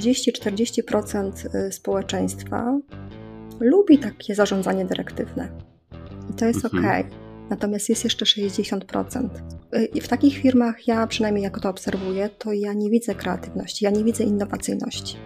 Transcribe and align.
30-40% 0.00 1.56
y, 1.56 1.72
społeczeństwa 1.72 2.78
lubi 3.60 3.98
takie 3.98 4.34
zarządzanie 4.34 4.84
dyrektywne. 4.84 5.48
I 6.30 6.34
to 6.34 6.46
jest 6.46 6.64
mhm. 6.64 6.84
ok. 6.84 7.06
Natomiast 7.50 7.88
jest 7.88 8.04
jeszcze 8.04 8.24
60%. 8.24 9.28
Y, 9.74 9.84
I 9.84 10.00
w 10.00 10.08
takich 10.08 10.38
firmach, 10.38 10.88
ja 10.88 11.06
przynajmniej 11.06 11.44
jak 11.44 11.60
to 11.60 11.68
obserwuję, 11.68 12.28
to 12.28 12.52
ja 12.52 12.72
nie 12.72 12.90
widzę 12.90 13.14
kreatywności, 13.14 13.84
ja 13.84 13.90
nie 13.90 14.04
widzę 14.04 14.24
innowacyjności. 14.24 15.16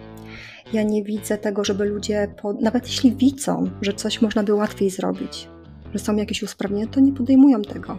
Ja 0.73 0.83
nie 0.83 1.03
widzę 1.03 1.37
tego, 1.37 1.63
żeby 1.63 1.85
ludzie, 1.85 2.35
nawet 2.61 2.87
jeśli 2.87 3.15
widzą, 3.15 3.69
że 3.81 3.93
coś 3.93 4.21
można 4.21 4.43
by 4.43 4.53
łatwiej 4.53 4.89
zrobić, 4.89 5.49
że 5.93 5.99
są 5.99 6.15
jakieś 6.15 6.43
usprawnienia, 6.43 6.87
to 6.87 6.99
nie 6.99 7.13
podejmują 7.13 7.61
tego. 7.61 7.97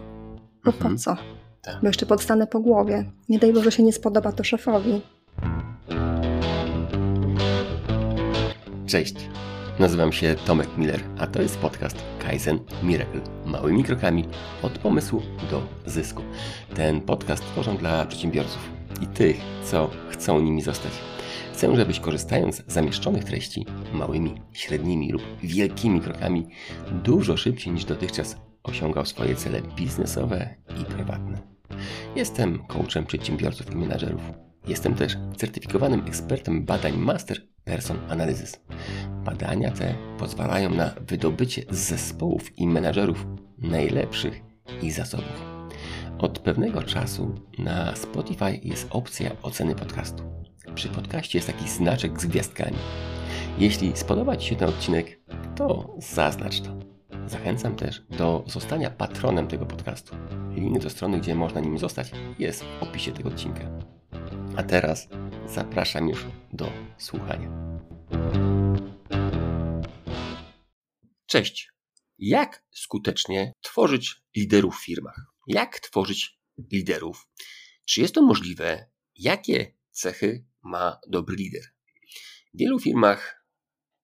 Bo 0.65 0.71
mhm. 0.71 0.93
po 0.93 0.99
co? 0.99 1.17
Tak. 1.61 1.81
Bo 1.81 1.87
jeszcze 1.87 2.05
podstanę 2.05 2.47
po 2.47 2.59
głowie. 2.59 3.05
Nie 3.29 3.39
daj 3.39 3.53
Boże 3.53 3.71
się 3.71 3.83
nie 3.83 3.93
spodoba 3.93 4.31
to 4.31 4.43
szefowi. 4.43 5.01
Cześć. 8.89 9.15
Nazywam 9.79 10.11
się 10.11 10.35
Tomek 10.45 10.77
Miller, 10.77 11.03
a 11.17 11.27
to 11.27 11.41
jest 11.41 11.57
podcast 11.57 12.03
Kaizen 12.19 12.59
Miracle. 12.83 13.21
Małymi 13.45 13.83
krokami 13.83 14.25
od 14.61 14.77
pomysłu 14.77 15.21
do 15.51 15.63
zysku. 15.85 16.23
Ten 16.75 17.01
podcast 17.01 17.43
tworzę 17.43 17.75
dla 17.77 18.05
przedsiębiorców 18.05 18.69
i 19.01 19.07
tych, 19.07 19.37
co 19.63 19.89
chcą 20.09 20.41
nimi 20.41 20.61
zostać. 20.61 20.91
Chcę, 21.53 21.75
żebyś 21.75 21.99
korzystając 21.99 22.55
z 22.55 22.73
zamieszczonych 22.73 23.23
treści 23.23 23.65
małymi, 23.93 24.41
średnimi 24.53 25.11
lub 25.11 25.21
wielkimi 25.43 26.01
krokami 26.01 26.47
dużo 27.03 27.37
szybciej 27.37 27.73
niż 27.73 27.85
dotychczas 27.85 28.37
osiągał 28.63 29.05
swoje 29.05 29.35
cele 29.35 29.61
biznesowe 29.61 30.55
i 30.81 30.85
prywatne. 30.85 31.37
Jestem 32.15 32.59
coachem 32.67 33.05
przedsiębiorców 33.05 33.71
i 33.71 33.75
menadżerów. 33.75 34.48
Jestem 34.69 34.95
też 34.95 35.17
certyfikowanym 35.37 36.03
ekspertem 36.07 36.65
badań 36.65 36.97
Master 36.97 37.37
Person 37.63 37.97
Analysis. 38.09 38.59
Badania 39.25 39.71
te 39.71 39.95
pozwalają 40.17 40.69
na 40.69 40.91
wydobycie 41.07 41.63
z 41.69 41.77
zespołów 41.77 42.59
i 42.59 42.67
menadżerów 42.67 43.25
najlepszych 43.57 44.41
ich 44.81 44.93
zasobów. 44.93 45.45
Od 46.19 46.39
pewnego 46.39 46.83
czasu 46.83 47.35
na 47.59 47.95
Spotify 47.95 48.59
jest 48.63 48.87
opcja 48.89 49.31
oceny 49.41 49.75
podcastu. 49.75 50.23
Przy 50.75 50.89
podcaście 50.89 51.37
jest 51.37 51.47
taki 51.47 51.69
znaczek 51.69 52.21
z 52.21 52.25
gwiazdkami. 52.25 52.77
Jeśli 53.57 53.97
spodoba 53.97 54.37
Ci 54.37 54.49
się 54.49 54.55
ten 54.55 54.69
odcinek, 54.69 55.19
to 55.55 55.95
zaznacz 55.97 56.61
to. 56.61 56.69
Zachęcam 57.27 57.75
też 57.75 58.03
do 58.17 58.43
zostania 58.47 58.89
patronem 58.89 59.47
tego 59.47 59.65
podcastu. 59.65 60.15
Link 60.55 60.79
do 60.79 60.89
strony, 60.89 61.19
gdzie 61.19 61.35
można 61.35 61.61
nim 61.61 61.79
zostać, 61.79 62.11
jest 62.39 62.63
w 62.63 62.83
opisie 62.83 63.11
tego 63.11 63.29
odcinka. 63.29 63.98
A 64.59 64.63
teraz 64.63 65.07
zapraszam 65.47 66.09
już 66.09 66.25
do 66.53 66.71
słuchania. 66.97 67.49
Cześć. 71.25 71.71
Jak 72.17 72.63
skutecznie 72.71 73.53
tworzyć 73.61 74.21
liderów 74.35 74.75
w 74.75 74.85
firmach? 74.85 75.25
Jak 75.47 75.79
tworzyć 75.79 76.39
liderów? 76.71 77.27
Czy 77.85 78.01
jest 78.01 78.15
to 78.15 78.21
możliwe? 78.21 78.89
Jakie 79.15 79.75
cechy 79.91 80.45
ma 80.63 80.99
dobry 81.07 81.35
lider? 81.35 81.63
W 82.53 82.57
wielu 82.57 82.79
firmach 82.79 83.45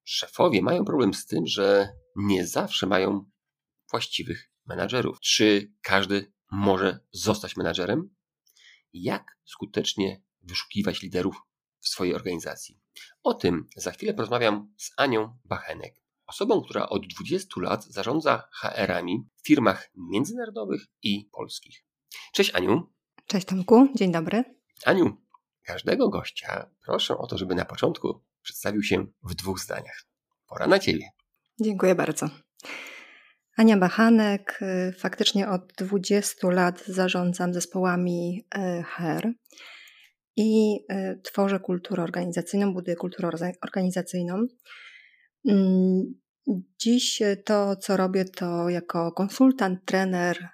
szefowie 0.04 0.62
mają 0.62 0.86
problem 0.86 1.14
z 1.14 1.26
tym, 1.26 1.48
że 1.48 1.90
nie 2.16 2.48
zawsze 2.48 2.88
mają 2.88 3.32
właściwych 3.92 4.52
menadżerów. 4.66 5.20
Czy 5.20 5.74
każdy 5.82 6.34
może 6.52 7.00
zostać 7.12 7.58
menadżerem? 7.58 8.16
Jak 8.94 9.38
skutecznie 9.46 10.25
wyszukiwać 10.46 11.02
liderów 11.02 11.42
w 11.80 11.88
swojej 11.88 12.16
organizacji? 12.16 12.80
O 13.24 13.34
tym 13.34 13.68
za 13.76 13.92
chwilę 13.92 14.14
porozmawiam 14.14 14.74
z 14.78 14.92
Anią 14.98 15.38
Bachenek, 15.46 16.02
osobą, 16.26 16.62
która 16.62 16.90
od 16.90 17.08
20 17.08 17.62
lat 17.62 17.86
zarządza 17.86 18.48
HR-ami 18.52 19.28
w 19.36 19.48
firmach 19.48 19.90
międzynarodowych 19.96 20.82
i 21.04 21.30
polskich. 21.32 21.86
Cześć 22.34 22.56
Aniu. 22.56 22.94
Cześć 23.28 23.48
Tomku, 23.48 23.88
dzień 23.96 24.12
dobry. 24.12 24.44
Aniu, 24.86 25.18
każdego 25.64 26.10
gościa 26.10 26.72
proszę 26.86 27.18
o 27.18 27.28
to, 27.28 27.38
żeby 27.38 27.56
na 27.56 27.66
początku 27.66 28.24
przedstawił 28.42 28.84
się 28.84 29.06
w 29.24 29.36
dwóch 29.36 29.60
zdaniach. 29.60 30.06
Pora 30.48 30.68
na 30.68 30.80
Ciebie. 30.80 31.10
Dziękuję 31.62 31.96
bardzo. 31.96 32.30
Ania 33.58 33.78
Bachanek, 33.78 34.60
y, 34.62 34.94
faktycznie 35.00 35.50
od 35.50 35.74
20 35.78 36.50
lat 36.50 36.84
zarządzam 36.88 37.54
zespołami 37.54 38.46
y, 38.58 38.84
HR 38.84 39.34
i 40.36 40.80
y, 40.92 41.20
tworzę 41.24 41.60
kulturę 41.60 42.04
organizacyjną, 42.04 42.74
buduję 42.74 42.96
kulturę 42.96 43.30
organizacyjną. 43.62 44.48
Mm, 45.48 46.04
dziś 46.80 47.22
to, 47.46 47.76
co 47.76 47.98
robię, 47.98 48.26
to 48.26 48.70
jako 48.70 49.12
konsultant, 49.12 49.86
trener, 49.86 50.50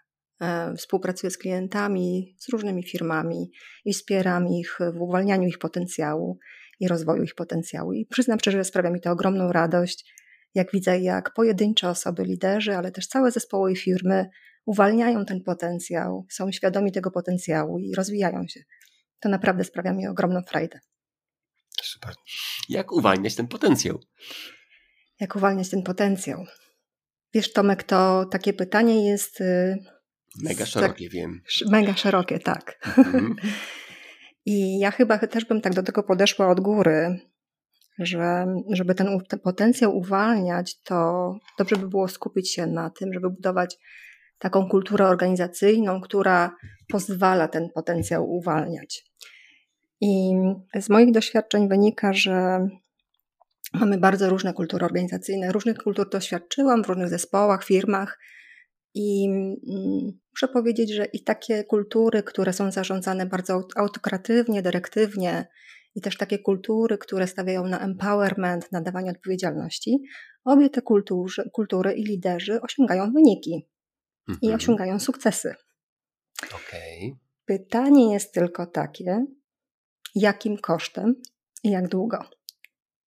współpracuję 0.77 1.31
z 1.31 1.37
klientami, 1.37 2.35
z 2.39 2.49
różnymi 2.49 2.83
firmami 2.83 3.51
i 3.85 3.93
wspieram 3.93 4.47
ich 4.47 4.79
w 4.93 5.01
uwalnianiu 5.01 5.47
ich 5.47 5.57
potencjału 5.59 6.39
i 6.79 6.87
rozwoju 6.87 7.23
ich 7.23 7.35
potencjału. 7.35 7.93
I 7.93 8.05
przyznam 8.05 8.39
szczerze, 8.39 8.57
że 8.57 8.63
sprawia 8.63 8.89
mi 8.89 9.01
to 9.01 9.11
ogromną 9.11 9.51
radość 9.51 10.13
jak 10.55 10.71
widzę, 10.71 10.99
jak 10.99 11.33
pojedyncze 11.33 11.89
osoby, 11.89 12.23
liderzy, 12.23 12.75
ale 12.75 12.91
też 12.91 13.07
całe 13.07 13.31
zespoły 13.31 13.71
i 13.71 13.75
firmy 13.75 14.29
uwalniają 14.65 15.25
ten 15.25 15.43
potencjał, 15.43 16.25
są 16.29 16.51
świadomi 16.51 16.91
tego 16.91 17.11
potencjału 17.11 17.79
i 17.79 17.95
rozwijają 17.95 18.47
się. 18.47 18.59
To 19.21 19.29
naprawdę 19.29 19.63
sprawia 19.63 19.93
mi 19.93 20.07
ogromną 20.07 20.41
frajdę. 20.41 20.79
Super. 21.83 22.13
Jak 22.69 22.91
uwalniać 22.91 23.35
ten 23.35 23.47
potencjał? 23.47 23.99
Jak 25.19 25.35
uwalniać 25.35 25.69
ten 25.69 25.83
potencjał? 25.83 26.45
Wiesz, 27.33 27.53
Tomek, 27.53 27.83
to 27.83 28.25
takie 28.25 28.53
pytanie 28.53 29.09
jest. 29.09 29.41
Y, 29.41 29.77
mega 30.43 30.65
szerokie, 30.65 31.05
tak, 31.05 31.13
wiem. 31.13 31.41
Mega 31.69 31.93
szerokie, 31.93 32.39
tak. 32.39 32.87
Mhm. 32.97 33.35
I 34.45 34.79
ja 34.79 34.91
chyba 34.91 35.17
też 35.17 35.45
bym 35.45 35.61
tak 35.61 35.73
do 35.73 35.83
tego 35.83 36.03
podeszła 36.03 36.49
od 36.49 36.59
góry, 36.59 37.19
że 37.99 38.45
żeby 38.71 38.95
ten, 38.95 39.19
ten 39.29 39.39
potencjał 39.39 39.97
uwalniać, 39.97 40.81
to 40.81 41.35
dobrze 41.57 41.75
by 41.75 41.87
było 41.87 42.07
skupić 42.07 42.53
się 42.53 42.67
na 42.67 42.89
tym, 42.89 43.13
żeby 43.13 43.29
budować 43.29 43.77
taką 44.39 44.69
kulturę 44.69 45.07
organizacyjną, 45.07 46.01
która 46.01 46.55
pozwala 46.87 47.47
ten 47.47 47.69
potencjał 47.69 48.29
uwalniać. 48.29 49.10
I 50.01 50.33
z 50.79 50.89
moich 50.89 51.11
doświadczeń 51.11 51.69
wynika, 51.69 52.13
że 52.13 52.67
mamy 53.73 53.97
bardzo 53.97 54.29
różne 54.29 54.53
kultury 54.53 54.85
organizacyjne. 54.85 55.51
Różnych 55.51 55.77
kultur 55.77 56.09
doświadczyłam 56.09 56.83
w 56.83 56.87
różnych 56.87 57.09
zespołach, 57.09 57.63
firmach. 57.63 58.19
I 58.93 59.29
mm, 59.29 60.19
muszę 60.31 60.47
powiedzieć, 60.53 60.93
że 60.93 61.05
i 61.05 61.23
takie 61.23 61.63
kultury, 61.63 62.23
które 62.23 62.53
są 62.53 62.71
zarządzane 62.71 63.25
bardzo 63.25 63.63
autokratywnie, 63.75 64.61
dyrektywnie, 64.61 65.47
i 65.95 66.01
też 66.01 66.17
takie 66.17 66.39
kultury, 66.39 66.97
które 66.97 67.27
stawiają 67.27 67.67
na 67.67 67.79
empowerment, 67.79 68.71
na 68.71 68.81
dawanie 68.81 69.11
odpowiedzialności, 69.11 69.97
obie 70.45 70.69
te 70.69 70.81
kultury, 70.81 71.49
kultury 71.53 71.93
i 71.93 72.03
liderzy 72.03 72.61
osiągają 72.61 73.11
wyniki 73.11 73.67
mhm. 74.29 74.51
i 74.51 74.55
osiągają 74.55 74.99
sukcesy. 74.99 75.55
Okay. 76.43 77.17
Pytanie 77.45 78.13
jest 78.13 78.33
tylko 78.33 78.65
takie, 78.65 79.25
jakim 80.15 80.57
kosztem 80.57 81.15
i 81.63 81.69
jak 81.69 81.87
długo. 81.87 82.25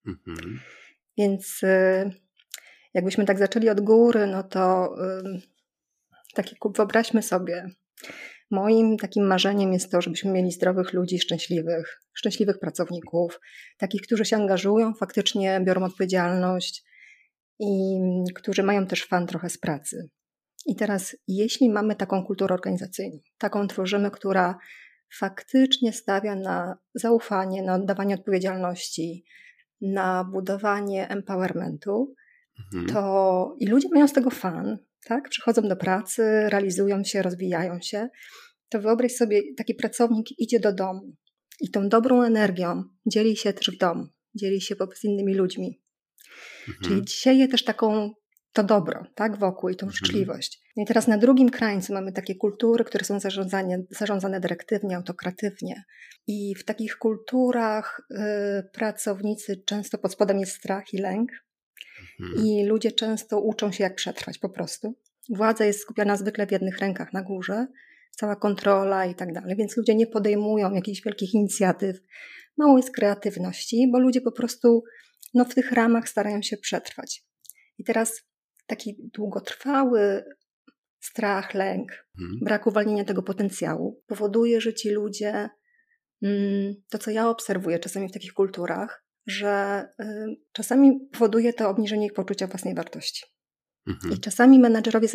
Mhm. 0.06 0.60
Więc 1.18 1.62
y, 1.62 2.10
jakbyśmy 2.94 3.24
tak 3.24 3.38
zaczęli 3.38 3.68
od 3.68 3.80
góry, 3.80 4.26
no 4.26 4.42
to 4.42 4.94
takie 6.34 6.56
wyobraźmy 6.76 7.22
sobie, 7.22 7.70
Moim 8.50 8.96
takim 8.96 9.26
marzeniem 9.26 9.72
jest 9.72 9.90
to, 9.92 10.00
żebyśmy 10.00 10.32
mieli 10.32 10.52
zdrowych 10.52 10.92
ludzi, 10.92 11.18
szczęśliwych, 11.18 12.00
szczęśliwych 12.12 12.58
pracowników, 12.58 13.40
takich, 13.78 14.02
którzy 14.02 14.24
się 14.24 14.36
angażują, 14.36 14.94
faktycznie 14.94 15.60
biorą 15.64 15.84
odpowiedzialność 15.84 16.84
i 17.58 17.98
którzy 18.34 18.62
mają 18.62 18.86
też 18.86 19.06
fan 19.06 19.26
trochę 19.26 19.50
z 19.50 19.58
pracy. 19.58 20.08
I 20.66 20.76
teraz, 20.76 21.16
jeśli 21.28 21.70
mamy 21.70 21.96
taką 21.96 22.24
kulturę 22.24 22.54
organizacyjną, 22.54 23.18
taką 23.38 23.68
tworzymy, 23.68 24.10
która 24.10 24.58
faktycznie 25.18 25.92
stawia 25.92 26.36
na 26.36 26.78
zaufanie, 26.94 27.62
na 27.62 27.74
oddawanie 27.74 28.14
odpowiedzialności, 28.14 29.24
na 29.80 30.24
budowanie 30.24 31.08
empowermentu, 31.08 32.14
mhm. 32.64 32.86
to 32.86 33.54
i 33.58 33.66
ludzie 33.66 33.88
mają 33.92 34.08
z 34.08 34.12
tego 34.12 34.30
fan, 34.30 34.78
tak? 35.04 35.28
Przychodzą 35.28 35.62
do 35.62 35.76
pracy, 35.76 36.22
realizują 36.48 37.04
się, 37.04 37.22
rozwijają 37.22 37.80
się, 37.80 38.08
to 38.68 38.80
wyobraź 38.80 39.12
sobie, 39.12 39.42
taki 39.56 39.74
pracownik 39.74 40.38
idzie 40.38 40.60
do 40.60 40.72
domu 40.72 41.16
i 41.60 41.70
tą 41.70 41.88
dobrą 41.88 42.22
energią 42.22 42.84
dzieli 43.06 43.36
się 43.36 43.52
też 43.52 43.70
w 43.70 43.78
domu, 43.78 44.06
dzieli 44.34 44.60
się 44.60 44.74
z 44.94 45.04
innymi 45.04 45.34
ludźmi. 45.34 45.80
Mhm. 46.68 46.84
Czyli 46.84 47.08
sieje 47.08 47.48
też 47.48 47.64
taką 47.64 48.10
to 48.52 48.64
dobro, 48.64 49.06
tak, 49.14 49.38
wokół 49.38 49.70
i 49.70 49.76
tą 49.76 49.86
mhm. 49.86 49.96
życzliwość. 49.96 50.63
No 50.76 50.82
I 50.82 50.86
teraz 50.86 51.08
na 51.08 51.18
drugim 51.18 51.50
krańcu 51.50 51.92
mamy 51.92 52.12
takie 52.12 52.34
kultury, 52.34 52.84
które 52.84 53.04
są 53.04 53.20
zarządzane, 53.20 53.82
zarządzane 53.90 54.40
dyrektywnie, 54.40 54.96
autokratywnie. 54.96 55.84
I 56.26 56.54
w 56.54 56.64
takich 56.64 56.96
kulturach 56.96 58.00
y, 58.10 58.14
pracownicy 58.72 59.62
często 59.66 59.98
pod 59.98 60.12
spodem 60.12 60.38
jest 60.38 60.52
strach 60.52 60.94
i 60.94 60.98
lęk. 60.98 61.30
Mhm. 62.20 62.46
I 62.46 62.66
ludzie 62.66 62.92
często 62.92 63.40
uczą 63.40 63.72
się, 63.72 63.84
jak 63.84 63.94
przetrwać 63.94 64.38
po 64.38 64.48
prostu. 64.48 64.94
Władza 65.28 65.64
jest 65.64 65.80
skupiona 65.80 66.16
zwykle 66.16 66.46
w 66.46 66.52
jednych 66.52 66.78
rękach 66.78 67.12
na 67.12 67.22
górze, 67.22 67.66
cała 68.10 68.36
kontrola 68.36 69.06
i 69.06 69.14
tak 69.14 69.32
dalej, 69.32 69.56
więc 69.56 69.76
ludzie 69.76 69.94
nie 69.94 70.06
podejmują 70.06 70.72
jakichś 70.72 71.02
wielkich 71.02 71.34
inicjatyw. 71.34 71.96
Mało 72.56 72.76
jest 72.76 72.94
kreatywności, 72.94 73.90
bo 73.92 73.98
ludzie 73.98 74.20
po 74.20 74.32
prostu 74.32 74.84
no, 75.34 75.44
w 75.44 75.54
tych 75.54 75.72
ramach 75.72 76.08
starają 76.08 76.42
się 76.42 76.56
przetrwać. 76.56 77.24
I 77.78 77.84
teraz 77.84 78.22
taki 78.66 78.96
długotrwały 79.14 80.24
strach, 81.04 81.54
lęk, 81.54 82.06
hmm. 82.18 82.38
brak 82.42 82.66
uwalnienia 82.66 83.04
tego 83.04 83.22
potencjału 83.22 84.02
powoduje, 84.06 84.60
że 84.60 84.74
ci 84.74 84.90
ludzie, 84.90 85.48
mm, 86.22 86.74
to 86.90 86.98
co 86.98 87.10
ja 87.10 87.28
obserwuję 87.28 87.78
czasami 87.78 88.08
w 88.08 88.12
takich 88.12 88.32
kulturach, 88.32 89.04
że 89.26 89.84
y, 90.00 90.04
czasami 90.52 91.08
powoduje 91.12 91.52
to 91.52 91.68
obniżenie 91.68 92.06
ich 92.06 92.12
poczucia 92.12 92.46
własnej 92.46 92.74
wartości. 92.74 93.24
Mhm. 93.86 94.14
I 94.14 94.18
czasami 94.18 94.58
menadżerowie 94.58 95.08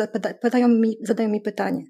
zadają 0.44 0.68
mi, 0.68 0.97
zadają 1.01 1.30
mi 1.30 1.41
pytanie: 1.41 1.83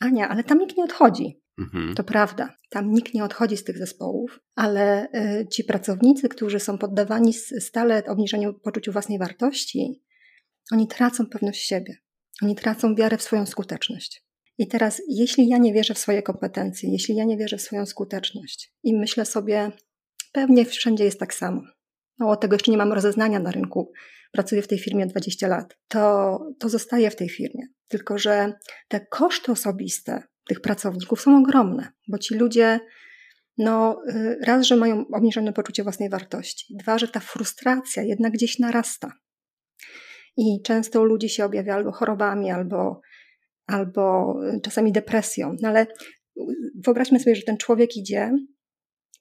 Ania, 0.00 0.28
ale 0.28 0.44
tam 0.44 0.58
nikt 0.58 0.76
nie 0.76 0.84
odchodzi. 0.84 1.40
Mhm. 1.58 1.94
To 1.94 2.04
prawda, 2.04 2.54
tam 2.70 2.90
nikt 2.90 3.14
nie 3.14 3.24
odchodzi 3.24 3.56
z 3.56 3.64
tych 3.64 3.78
zespołów, 3.78 4.40
ale 4.54 5.08
y, 5.40 5.46
ci 5.48 5.64
pracownicy, 5.64 6.28
którzy 6.28 6.60
są 6.60 6.78
poddawani 6.78 7.32
stale 7.32 8.04
obniżeniu 8.04 8.54
poczuciu 8.54 8.92
własnej 8.92 9.18
wartości, 9.18 10.02
oni 10.72 10.88
tracą 10.88 11.26
pewność 11.26 11.60
siebie. 11.60 12.05
Oni 12.42 12.56
tracą 12.56 12.94
wiarę 12.94 13.16
w 13.18 13.22
swoją 13.22 13.46
skuteczność. 13.46 14.22
I 14.58 14.68
teraz, 14.68 15.02
jeśli 15.08 15.48
ja 15.48 15.58
nie 15.58 15.72
wierzę 15.72 15.94
w 15.94 15.98
swoje 15.98 16.22
kompetencje, 16.22 16.90
jeśli 16.90 17.16
ja 17.16 17.24
nie 17.24 17.36
wierzę 17.36 17.56
w 17.56 17.62
swoją 17.62 17.86
skuteczność 17.86 18.72
i 18.82 18.96
myślę 18.96 19.24
sobie, 19.24 19.72
pewnie 20.32 20.64
wszędzie 20.64 21.04
jest 21.04 21.20
tak 21.20 21.34
samo, 21.34 21.62
mało 22.18 22.36
tego 22.36 22.54
jeszcze 22.54 22.70
nie 22.70 22.76
mam 22.76 22.92
rozeznania 22.92 23.38
na 23.38 23.50
rynku, 23.50 23.92
pracuję 24.32 24.62
w 24.62 24.68
tej 24.68 24.78
firmie 24.78 25.06
20 25.06 25.48
lat, 25.48 25.76
to, 25.88 26.38
to 26.58 26.68
zostaje 26.68 27.10
w 27.10 27.16
tej 27.16 27.28
firmie. 27.28 27.66
Tylko, 27.88 28.18
że 28.18 28.52
te 28.88 29.06
koszty 29.10 29.52
osobiste 29.52 30.22
tych 30.48 30.60
pracowników 30.60 31.20
są 31.20 31.38
ogromne, 31.38 31.88
bo 32.08 32.18
ci 32.18 32.34
ludzie, 32.34 32.80
no, 33.58 34.02
y, 34.08 34.38
raz, 34.46 34.66
że 34.66 34.76
mają 34.76 35.04
obniżone 35.12 35.52
poczucie 35.52 35.82
własnej 35.82 36.10
wartości, 36.10 36.76
dwa, 36.76 36.98
że 36.98 37.08
ta 37.08 37.20
frustracja 37.20 38.02
jednak 38.02 38.32
gdzieś 38.32 38.58
narasta. 38.58 39.12
I 40.36 40.62
często 40.62 41.00
u 41.00 41.04
ludzi 41.04 41.28
się 41.28 41.44
objawia 41.44 41.74
albo 41.74 41.92
chorobami, 41.92 42.50
albo, 42.50 43.00
albo 43.66 44.36
czasami 44.62 44.92
depresją. 44.92 45.56
No 45.62 45.68
ale 45.68 45.86
wyobraźmy 46.84 47.20
sobie, 47.20 47.36
że 47.36 47.42
ten 47.42 47.56
człowiek 47.56 47.96
idzie 47.96 48.32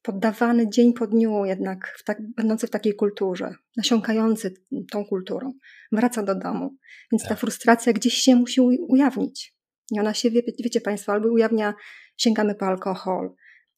poddawany 0.05 0.69
dzień 0.69 0.93
po 0.93 1.07
dniu 1.07 1.45
jednak, 1.45 1.95
w 1.97 2.03
tak, 2.03 2.17
będący 2.35 2.67
w 2.67 2.69
takiej 2.69 2.95
kulturze, 2.95 3.55
nasiąkający 3.77 4.53
tą 4.91 5.05
kulturą, 5.05 5.53
wraca 5.91 6.23
do 6.23 6.35
domu. 6.35 6.77
Więc 7.11 7.23
ta 7.23 7.29
tak. 7.29 7.39
frustracja 7.39 7.93
gdzieś 7.93 8.13
się 8.13 8.35
musi 8.35 8.61
ujawnić. 8.61 9.55
I 9.91 9.99
ona 9.99 10.13
się, 10.13 10.31
wie, 10.31 10.41
wiecie 10.59 10.81
Państwo, 10.81 11.11
albo 11.11 11.29
ujawnia, 11.29 11.73
sięgamy 12.17 12.55
po 12.55 12.65
alkohol, 12.65 13.31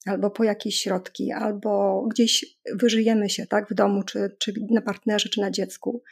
albo 0.06 0.32
po 0.32 0.44
jakieś 0.44 0.82
środki, 0.82 1.32
albo 1.32 2.04
gdzieś 2.12 2.46
wyżyjemy 2.74 3.30
się 3.30 3.48
tak, 3.48 3.70
w 3.70 3.74
domu, 3.74 4.04
czy, 4.04 4.36
czy 4.40 4.54
na 4.70 4.82
partnerze, 4.82 5.30
czy 5.30 5.42
na 5.42 5.52
dziecku. 5.52 6.04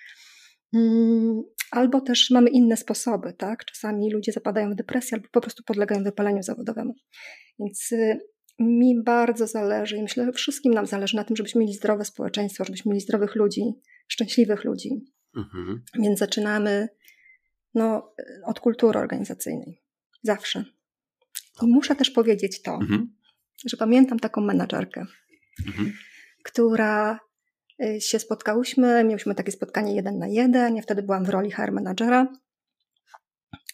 Mm, 0.76 1.44
albo 1.72 2.02
też 2.02 2.30
mamy 2.32 2.50
inne 2.50 2.78
sposoby, 2.78 3.34
tak? 3.34 3.66
Czasami 3.66 4.14
ludzie 4.14 4.32
zapadają 4.32 4.72
w 4.72 4.76
depresję 4.76 5.16
albo 5.16 5.28
po 5.32 5.42
prostu 5.42 5.64
podlegają 5.64 6.04
wypaleniu 6.04 6.44
zawodowemu. 6.44 6.96
Więc 7.60 7.92
y, 7.92 8.20
mi 8.60 9.04
bardzo 9.04 9.48
zależy 9.48 9.98
i 9.98 10.02
myślę, 10.02 10.26
że 10.26 10.32
wszystkim 10.32 10.74
nam 10.74 10.86
zależy 10.86 11.16
na 11.16 11.24
tym, 11.24 11.36
żebyśmy 11.36 11.62
mieli 11.62 11.74
zdrowe 11.74 12.06
społeczeństwo, 12.06 12.66
żebyśmy 12.66 12.90
mieli 12.90 13.02
zdrowych 13.02 13.36
ludzi, 13.36 13.64
szczęśliwych 14.08 14.64
ludzi. 14.64 14.90
Mhm. 15.36 15.82
Więc 16.00 16.20
zaczynamy 16.20 16.88
no, 17.74 18.14
od 18.46 18.60
kultury 18.60 19.00
organizacyjnej. 19.00 19.82
Zawsze. 20.24 20.66
I 21.62 21.68
muszę 21.68 21.96
też 21.96 22.10
powiedzieć 22.10 22.62
to, 22.62 22.74
mhm. 22.74 23.16
że 23.66 23.78
pamiętam 23.78 24.20
taką 24.20 24.42
menadżerkę, 24.42 25.06
mhm. 25.68 25.94
która 26.44 27.20
się 28.00 28.20
spotkałyśmy, 28.20 29.04
mieliśmy 29.04 29.36
takie 29.36 29.52
spotkanie 29.52 29.96
jeden 29.96 30.18
na 30.18 30.28
jeden, 30.28 30.76
ja 30.76 30.82
wtedy 30.82 31.04
byłam 31.04 31.26
w 31.26 31.30
roli 31.30 31.52
HR 31.52 31.72
menadżera. 31.72 32.28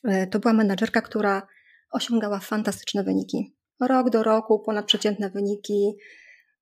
Y, 0.09 0.27
to 0.31 0.39
była 0.39 0.53
menadżerka, 0.53 1.01
która 1.01 1.47
osiągała 1.91 2.39
fantastyczne 2.39 3.03
wyniki 3.03 3.55
rok 3.87 4.09
do 4.09 4.23
roku 4.23 4.59
ponadprzeciętne 4.59 5.29
wyniki, 5.29 5.95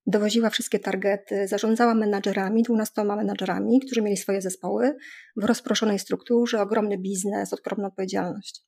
dowoziła 0.06 0.50
wszystkie 0.50 0.80
targety, 0.80 1.48
zarządzała 1.48 1.96
menadżerami, 1.96 2.64
12 2.64 3.04
menadżerami, 3.04 3.80
którzy 3.80 4.02
mieli 4.02 4.18
swoje 4.18 4.42
zespoły 4.42 4.98
w 5.36 5.44
rozproszonej 5.44 6.00
strukturze, 6.00 6.62
ogromny 6.62 6.98
biznes, 6.98 7.54
ogromna 7.54 7.88
odpowiedzialność. 7.88 8.62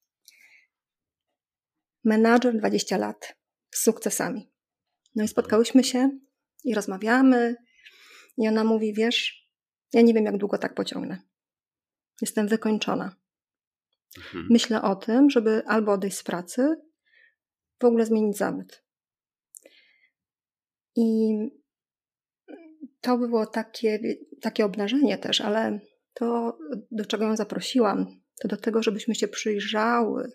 Menadżer 2.04 2.58
20 2.58 2.98
lat 2.98 3.36
z 3.72 3.84
sukcesami. 3.84 4.52
No 5.16 5.24
i 5.24 5.28
spotkałyśmy 5.28 5.84
się 5.84 6.10
i 6.64 6.76
rozmawiamy, 6.76 7.56
i 8.38 8.48
ona 8.48 8.64
mówi: 8.64 8.94
Wiesz, 8.94 9.50
ja 9.94 10.02
nie 10.02 10.14
wiem, 10.14 10.26
jak 10.26 10.38
długo 10.38 10.58
tak 10.58 10.76
pociągnę. 10.76 11.22
Jestem 12.22 12.48
wykończona. 12.48 13.16
Mhm. 14.18 14.48
Myślę 14.50 14.82
o 14.82 14.96
tym, 14.96 15.30
żeby 15.30 15.64
albo 15.66 15.92
odejść 15.92 16.18
z 16.18 16.24
pracy, 16.24 16.76
w 17.82 17.86
ogóle 17.86 18.06
zmienić 18.06 18.38
zawód. 18.38 18.84
I 20.96 21.34
to 23.02 23.18
było 23.18 23.46
takie, 23.46 24.00
takie 24.42 24.66
obnażenie 24.66 25.18
też, 25.18 25.42
ale 25.42 25.80
to, 26.14 26.58
do 26.92 27.06
czego 27.06 27.26
ją 27.26 27.36
zaprosiłam, 27.36 28.22
to 28.42 28.48
do 28.48 28.58
tego, 28.58 28.84
żebyśmy 28.84 29.16
się 29.16 29.28
przyjrzały 29.28 30.32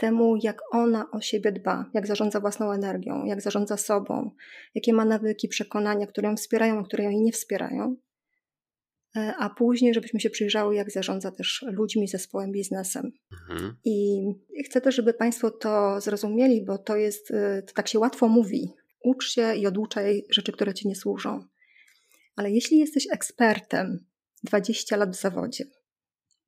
temu, 0.00 0.36
jak 0.42 0.62
ona 0.70 1.10
o 1.10 1.20
siebie 1.20 1.52
dba, 1.52 1.90
jak 1.94 2.06
zarządza 2.06 2.40
własną 2.40 2.72
energią, 2.72 3.24
jak 3.24 3.40
zarządza 3.40 3.76
sobą, 3.76 4.30
jakie 4.74 4.92
ma 4.92 5.04
nawyki, 5.04 5.48
przekonania, 5.48 6.06
które 6.06 6.28
ją 6.28 6.36
wspierają, 6.36 6.78
a 6.78 6.84
które 6.84 7.04
ją 7.04 7.10
nie 7.10 7.32
wspierają. 7.32 7.96
E, 9.16 9.34
a 9.38 9.50
później, 9.50 9.94
żebyśmy 9.94 10.20
się 10.20 10.30
przyjrzały, 10.30 10.74
jak 10.74 10.90
zarządza 10.90 11.30
też 11.30 11.64
ludźmi, 11.72 12.08
zespołem, 12.08 12.52
biznesem. 12.52 13.12
Mhm. 13.32 13.76
I 13.84 14.20
chcę 14.64 14.80
też, 14.80 14.94
żeby 14.94 15.14
Państwo 15.14 15.50
to 15.50 16.00
zrozumieli, 16.00 16.64
bo 16.64 16.78
to 16.78 16.96
jest, 16.96 17.30
e, 17.30 17.62
to 17.62 17.74
tak 17.74 17.88
się 17.88 17.98
łatwo 17.98 18.28
mówi. 18.28 18.72
Ucz 19.04 19.30
się 19.30 19.54
i 19.54 19.66
oduczaj 19.66 20.26
rzeczy, 20.30 20.52
które 20.52 20.74
Ci 20.74 20.88
nie 20.88 20.96
służą. 20.96 21.44
Ale 22.36 22.50
jeśli 22.50 22.78
jesteś 22.78 23.06
ekspertem 23.12 24.06
20 24.44 24.96
lat 24.96 25.16
w 25.16 25.20
zawodzie, 25.20 25.64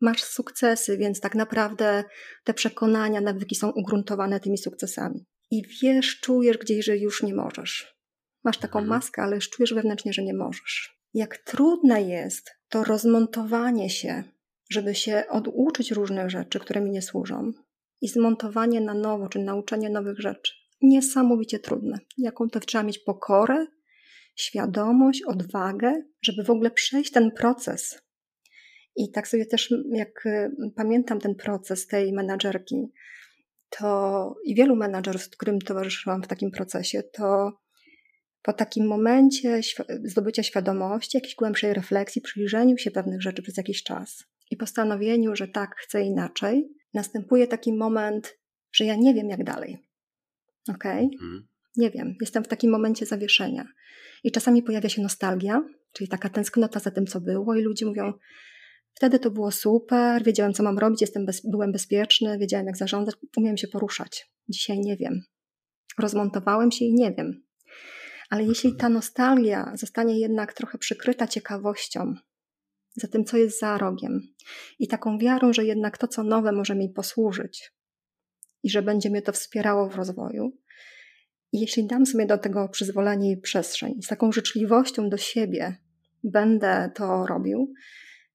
masz 0.02 0.24
sukcesy, 0.24 0.96
więc 0.96 1.20
tak 1.20 1.34
naprawdę 1.34 2.04
te 2.44 2.54
przekonania, 2.54 3.20
nawyki 3.20 3.54
są 3.54 3.70
ugruntowane 3.70 4.40
tymi 4.40 4.58
sukcesami. 4.58 5.26
I 5.50 5.62
wiesz, 5.82 6.20
czujesz 6.20 6.58
gdzieś, 6.58 6.84
że 6.84 6.96
już 6.96 7.22
nie 7.22 7.34
możesz. 7.34 7.96
Masz 8.44 8.58
taką 8.58 8.78
mhm. 8.78 8.98
maskę, 8.98 9.22
ale 9.22 9.34
już 9.34 9.50
czujesz 9.50 9.74
wewnętrznie, 9.74 10.12
że 10.12 10.22
nie 10.22 10.34
możesz 10.34 11.02
jak 11.14 11.38
trudne 11.38 12.02
jest 12.02 12.50
to 12.68 12.84
rozmontowanie 12.84 13.90
się, 13.90 14.24
żeby 14.70 14.94
się 14.94 15.24
oduczyć 15.28 15.90
różnych 15.90 16.30
rzeczy, 16.30 16.60
które 16.60 16.80
mi 16.80 16.90
nie 16.90 17.02
służą, 17.02 17.52
i 18.00 18.08
zmontowanie 18.08 18.80
na 18.80 18.94
nowo, 18.94 19.28
czy 19.28 19.38
nauczenie 19.38 19.90
nowych 19.90 20.18
rzeczy. 20.20 20.52
Niesamowicie 20.82 21.58
trudne. 21.58 21.98
Jaką 22.18 22.48
to 22.48 22.60
trzeba 22.60 22.84
mieć 22.84 22.98
pokorę, 22.98 23.66
świadomość, 24.36 25.22
odwagę, 25.22 26.02
żeby 26.22 26.44
w 26.44 26.50
ogóle 26.50 26.70
przejść 26.70 27.10
ten 27.10 27.30
proces. 27.30 28.02
I 28.96 29.10
tak 29.10 29.28
sobie 29.28 29.46
też, 29.46 29.74
jak 29.92 30.26
y, 30.26 30.50
pamiętam 30.76 31.20
ten 31.20 31.34
proces 31.34 31.86
tej 31.86 32.12
menadżerki, 32.12 32.92
to 33.70 34.34
i 34.44 34.54
wielu 34.54 34.76
menadżerów, 34.76 35.22
z 35.22 35.28
którym 35.28 35.58
towarzyszyłam 35.58 36.22
w 36.22 36.28
takim 36.28 36.50
procesie, 36.50 37.02
to 37.02 37.52
po 38.42 38.52
takim 38.52 38.86
momencie 38.86 39.60
zdobycia 40.04 40.42
świadomości, 40.42 41.16
jakiejś 41.16 41.34
głębszej 41.34 41.74
refleksji, 41.74 42.22
przyjrzeniu 42.22 42.78
się 42.78 42.90
pewnych 42.90 43.22
rzeczy 43.22 43.42
przez 43.42 43.56
jakiś 43.56 43.82
czas 43.82 44.24
i 44.52 44.56
postanowieniu, 44.56 45.36
że 45.36 45.48
tak, 45.48 45.76
chcę 45.76 46.02
inaczej, 46.02 46.68
następuje 46.94 47.46
taki 47.46 47.72
moment, 47.72 48.38
że 48.72 48.84
ja 48.84 48.94
nie 48.96 49.14
wiem, 49.14 49.28
jak 49.28 49.44
dalej. 49.44 49.78
Ok? 50.68 50.84
Mhm. 50.86 51.48
Nie 51.76 51.90
wiem, 51.90 52.16
jestem 52.20 52.44
w 52.44 52.48
takim 52.48 52.70
momencie 52.70 53.06
zawieszenia. 53.06 53.64
I 54.24 54.32
czasami 54.32 54.62
pojawia 54.62 54.88
się 54.88 55.02
nostalgia, 55.02 55.64
czyli 55.92 56.08
taka 56.08 56.28
tęsknota 56.28 56.80
za 56.80 56.90
tym, 56.90 57.06
co 57.06 57.20
było, 57.20 57.54
i 57.54 57.62
ludzie 57.62 57.86
mówią: 57.86 58.12
Wtedy 58.94 59.18
to 59.18 59.30
było 59.30 59.50
super, 59.50 60.24
wiedziałem, 60.24 60.52
co 60.52 60.62
mam 60.62 60.78
robić, 60.78 61.00
jestem 61.00 61.26
bez, 61.26 61.50
byłem 61.50 61.72
bezpieczny, 61.72 62.38
wiedziałem, 62.38 62.66
jak 62.66 62.76
zarządzać, 62.76 63.16
umiałem 63.36 63.56
się 63.56 63.68
poruszać. 63.68 64.30
Dzisiaj 64.48 64.80
nie 64.80 64.96
wiem. 64.96 65.22
Rozmontowałem 65.98 66.72
się 66.72 66.84
i 66.84 66.94
nie 66.94 67.12
wiem. 67.12 67.42
Ale 68.30 68.44
jeśli 68.44 68.76
ta 68.76 68.88
nostalgia 68.88 69.72
zostanie 69.74 70.20
jednak 70.20 70.52
trochę 70.52 70.78
przykryta 70.78 71.26
ciekawością, 71.26 72.14
za 72.96 73.08
tym, 73.08 73.24
co 73.24 73.36
jest 73.36 73.60
za 73.60 73.78
rogiem. 73.78 74.20
I 74.78 74.88
taką 74.88 75.18
wiarą, 75.18 75.52
że 75.52 75.64
jednak 75.64 75.98
to, 75.98 76.08
co 76.08 76.22
nowe, 76.22 76.52
może 76.52 76.74
mi 76.74 76.88
posłużyć 76.88 77.72
i 78.62 78.70
że 78.70 78.82
będzie 78.82 79.10
mnie 79.10 79.22
to 79.22 79.32
wspierało 79.32 79.88
w 79.88 79.94
rozwoju. 79.94 80.58
I 81.52 81.60
jeśli 81.60 81.86
dam 81.86 82.06
sobie 82.06 82.26
do 82.26 82.38
tego 82.38 82.68
przyzwolenie 82.68 83.32
i 83.32 83.40
przestrzeń, 83.40 84.02
z 84.02 84.06
taką 84.06 84.32
życzliwością 84.32 85.08
do 85.08 85.16
siebie 85.16 85.76
będę 86.24 86.90
to 86.94 87.26
robił, 87.26 87.72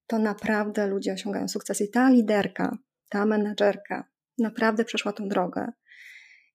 to 0.07 0.19
naprawdę 0.19 0.87
ludzie 0.87 1.13
osiągają 1.13 1.47
sukces. 1.47 1.81
I 1.81 1.91
ta 1.91 2.09
liderka, 2.09 2.77
ta 3.09 3.25
menedżerka 3.25 4.07
naprawdę 4.39 4.85
przeszła 4.85 5.13
tą 5.13 5.27
drogę. 5.27 5.71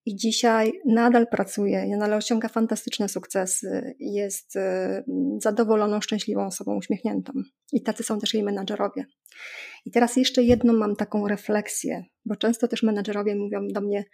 I 0.07 0.17
dzisiaj 0.17 0.73
nadal 0.87 1.27
pracuje, 1.27 1.87
nadal 1.87 2.15
osiąga 2.15 2.49
fantastyczne 2.49 3.09
sukcesy, 3.09 3.95
jest 3.99 4.57
y, 4.57 4.61
zadowoloną, 5.39 6.01
szczęśliwą 6.01 6.47
osobą, 6.47 6.77
uśmiechniętą. 6.77 7.33
I 7.73 7.83
tacy 7.83 8.03
są 8.03 8.19
też 8.19 8.35
jej 8.35 8.43
menadżerowie. 8.43 9.05
I 9.85 9.91
teraz 9.91 10.17
jeszcze 10.17 10.43
jedną 10.43 10.73
mam 10.73 10.97
taką 10.97 11.29
refleksję, 11.29 12.05
bo 12.25 12.37
często 12.37 12.69
też 12.69 12.83
menadżerowie 12.83 13.37
mówią 13.37 13.69
do 13.69 13.81
mnie, 13.81 14.05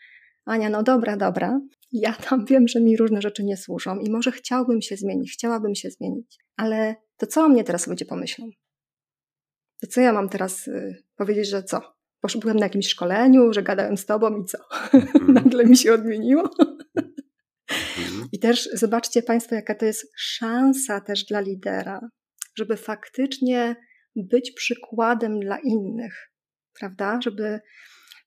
Ania, 0.45 0.69
no 0.69 0.83
dobra, 0.83 1.17
dobra, 1.17 1.61
ja 1.93 2.13
tam 2.13 2.45
wiem, 2.45 2.69
że 2.69 2.81
mi 2.81 2.97
różne 2.97 3.23
rzeczy 3.23 3.45
nie 3.45 3.57
służą 3.57 3.99
i 3.99 4.11
może 4.11 4.33
chciałbym 4.33 4.83
się 4.83 4.97
zmienić, 4.97 5.33
chciałabym 5.33 5.75
się 5.75 5.91
zmienić, 5.91 6.39
ale 6.57 6.95
to 7.17 7.27
co 7.27 7.45
o 7.45 7.49
mnie 7.49 7.65
teraz 7.65 7.87
ludzie 7.87 8.05
pomyślą? 8.05 8.51
To 9.81 9.87
co 9.87 10.01
ja 10.01 10.13
mam 10.13 10.29
teraz 10.29 10.69
y, 10.69 11.05
powiedzieć, 11.17 11.49
że 11.49 11.63
co? 11.63 11.99
Byłem 12.41 12.57
na 12.57 12.67
jakimś 12.67 12.89
szkoleniu, 12.89 13.53
że 13.53 13.63
gadałem 13.63 13.97
z 13.97 14.07
tobą 14.07 14.43
i 14.43 14.45
co? 14.45 14.59
Mm. 14.93 15.35
Nagle 15.35 15.65
mi 15.65 15.77
się 15.77 15.95
odmieniło. 15.95 16.51
Mm. 17.99 18.29
I 18.33 18.39
też 18.39 18.69
zobaczcie 18.73 19.23
Państwo, 19.23 19.55
jaka 19.55 19.75
to 19.75 19.85
jest 19.85 20.13
szansa 20.17 21.01
też 21.01 21.25
dla 21.25 21.41
lidera, 21.41 22.01
żeby 22.57 22.77
faktycznie 22.77 23.77
być 24.17 24.51
przykładem 24.51 25.41
dla 25.41 25.59
innych, 25.59 26.31
prawda? 26.79 27.21
Żeby 27.23 27.61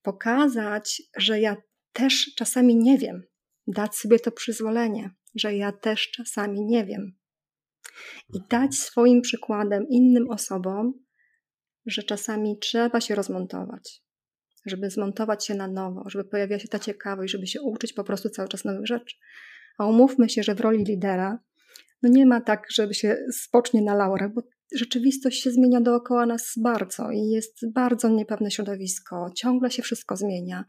pokazać, 0.02 1.02
że 1.18 1.40
ja 1.40 1.58
też 1.94 2.36
czasami 2.36 2.76
nie 2.76 2.98
wiem, 2.98 3.24
dać 3.68 3.96
sobie 3.96 4.20
to 4.20 4.32
przyzwolenie, 4.32 5.10
że 5.36 5.56
ja 5.56 5.72
też 5.72 6.12
czasami 6.12 6.66
nie 6.66 6.86
wiem. 6.86 7.14
I 8.34 8.40
dać 8.50 8.76
swoim 8.76 9.22
przykładem 9.22 9.86
innym 9.90 10.30
osobom, 10.30 10.94
że 11.86 12.04
czasami 12.04 12.60
trzeba 12.60 13.02
się 13.02 13.16
rozmontować, 13.16 14.04
żeby 14.66 14.90
zmontować 14.90 15.46
się 15.46 15.56
na 15.56 15.68
nowo, 15.68 16.10
żeby 16.10 16.24
pojawiła 16.24 16.60
się 16.60 16.68
ta 16.68 16.80
ciekawość, 16.80 17.32
żeby 17.32 17.48
się 17.48 17.62
uczyć 17.62 17.94
po 17.94 18.04
prostu 18.04 18.30
cały 18.30 18.50
czas 18.50 18.66
nowych 18.66 18.88
rzeczy. 18.88 19.16
A 19.78 19.86
umówmy 19.86 20.30
się, 20.30 20.44
że 20.44 20.56
w 20.56 20.60
roli 20.60 20.84
lidera 20.84 21.40
no 22.04 22.10
nie 22.10 22.26
ma 22.26 22.42
tak, 22.42 22.68
żeby 22.72 22.94
się 22.94 23.18
spocznie 23.32 23.82
na 23.82 23.96
laurach, 23.96 24.34
bo 24.34 24.42
rzeczywistość 24.76 25.42
się 25.42 25.52
zmienia 25.52 25.82
dookoła 25.82 26.26
nas 26.26 26.54
bardzo 26.58 27.12
i 27.12 27.30
jest 27.30 27.72
bardzo 27.74 28.10
niepewne 28.10 28.52
środowisko, 28.52 29.32
ciągle 29.36 29.72
się 29.72 29.84
wszystko 29.84 30.16
zmienia. 30.16 30.66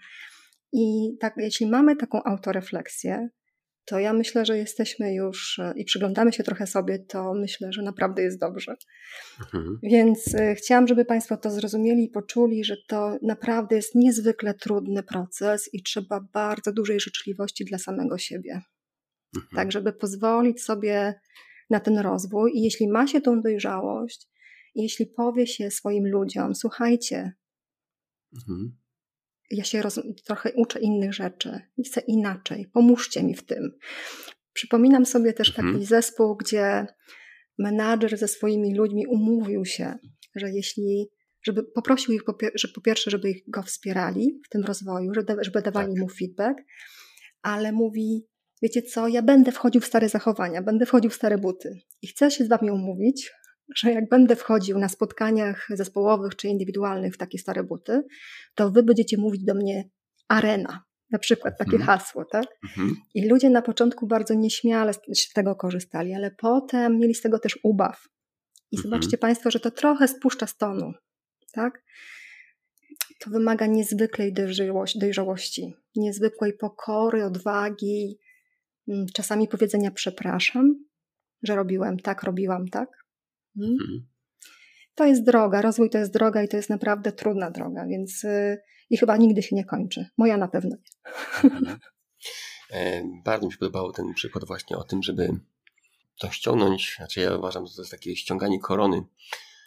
I 0.73 1.17
tak, 1.21 1.35
jeśli 1.37 1.67
mamy 1.67 1.97
taką 1.97 2.23
autorefleksję, 2.23 3.29
to 3.85 3.99
ja 3.99 4.13
myślę, 4.13 4.47
że 4.47 4.59
jesteśmy 4.59 5.15
już 5.15 5.59
e, 5.59 5.73
i 5.77 5.85
przyglądamy 5.85 6.33
się 6.33 6.43
trochę 6.43 6.67
sobie, 6.67 6.99
to 6.99 7.35
myślę, 7.35 7.73
że 7.73 7.83
naprawdę 7.83 8.23
jest 8.23 8.41
dobrze. 8.41 8.77
Mhm. 9.41 9.79
Więc 9.83 10.35
e, 10.35 10.55
chciałam, 10.55 10.89
żeby 10.89 11.05
Państwo 11.05 11.37
to 11.37 11.51
zrozumieli 11.51 12.05
i 12.05 12.09
poczuli, 12.11 12.65
że 12.65 12.77
to 12.89 13.19
naprawdę 13.23 13.77
jest 13.77 13.95
niezwykle 13.95 14.55
trudny 14.55 15.03
proces 15.03 15.75
i 15.75 15.83
trzeba 15.83 16.21
bardzo 16.33 16.73
dużej 16.73 17.01
życzliwości 17.01 17.65
dla 17.65 17.79
samego 17.79 18.19
siebie. 18.19 18.61
Mhm. 19.37 19.57
Tak, 19.57 19.73
żeby 19.73 19.93
pozwolić 19.93 20.63
sobie 20.63 21.21
na 21.71 21.81
ten 21.81 21.99
rozwój. 21.99 22.53
I 22.55 22.63
jeśli 22.63 22.89
ma 22.89 23.07
się 23.07 23.21
tą 23.21 23.41
dojrzałość, 23.41 24.29
jeśli 24.75 25.07
powie 25.07 25.47
się 25.47 25.71
swoim 25.71 26.09
ludziom, 26.09 26.55
słuchajcie, 26.55 27.33
mhm 28.35 28.82
ja 29.53 29.65
się 29.65 29.83
roz, 29.83 30.01
trochę 30.25 30.53
uczę 30.53 30.81
innych 30.81 31.15
rzeczy, 31.15 31.61
chcę 31.87 32.01
inaczej, 32.01 32.67
pomóżcie 32.73 33.23
mi 33.23 33.35
w 33.35 33.43
tym. 33.43 33.79
Przypominam 34.53 35.07
sobie 35.07 35.33
też 35.33 35.55
taki 35.55 35.85
zespół, 35.85 36.37
gdzie 36.37 36.87
menadżer 37.59 38.19
ze 38.19 38.29
swoimi 38.29 38.75
ludźmi 38.75 39.07
umówił 39.07 39.65
się, 39.65 39.95
że 40.35 40.51
jeśli, 40.51 41.09
żeby 41.43 41.65
poprosił 41.65 42.15
ich, 42.15 42.25
po, 42.25 42.35
że 42.55 42.69
po 42.69 42.81
pierwsze, 42.81 43.11
żeby 43.11 43.31
ich 43.31 43.43
go 43.49 43.63
wspierali 43.63 44.41
w 44.47 44.49
tym 44.49 44.63
rozwoju, 44.65 45.13
żeby 45.41 45.63
dawali 45.63 45.93
tak. 45.95 46.03
mu 46.03 46.09
feedback, 46.09 46.59
ale 47.43 47.73
mówi, 47.73 48.27
wiecie 48.63 48.83
co, 48.83 49.09
ja 49.09 49.23
będę 49.23 49.53
wchodził 49.53 49.81
w 49.81 49.87
stare 49.87 50.09
zachowania, 50.09 50.63
będę 50.63 50.87
wchodził 50.87 51.11
w 51.11 51.15
stare 51.15 51.39
buty 51.39 51.79
i 52.03 52.07
chcę 52.07 52.31
się 52.31 52.45
z 52.45 52.49
wami 52.49 52.71
umówić, 52.71 53.33
że 53.77 53.93
jak 53.93 54.09
będę 54.09 54.37
wchodził 54.37 54.79
na 54.79 54.89
spotkaniach 54.89 55.67
zespołowych 55.71 56.37
czy 56.37 56.49
indywidualnych 56.49 57.15
w 57.15 57.19
takie 57.19 57.39
stare 57.39 57.65
buty, 57.65 58.03
to 58.55 58.71
wy 58.71 58.83
będziecie 58.83 59.17
mówić 59.19 59.45
do 59.45 59.55
mnie 59.55 59.89
arena, 60.29 60.85
na 61.11 61.19
przykład 61.19 61.59
takie 61.59 61.77
mhm. 61.77 61.87
hasło, 61.87 62.25
tak? 62.25 62.47
Mhm. 62.65 62.97
I 63.15 63.29
ludzie 63.29 63.51
na 63.51 63.63
początku 63.63 64.07
bardzo 64.07 64.35
nieśmiale 64.35 64.93
z 64.95 65.33
tego 65.35 65.57
korzystali, 65.57 66.15
ale 66.15 66.31
potem 66.31 66.99
mieli 66.99 67.15
z 67.15 67.21
tego 67.21 67.39
też 67.39 67.59
ubaw. 67.63 68.09
I 68.71 68.77
mhm. 68.77 68.83
zobaczcie 68.83 69.19
Państwo, 69.19 69.51
że 69.51 69.61
to 69.61 69.71
trochę 69.71 70.09
spuszcza 70.09 70.47
z 70.47 70.57
tonu, 70.57 70.93
tak? 71.53 71.83
To 73.21 73.31
wymaga 73.31 73.67
niezwykłej 73.67 74.33
dojrzałości, 74.95 75.75
niezwykłej 75.97 76.53
pokory, 76.53 77.25
odwagi, 77.25 78.19
mm, 78.89 79.07
czasami 79.15 79.49
powiedzenia 79.49 79.91
przepraszam, 79.91 80.85
że 81.43 81.57
robiłem 81.57 81.99
tak, 81.99 82.23
robiłam 82.23 82.69
tak. 82.69 83.02
Mhm. 83.57 83.73
mhm. 83.73 84.07
To 84.95 85.07
jest 85.07 85.25
droga, 85.25 85.63
rozwój 85.63 85.91
to 85.91 85.99
jest 85.99 86.13
droga 86.13 86.43
i 86.43 86.49
to 86.49 86.57
jest 86.57 86.71
naprawdę 86.71 87.13
trudna 87.13 87.51
droga, 87.51 87.87
więc 87.87 88.23
yy, 88.23 88.59
i 88.91 88.97
chyba 88.97 89.17
nigdy 89.17 89.43
się 89.43 89.57
nie 89.57 89.65
kończy. 89.65 90.07
Moja 90.19 90.37
na 90.37 90.49
pewno 90.49 90.77
nie. 90.77 91.51
Mhm. 91.51 91.79
E, 92.73 93.03
bardzo 93.25 93.47
mi 93.47 93.53
się 93.53 93.59
podobał 93.59 93.93
ten 93.93 94.15
przykład 94.15 94.45
właśnie 94.45 94.77
o 94.77 94.85
tym, 94.85 95.03
żeby 95.03 95.29
to 96.19 96.31
ściągnąć, 96.31 96.95
znaczy 96.97 97.21
ja 97.21 97.37
uważam, 97.37 97.67
że 97.67 97.75
to 97.75 97.83
jest 97.83 97.91
takie 97.91 98.17
ściąganie 98.17 98.61
korony. 98.61 99.03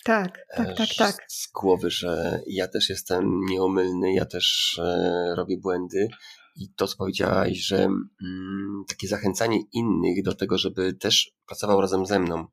Tak, 0.04 0.46
tak, 0.56 0.78
tak, 0.78 0.90
tak. 0.98 1.26
Z 1.28 1.52
głowy, 1.52 1.90
że 1.90 2.42
ja 2.48 2.68
też 2.68 2.90
jestem 2.90 3.42
nieomylny, 3.50 4.14
ja 4.14 4.26
też 4.26 4.80
e, 4.84 5.34
robię 5.36 5.58
błędy 5.58 6.08
i 6.56 6.70
to, 6.76 6.88
co 6.88 6.98
powiedziałaś, 6.98 7.58
że 7.58 7.78
mm, 7.84 8.84
takie 8.88 9.08
zachęcanie 9.08 9.60
innych 9.74 10.24
do 10.24 10.36
tego, 10.36 10.58
żeby 10.58 10.94
też 10.94 11.32
pracował 11.48 11.82
razem 11.82 12.06
ze 12.06 12.20
mną, 12.20 12.48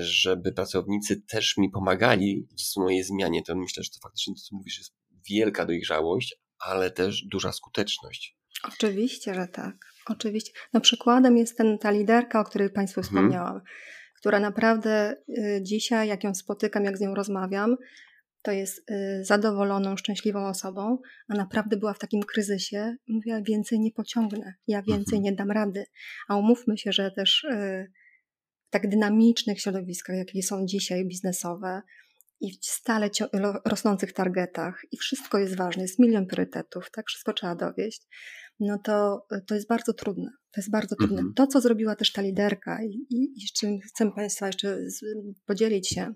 żeby 0.00 0.52
pracownicy 0.52 1.22
też 1.22 1.56
mi 1.56 1.70
pomagali 1.70 2.46
w 2.74 2.76
mojej 2.76 3.04
zmianie, 3.04 3.42
to 3.42 3.56
myślę, 3.56 3.82
że 3.82 3.90
to 3.90 3.98
faktycznie 4.02 4.34
to, 4.34 4.40
co 4.40 4.56
mówisz, 4.56 4.78
jest 4.78 4.94
wielka 5.30 5.66
dojrzałość, 5.66 6.36
ale 6.58 6.90
też 6.90 7.22
duża 7.22 7.52
skuteczność. 7.52 8.36
Oczywiście, 8.68 9.34
że 9.34 9.48
tak. 9.48 9.74
Oczywiście. 10.06 10.52
No 10.72 10.80
przykładem 10.80 11.36
jest 11.36 11.56
ten, 11.56 11.78
ta 11.78 11.90
liderka, 11.90 12.40
o 12.40 12.44
której 12.44 12.70
Państwu 12.70 13.00
mhm. 13.00 13.14
wspomniałam, 13.14 13.52
hmm. 13.52 13.64
która 14.16 14.40
naprawdę 14.40 15.16
y, 15.28 15.60
dzisiaj, 15.62 16.08
jak 16.08 16.24
ją 16.24 16.34
spotykam, 16.34 16.84
jak 16.84 16.98
z 16.98 17.00
nią 17.00 17.14
rozmawiam, 17.14 17.76
to 18.42 18.52
jest 18.52 18.90
y, 18.90 19.24
zadowoloną, 19.24 19.96
szczęśliwą 19.96 20.46
osobą, 20.46 20.98
a 21.28 21.34
naprawdę 21.34 21.76
była 21.76 21.94
w 21.94 21.98
takim 21.98 22.22
kryzysie. 22.22 22.96
Mówiła, 23.08 23.42
więcej 23.42 23.80
nie 23.80 23.92
pociągnę, 23.92 24.54
ja 24.66 24.82
więcej 24.82 25.18
hmm. 25.18 25.24
nie 25.24 25.32
dam 25.32 25.50
rady. 25.50 25.84
A 26.28 26.36
umówmy 26.36 26.78
się, 26.78 26.92
że 26.92 27.10
też 27.10 27.44
y, 27.44 27.92
tak 28.72 28.88
dynamicznych 28.88 29.60
środowiskach, 29.60 30.16
jakie 30.16 30.42
są 30.42 30.66
dzisiaj 30.66 31.04
biznesowe 31.06 31.82
i 32.40 32.52
w 32.52 32.66
stale 32.66 33.10
rosnących 33.64 34.12
targetach 34.12 34.80
i 34.92 34.96
wszystko 34.96 35.38
jest 35.38 35.56
ważne, 35.56 35.82
jest 35.82 35.98
milion 35.98 36.26
priorytetów, 36.26 36.90
tak, 36.90 37.06
wszystko 37.08 37.32
trzeba 37.32 37.54
dowieść, 37.54 38.02
no 38.60 38.78
to, 38.78 39.26
to 39.46 39.54
jest 39.54 39.68
bardzo 39.68 39.92
trudne. 39.92 40.30
To 40.52 40.60
jest 40.60 40.70
bardzo 40.70 40.96
trudne. 40.96 41.16
Mhm. 41.16 41.34
To, 41.34 41.46
co 41.46 41.60
zrobiła 41.60 41.96
też 41.96 42.12
ta 42.12 42.22
liderka 42.22 42.82
i, 42.84 43.06
i, 43.10 43.32
i 43.36 43.40
z 43.48 43.52
czym 43.52 43.80
chcę 43.80 44.12
Państwa 44.12 44.46
jeszcze 44.46 44.78
podzielić 45.46 45.88
się, 45.88 46.14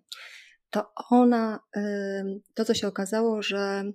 to 0.70 0.92
ona, 1.10 1.60
to 2.54 2.64
co 2.64 2.74
się 2.74 2.88
okazało, 2.88 3.42
że 3.42 3.92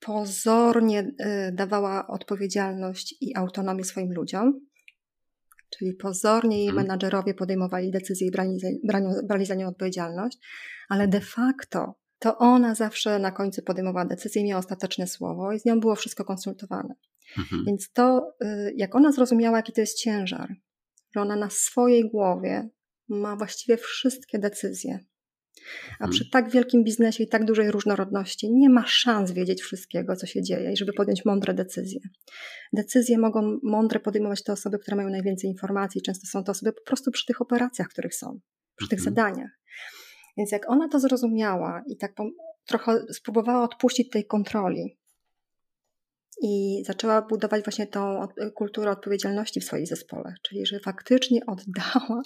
pozornie 0.00 1.00
y, 1.00 1.52
dawała 1.52 2.06
odpowiedzialność 2.06 3.14
i 3.20 3.36
autonomię 3.36 3.84
swoim 3.84 4.12
ludziom, 4.12 4.66
Czyli 5.78 5.94
pozornie 5.94 6.58
jej 6.58 6.68
mhm. 6.68 6.86
menadżerowie 6.86 7.34
podejmowali 7.34 7.90
decyzje 7.90 8.26
i 8.26 8.30
brali, 8.30 8.58
brali, 8.84 9.06
brali 9.24 9.46
za 9.46 9.54
nią 9.54 9.68
odpowiedzialność, 9.68 10.38
ale 10.88 11.08
de 11.08 11.20
facto 11.20 11.94
to 12.18 12.38
ona 12.38 12.74
zawsze 12.74 13.18
na 13.18 13.30
końcu 13.30 13.62
podejmowała 13.62 14.04
decyzję, 14.04 14.44
miała 14.44 14.58
ostateczne 14.58 15.06
słowo 15.06 15.52
i 15.52 15.60
z 15.60 15.64
nią 15.64 15.80
było 15.80 15.94
wszystko 15.94 16.24
konsultowane. 16.24 16.94
Mhm. 17.38 17.64
Więc 17.66 17.92
to, 17.92 18.34
y, 18.44 18.74
jak 18.76 18.94
ona 18.94 19.12
zrozumiała, 19.12 19.56
jaki 19.56 19.72
to 19.72 19.80
jest 19.80 19.98
ciężar, 19.98 20.54
że 21.14 21.20
ona 21.20 21.36
na 21.36 21.50
swojej 21.50 22.10
głowie 22.10 22.68
ma 23.08 23.36
właściwie 23.36 23.76
wszystkie 23.76 24.38
decyzje, 24.38 24.98
a 26.00 26.08
przy 26.08 26.30
tak 26.30 26.50
wielkim 26.50 26.84
biznesie 26.84 27.24
i 27.24 27.28
tak 27.28 27.44
dużej 27.44 27.70
różnorodności 27.70 28.52
nie 28.52 28.70
ma 28.70 28.86
szans 28.86 29.30
wiedzieć 29.30 29.62
wszystkiego, 29.62 30.16
co 30.16 30.26
się 30.26 30.42
dzieje 30.42 30.72
i 30.72 30.76
żeby 30.76 30.92
podjąć 30.92 31.24
mądre 31.24 31.54
decyzje. 31.54 32.00
Decyzje 32.72 33.18
mogą 33.18 33.58
mądre 33.62 34.00
podejmować 34.00 34.42
te 34.42 34.52
osoby, 34.52 34.78
które 34.78 34.96
mają 34.96 35.08
najwięcej 35.08 35.50
informacji. 35.50 36.02
Często 36.02 36.26
są 36.26 36.44
to 36.44 36.52
osoby 36.52 36.72
po 36.72 36.82
prostu 36.86 37.10
przy 37.10 37.26
tych 37.26 37.40
operacjach, 37.40 37.88
których 37.88 38.14
są, 38.14 38.40
przy 38.76 38.88
tych 38.88 38.98
mhm. 38.98 39.14
zadaniach. 39.14 39.50
Więc 40.36 40.52
jak 40.52 40.70
ona 40.70 40.88
to 40.88 41.00
zrozumiała 41.00 41.82
i 41.86 41.96
tak 41.96 42.12
trochę 42.66 43.04
spróbowała 43.12 43.64
odpuścić 43.64 44.10
tej 44.10 44.26
kontroli 44.26 44.98
i 46.42 46.82
zaczęła 46.86 47.22
budować 47.22 47.64
właśnie 47.64 47.86
tą 47.86 48.28
kulturę 48.54 48.90
odpowiedzialności 48.90 49.60
w 49.60 49.64
swoim 49.64 49.86
zespole, 49.86 50.34
czyli 50.42 50.66
że 50.66 50.80
faktycznie 50.80 51.40
oddała 51.46 52.22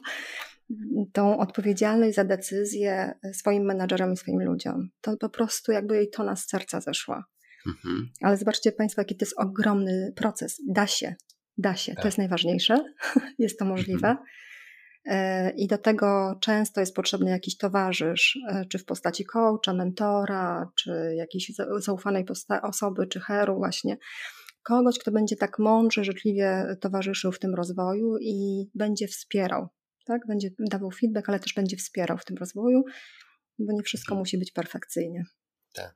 tą 1.13 1.39
odpowiedzialność 1.39 2.15
za 2.15 2.25
decyzję 2.25 3.15
swoim 3.33 3.65
menadżerom 3.65 4.13
i 4.13 4.17
swoim 4.17 4.43
ludziom. 4.43 4.89
To 5.01 5.17
po 5.17 5.29
prostu 5.29 5.73
jakby 5.73 5.97
jej 5.97 6.11
tona 6.11 6.37
z 6.37 6.49
serca 6.49 6.81
zeszła. 6.81 7.25
Mhm. 7.67 8.09
Ale 8.21 8.37
zobaczcie 8.37 8.73
Państwo, 8.73 9.01
jaki 9.01 9.17
to 9.17 9.25
jest 9.25 9.39
ogromny 9.39 10.13
proces. 10.17 10.63
Da 10.69 10.87
się, 10.87 11.15
da 11.59 11.77
się. 11.77 11.93
Tak. 11.93 12.03
To 12.03 12.09
jest 12.09 12.19
najważniejsze. 12.19 12.85
jest 13.39 13.59
to 13.59 13.65
możliwe. 13.65 14.09
Mhm. 14.09 14.27
E, 15.07 15.51
I 15.51 15.67
do 15.67 15.79
tego 15.79 16.39
często 16.41 16.81
jest 16.81 16.95
potrzebny 16.95 17.31
jakiś 17.31 17.57
towarzysz, 17.57 18.39
e, 18.49 18.65
czy 18.65 18.79
w 18.79 18.85
postaci 18.85 19.25
coacha, 19.25 19.75
mentora, 19.75 20.71
czy 20.77 21.15
jakiejś 21.17 21.53
zaufanej 21.79 22.25
osoby, 22.63 23.07
czy 23.07 23.21
heru 23.21 23.57
właśnie. 23.57 23.97
Kogoś, 24.63 24.99
kto 24.99 25.11
będzie 25.13 25.37
tak 25.37 25.59
mądrze, 25.59 26.05
życzliwie 26.05 26.77
towarzyszył 26.81 27.33
w 27.33 27.39
tym 27.39 27.55
rozwoju 27.55 28.17
i 28.21 28.67
będzie 28.75 29.09
wspierał. 29.09 29.69
Tak? 30.07 30.27
Będzie 30.29 30.51
dawał 30.71 30.91
feedback, 30.91 31.29
ale 31.29 31.41
też 31.41 31.55
będzie 31.55 31.77
wspierał 31.77 32.19
w 32.19 32.25
tym 32.25 32.37
rozwoju, 32.37 32.83
bo 33.59 33.73
nie 33.73 33.83
wszystko 33.83 34.15
musi 34.15 34.39
być 34.39 34.53
perfekcyjnie. 34.53 35.25
Tak. 35.75 35.95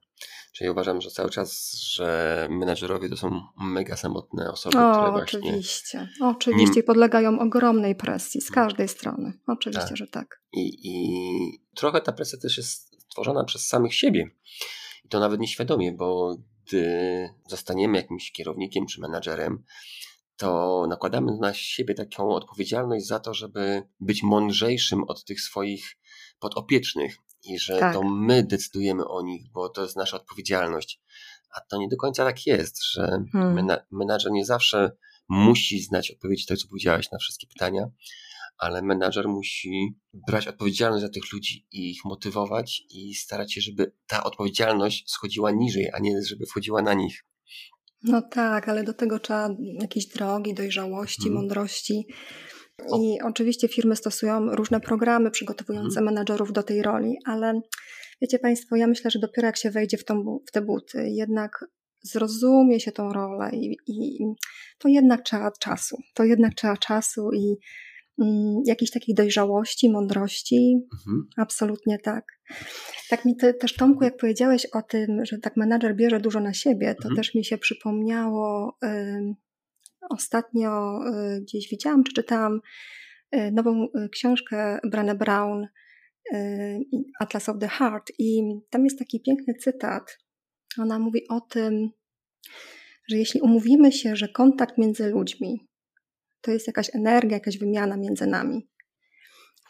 Czyli 0.53 0.71
uważam, 0.71 1.01
że 1.01 1.11
cały 1.11 1.31
czas, 1.31 1.73
że 1.73 2.49
menadżerowie 2.51 3.09
to 3.09 3.17
są 3.17 3.43
mega 3.61 3.97
samotne 3.97 4.51
osoby, 4.51 4.79
o, 4.79 4.93
które 4.93 5.11
właśnie... 5.11 5.41
Oczywiście, 5.41 6.09
oczywiście 6.21 6.75
nim... 6.75 6.85
podlegają 6.85 7.39
ogromnej 7.39 7.95
presji 7.95 8.41
z 8.41 8.51
każdej 8.51 8.89
strony. 8.89 9.33
Oczywiście, 9.47 9.89
tak. 9.89 9.97
że 9.97 10.07
tak. 10.07 10.43
I, 10.53 10.71
I 10.83 11.63
trochę 11.75 12.01
ta 12.01 12.13
presja 12.13 12.39
też 12.39 12.57
jest 12.57 13.03
stworzona 13.03 13.45
przez 13.45 13.67
samych 13.67 13.95
siebie. 13.95 14.31
I 15.05 15.09
to 15.09 15.21
nawet 15.21 15.41
nieświadomie, 15.41 15.93
bo 15.93 16.37
gdy 16.67 17.29
zostaniemy 17.49 17.99
jakimś 17.99 18.33
kierownikiem 18.33 18.87
czy 18.87 19.01
menadżerem, 19.01 19.65
to 20.37 20.85
nakładamy 20.89 21.33
na 21.41 21.55
siebie 21.55 21.95
taką 21.95 22.29
odpowiedzialność 22.29 23.07
za 23.07 23.21
to, 23.21 23.35
żeby 23.35 23.83
być 24.01 24.23
mądrzejszym 24.23 25.05
od 25.05 25.25
tych 25.25 25.41
swoich 25.41 25.97
podopiecznych 26.39 27.17
i 27.45 27.59
że 27.59 27.79
tak. 27.79 27.95
to 27.95 28.03
my 28.03 28.43
decydujemy 28.43 29.09
o 29.09 29.23
nich, 29.23 29.53
bo 29.53 29.69
to 29.69 29.83
jest 29.83 29.97
nasza 29.97 30.17
odpowiedzialność. 30.17 31.01
A 31.57 31.61
to 31.61 31.79
nie 31.79 31.89
do 31.89 31.97
końca 31.97 32.25
tak 32.25 32.47
jest, 32.47 32.85
że 32.93 33.23
hmm. 33.33 33.81
menadżer 33.91 34.33
nie 34.33 34.45
zawsze 34.45 34.91
musi 35.29 35.83
znać 35.83 36.11
odpowiedzi, 36.11 36.47
tak 36.47 36.59
co 36.59 36.69
powiedziałaś, 36.69 37.11
na 37.13 37.19
wszystkie 37.19 37.47
pytania, 37.47 37.91
ale 38.59 38.83
menadżer 38.83 39.29
musi 39.29 39.95
brać 40.27 40.49
odpowiedzialność 40.49 41.03
za 41.03 41.09
tych 41.09 41.33
ludzi 41.33 41.67
i 41.73 41.91
ich 41.91 42.05
motywować 42.05 42.83
i 42.91 43.15
starać 43.15 43.55
się, 43.55 43.61
żeby 43.61 43.93
ta 44.07 44.25
odpowiedzialność 44.25 45.11
schodziła 45.11 45.51
niżej, 45.51 45.91
a 45.93 45.99
nie 45.99 46.23
żeby 46.23 46.47
wchodziła 46.47 46.83
na 46.83 46.95
nich. 46.95 47.25
No 48.03 48.23
tak, 48.23 48.69
ale 48.69 48.85
do 48.85 48.95
tego 48.95 49.19
trzeba 49.19 49.49
jakiejś 49.81 50.07
drogi, 50.07 50.55
dojrzałości, 50.55 51.23
hmm. 51.23 51.39
mądrości. 51.39 52.07
I 53.01 53.19
oczywiście 53.25 53.69
firmy 53.69 53.97
stosują 53.97 54.55
różne 54.55 54.81
programy 54.81 55.31
przygotowujące 55.31 55.95
hmm. 55.95 56.15
menadżerów 56.15 56.53
do 56.53 56.63
tej 56.63 56.83
roli, 56.83 57.17
ale 57.27 57.61
wiecie 58.23 58.39
Państwo, 58.39 58.77
ja 58.77 58.87
myślę, 58.87 59.11
że 59.11 59.19
dopiero 59.19 59.47
jak 59.47 59.57
się 59.57 59.71
wejdzie 59.71 59.97
w, 59.97 60.05
tą, 60.05 60.39
w 60.47 60.53
te 60.53 60.63
buty, 60.63 61.09
jednak 61.11 61.65
zrozumie 62.03 62.81
się 62.81 62.93
tą 62.93 63.13
rolę 63.13 63.51
i, 63.53 63.77
i, 63.87 64.25
to 64.79 64.89
jednak 64.89 65.23
trzeba 65.23 65.51
czasu. 65.61 65.97
To 66.15 66.25
jednak 66.25 66.55
trzeba 66.55 66.77
czasu 66.77 67.31
i 67.33 67.57
mm, 68.19 68.63
jakiejś 68.67 68.91
takiej 68.91 69.15
dojrzałości, 69.15 69.91
mądrości. 69.91 70.81
Mhm. 70.93 71.29
Absolutnie 71.37 71.99
tak. 71.99 72.25
Tak 73.11 73.25
mi 73.25 73.37
te, 73.37 73.55
też 73.55 73.75
Tomku, 73.75 74.05
jak 74.05 74.17
powiedziałeś 74.17 74.67
o 74.67 74.83
tym, 74.83 75.25
że 75.25 75.39
tak 75.39 75.57
menadżer 75.57 75.97
bierze 75.97 76.21
dużo 76.21 76.41
na 76.41 76.55
siebie, 76.55 76.95
to 76.95 77.09
mhm. 77.09 77.17
też 77.17 77.35
mi 77.35 77.45
się 77.45 77.59
przypomniało 77.59 78.77
y, 78.85 79.35
ostatnio 80.11 81.01
y, 81.37 81.41
gdzieś 81.41 81.69
widziałam 81.69 82.05
czy 82.05 82.13
czytałam 82.13 82.61
y, 83.35 83.51
nową 83.53 83.85
y, 83.85 84.09
książkę 84.09 84.79
Brené 84.85 85.15
Brown 85.15 85.67
Atlas 87.21 87.49
of 87.49 87.59
the 87.61 87.69
Heart 87.69 88.13
i 88.19 88.43
tam 88.71 88.85
jest 88.85 88.99
taki 88.99 89.21
piękny 89.21 89.55
cytat. 89.55 90.19
Ona 90.79 90.99
mówi 90.99 91.29
o 91.29 91.41
tym, 91.41 91.91
że 93.09 93.17
jeśli 93.17 93.41
umówimy 93.41 93.93
się, 93.93 94.17
że 94.17 94.29
kontakt 94.29 94.79
między 94.79 95.11
ludźmi 95.11 95.69
to 96.41 96.51
jest 96.51 96.67
jakaś 96.67 96.95
energia, 96.95 97.37
jakaś 97.37 97.59
wymiana 97.59 97.97
między 97.97 98.27
nami, 98.27 98.69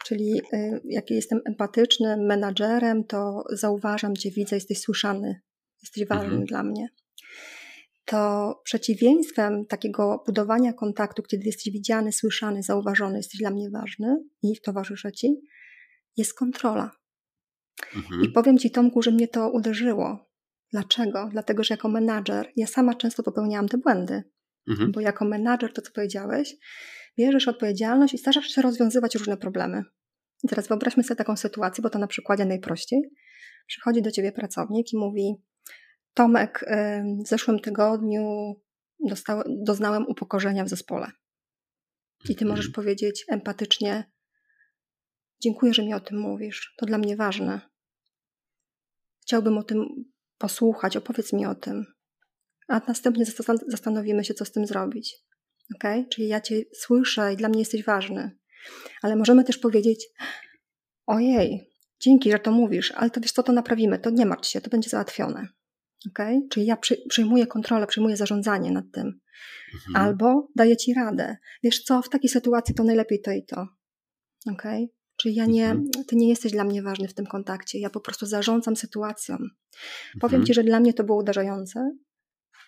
Czyli 0.05 0.41
jak 0.85 1.09
jestem 1.09 1.41
empatycznym 1.45 2.25
menadżerem, 2.25 3.03
to 3.03 3.43
zauważam 3.49 4.15
Cię, 4.15 4.31
widzę, 4.31 4.55
jesteś 4.55 4.79
słyszany, 4.79 5.41
jesteś 5.83 6.07
ważny 6.07 6.25
mhm. 6.25 6.45
dla 6.45 6.63
mnie 6.63 6.89
to 8.05 8.61
przeciwieństwem 8.63 9.65
takiego 9.65 10.23
budowania 10.25 10.73
kontaktu, 10.73 11.23
kiedy 11.23 11.45
jesteś 11.45 11.73
widziany, 11.73 12.11
słyszany, 12.11 12.63
zauważony, 12.63 13.17
jesteś 13.17 13.39
dla 13.39 13.49
mnie 13.49 13.69
ważny 13.69 14.23
i 14.43 14.61
towarzyszę 14.61 15.11
ci, 15.11 15.41
jest 16.17 16.33
kontrola. 16.33 16.91
Mhm. 17.95 18.21
I 18.21 18.29
powiem 18.29 18.57
ci, 18.57 18.71
Tomku, 18.71 19.01
że 19.01 19.11
mnie 19.11 19.27
to 19.27 19.49
uderzyło. 19.51 20.31
Dlaczego? 20.71 21.29
Dlatego, 21.31 21.63
że 21.63 21.73
jako 21.73 21.89
menadżer 21.89 22.51
ja 22.55 22.67
sama 22.67 22.93
często 22.95 23.23
popełniałam 23.23 23.67
te 23.67 23.77
błędy. 23.77 24.23
Mhm. 24.67 24.91
Bo 24.91 24.99
jako 24.99 25.25
menadżer, 25.25 25.73
to 25.73 25.81
co 25.81 25.91
powiedziałeś, 25.91 26.55
bierzesz 27.17 27.47
odpowiedzialność 27.47 28.13
i 28.13 28.17
starasz 28.17 28.47
się 28.47 28.61
rozwiązywać 28.61 29.15
różne 29.15 29.37
problemy. 29.37 29.83
I 30.43 30.47
teraz 30.47 30.67
wyobraźmy 30.67 31.03
sobie 31.03 31.15
taką 31.15 31.37
sytuację, 31.37 31.81
bo 31.81 31.89
to 31.89 31.99
na 31.99 32.07
przykładzie 32.07 32.45
najprościej. 32.45 33.01
Przychodzi 33.67 34.01
do 34.01 34.11
ciebie 34.11 34.31
pracownik 34.31 34.93
i 34.93 34.97
mówi: 34.97 35.35
Tomek, 36.13 36.65
w 37.23 37.27
zeszłym 37.27 37.59
tygodniu 37.59 38.55
dostał, 38.99 39.43
doznałem 39.63 40.05
upokorzenia 40.07 40.65
w 40.65 40.69
zespole. 40.69 41.11
I 42.29 42.35
ty 42.35 42.45
możesz 42.45 42.65
mhm. 42.65 42.73
powiedzieć 42.73 43.25
empatycznie: 43.29 44.11
Dziękuję, 45.43 45.73
że 45.73 45.83
mi 45.83 45.93
o 45.93 45.99
tym 45.99 46.19
mówisz. 46.19 46.73
To 46.77 46.85
dla 46.85 46.97
mnie 46.97 47.15
ważne. 47.15 47.61
Chciałbym 49.21 49.57
o 49.57 49.63
tym 49.63 49.85
posłuchać, 50.37 50.97
opowiedz 50.97 51.33
mi 51.33 51.45
o 51.45 51.55
tym. 51.55 51.85
A 52.67 52.81
następnie 52.87 53.25
zastanowimy 53.67 54.23
się, 54.23 54.33
co 54.33 54.45
z 54.45 54.51
tym 54.51 54.67
zrobić. 54.67 55.17
Ok? 55.75 55.83
Czyli 56.09 56.27
ja 56.27 56.41
cię 56.41 56.61
słyszę 56.73 57.33
i 57.33 57.37
dla 57.37 57.49
mnie 57.49 57.59
jesteś 57.59 57.83
ważny. 57.83 58.37
Ale 59.01 59.15
możemy 59.15 59.43
też 59.43 59.57
powiedzieć: 59.57 60.07
Ojej, 61.05 61.69
dzięki, 61.99 62.31
że 62.31 62.39
to 62.39 62.51
mówisz, 62.51 62.91
ale 62.91 63.09
to 63.09 63.21
wiesz 63.21 63.31
co, 63.31 63.43
to 63.43 63.51
naprawimy, 63.51 63.99
to 63.99 64.09
nie 64.09 64.25
martw 64.25 64.49
się, 64.49 64.61
to 64.61 64.69
będzie 64.69 64.89
załatwione. 64.89 65.47
Okay? 66.09 66.41
Czyli 66.49 66.65
ja 66.65 66.77
przy, 66.77 66.97
przyjmuję 67.09 67.47
kontrolę, 67.47 67.87
przyjmuję 67.87 68.17
zarządzanie 68.17 68.71
nad 68.71 68.85
tym. 68.91 69.19
Mhm. 69.73 70.05
Albo 70.05 70.47
daję 70.55 70.77
ci 70.77 70.93
radę. 70.93 71.37
Wiesz 71.63 71.83
co, 71.83 72.01
w 72.01 72.09
takiej 72.09 72.29
sytuacji 72.29 72.75
to 72.75 72.83
najlepiej 72.83 73.21
to 73.21 73.31
i 73.31 73.45
to. 73.45 73.67
Okay? 74.51 74.87
Czyli 75.15 75.35
ja 75.35 75.45
nie, 75.45 75.65
mhm. 75.65 76.05
ty 76.07 76.15
nie 76.15 76.29
jesteś 76.29 76.51
dla 76.51 76.63
mnie 76.63 76.83
ważny 76.83 77.07
w 77.07 77.13
tym 77.13 77.25
kontakcie. 77.25 77.79
Ja 77.79 77.89
po 77.89 77.99
prostu 77.99 78.25
zarządzam 78.25 78.75
sytuacją. 78.75 79.35
Mhm. 79.35 79.51
Powiem 80.19 80.45
ci, 80.45 80.53
że 80.53 80.63
dla 80.63 80.79
mnie 80.79 80.93
to 80.93 81.03
było 81.03 81.17
uderzające, 81.17 81.91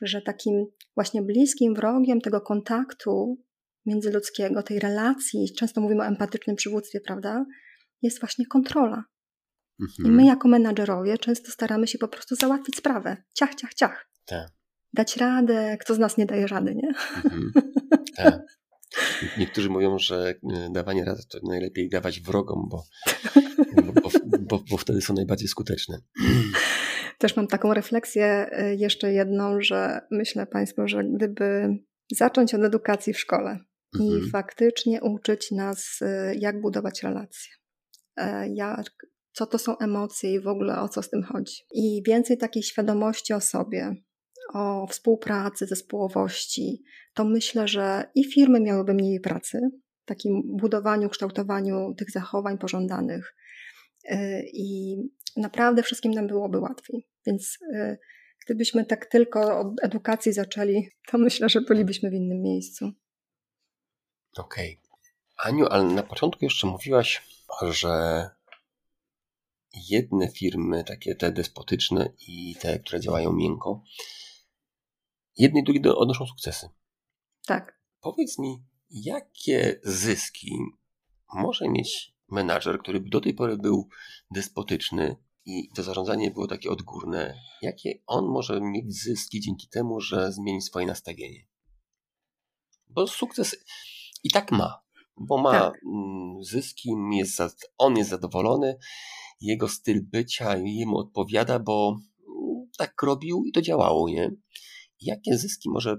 że 0.02 0.22
takim 0.22 0.66
właśnie 0.96 1.22
bliskim 1.22 1.76
wrogiem 1.76 2.22
tego 2.22 2.42
kontaktu 2.42 3.38
międzyludzkiego, 3.86 4.64
tej 4.64 4.80
relacji, 4.80 5.54
często 5.58 5.82
mówimy 5.82 6.02
o 6.02 6.06
empatycznym 6.06 6.56
przywództwie, 6.56 7.02
prawda, 7.02 7.46
jest 8.02 8.20
właśnie 8.20 8.46
kontrola. 8.46 9.04
Mhm. 9.84 10.08
I 10.08 10.16
my 10.16 10.26
jako 10.26 10.48
menadżerowie 10.48 11.18
często 11.18 11.52
staramy 11.52 11.88
się 11.88 11.98
po 11.98 12.08
prostu 12.08 12.36
załatwić 12.36 12.76
sprawę. 12.76 13.18
Ciach, 13.34 13.56
ciach, 13.56 13.74
ciach. 13.74 14.10
Tak. 14.26 14.48
Dać 14.94 15.18
radę. 15.18 15.78
Kto 15.80 15.96
z 15.96 16.00
nas 16.00 16.18
nie 16.18 16.26
daje 16.26 16.48
rady, 16.48 16.76
nie? 16.76 16.88
Mhm. 17.26 17.52
Tak. 18.18 18.42
Niektórzy 19.38 19.70
mówią, 19.70 20.00
że 20.00 20.34
e, 20.54 20.70
dawanie 20.72 21.06
rady 21.06 21.22
to 21.30 21.40
najlepiej 21.44 21.90
dawać 21.90 22.22
wrogom, 22.22 22.68
bo, 22.70 22.84
bo, 23.76 24.10
bo, 24.40 24.64
bo, 24.70 24.78
wtedy 24.78 25.02
są 25.02 25.14
najbardziej 25.14 25.48
skuteczne. 25.48 25.98
Też 27.20 27.36
mam 27.36 27.48
taką 27.48 27.74
refleksję 27.74 28.26
e, 28.52 28.76
jeszcze 28.76 29.14
jedną, 29.14 29.62
że 29.62 30.02
myślę 30.12 30.48
Państwu, 30.48 30.88
że 30.88 31.04
gdyby 31.04 31.78
zacząć 32.12 32.54
od 32.54 32.62
edukacji 32.64 33.14
w 33.14 33.20
szkole 33.20 33.60
mhm. 33.96 34.20
i 34.20 34.30
faktycznie 34.30 35.02
uczyć 35.02 35.52
nas, 35.52 36.00
e, 36.02 36.36
jak 36.36 36.62
budować 36.62 37.04
relacje, 37.04 37.52
jak 38.54 38.92
co 39.34 39.46
to 39.46 39.58
są 39.58 39.78
emocje 39.78 40.34
i 40.34 40.40
w 40.40 40.48
ogóle 40.48 40.82
o 40.82 40.90
co 40.90 41.02
z 41.02 41.10
tym 41.10 41.24
chodzi. 41.24 41.56
I 41.72 42.04
więcej 42.08 42.38
takiej 42.38 42.64
świadomości 42.64 43.34
o 43.34 43.42
sobie, 43.42 43.96
o 44.54 44.88
współpracy, 44.88 45.68
zespołowości, 45.68 46.84
to 47.14 47.26
myślę, 47.26 47.68
że 47.68 48.12
i 48.16 48.24
firmy 48.24 48.60
miałyby 48.60 48.94
mniej 48.94 49.20
pracy 49.20 49.60
takim 50.06 50.42
budowaniu, 50.46 51.10
kształtowaniu 51.10 51.94
tych 51.98 52.12
zachowań 52.12 52.58
pożądanych. 52.58 53.36
Y, 54.12 54.44
I 54.54 54.96
naprawdę 55.38 55.84
wszystkim 55.84 56.12
nam 56.12 56.28
byłoby 56.28 56.60
łatwiej. 56.60 57.08
Więc 57.26 57.58
y, 57.76 57.98
gdybyśmy 58.46 58.86
tak 58.86 59.06
tylko 59.06 59.60
od 59.60 59.68
edukacji 59.84 60.34
zaczęli, 60.34 60.90
to 61.08 61.18
myślę, 61.18 61.50
że 61.50 61.62
bylibyśmy 61.62 62.10
w 62.10 62.14
innym 62.14 62.42
miejscu. 62.42 62.92
Okej. 64.38 64.80
Okay. 64.84 64.94
Aniu, 65.38 65.68
ale 65.68 65.84
na 65.84 66.04
początku 66.04 66.46
jeszcze 66.46 66.68
mówiłaś, 66.68 67.22
że 67.62 67.90
jedne 69.74 70.32
firmy, 70.32 70.84
takie 70.84 71.16
te 71.16 71.32
despotyczne 71.32 72.14
i 72.28 72.56
te, 72.62 72.80
które 72.80 73.00
działają 73.00 73.34
miękko, 73.34 73.84
jedne 75.38 75.60
i 75.60 75.64
drugie 75.64 75.96
odnoszą 75.96 76.26
sukcesy. 76.26 76.70
Tak. 77.46 77.80
Powiedz 78.02 78.40
mi, 78.40 78.64
jakie 78.90 79.80
zyski 79.84 80.58
może 81.34 81.70
mieć 81.70 82.14
menadżer, 82.30 82.80
który 82.80 83.00
do 83.00 83.22
tej 83.22 83.34
pory 83.34 83.58
był 83.58 83.90
despotyczny 84.32 85.16
i 85.46 85.70
to 85.76 85.84
zarządzanie 85.84 86.32
było 86.32 86.48
takie 86.48 86.70
odgórne, 86.70 87.40
jakie 87.62 88.00
on 88.08 88.26
może 88.26 88.62
mieć 88.62 88.94
zyski 89.04 89.42
dzięki 89.42 89.68
temu, 89.68 90.02
że 90.02 90.32
zmieni 90.32 90.62
swoje 90.62 90.86
nastawienie? 90.86 91.48
Bo 92.88 93.08
sukces 93.08 93.56
i 94.24 94.32
tak 94.32 94.52
ma, 94.52 94.84
bo 95.18 95.38
ma 95.38 95.52
tak. 95.52 95.82
Mm, 95.86 96.44
zyski, 96.44 96.92
jest, 97.12 97.42
on 97.78 97.98
jest 97.98 98.10
zadowolony, 98.10 98.78
jego 99.44 99.68
styl 99.68 100.02
bycia 100.02 100.58
jemu 100.58 100.98
odpowiada, 100.98 101.60
bo 101.60 102.00
mm, 102.20 102.70
tak 102.78 103.02
robił 103.02 103.44
i 103.46 103.52
to 103.52 103.62
działało, 103.62 104.10
nie? 104.10 104.32
Jakie 105.02 105.38
zyski 105.38 105.70
może 105.70 105.98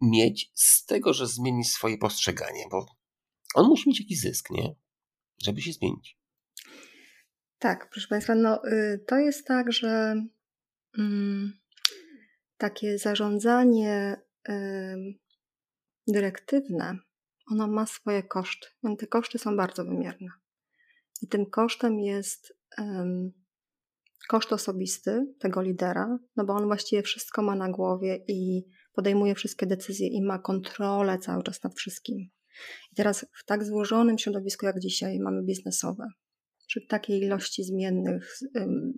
mieć 0.00 0.50
z 0.54 0.84
tego, 0.84 1.14
że 1.14 1.26
zmieni 1.26 1.64
swoje 1.64 1.98
postrzeganie? 1.98 2.64
Bo 2.70 2.86
on 3.54 3.66
musi 3.66 3.88
mieć 3.88 4.00
jakiś 4.00 4.20
zysk, 4.20 4.50
nie? 4.50 4.74
Żeby 5.42 5.62
się 5.62 5.72
zmienić. 5.72 6.18
Tak, 7.58 7.90
proszę 7.90 8.08
Państwa, 8.08 8.34
no 8.34 8.66
y, 8.66 9.04
to 9.06 9.18
jest 9.18 9.46
tak, 9.46 9.72
że 9.72 10.22
mm, 10.98 11.52
takie 12.56 12.98
zarządzanie 12.98 14.16
y, 14.48 14.52
dyrektywne, 16.08 16.98
ono 17.46 17.68
ma 17.68 17.86
swoje 17.86 18.22
koszty. 18.22 18.68
Te 18.98 19.06
koszty 19.06 19.38
są 19.38 19.56
bardzo 19.56 19.84
wymierne. 19.84 20.39
I 21.22 21.28
tym 21.28 21.46
kosztem 21.46 22.00
jest 22.00 22.56
um, 22.78 23.32
koszt 24.28 24.52
osobisty 24.52 25.26
tego 25.38 25.62
lidera, 25.62 26.18
no 26.36 26.44
bo 26.44 26.52
on 26.52 26.64
właściwie 26.64 27.02
wszystko 27.02 27.42
ma 27.42 27.54
na 27.54 27.70
głowie 27.70 28.24
i 28.28 28.64
podejmuje 28.92 29.34
wszystkie 29.34 29.66
decyzje 29.66 30.08
i 30.08 30.22
ma 30.22 30.38
kontrolę 30.38 31.18
cały 31.18 31.42
czas 31.42 31.62
nad 31.62 31.74
wszystkim. 31.74 32.18
I 32.92 32.96
teraz 32.96 33.26
w 33.32 33.44
tak 33.44 33.64
złożonym 33.64 34.18
środowisku 34.18 34.66
jak 34.66 34.80
dzisiaj 34.80 35.18
mamy 35.18 35.42
biznesowe, 35.42 36.06
przy 36.66 36.86
takiej 36.86 37.22
ilości 37.22 37.64
zmiennych, 37.64 38.38
um, 38.54 38.92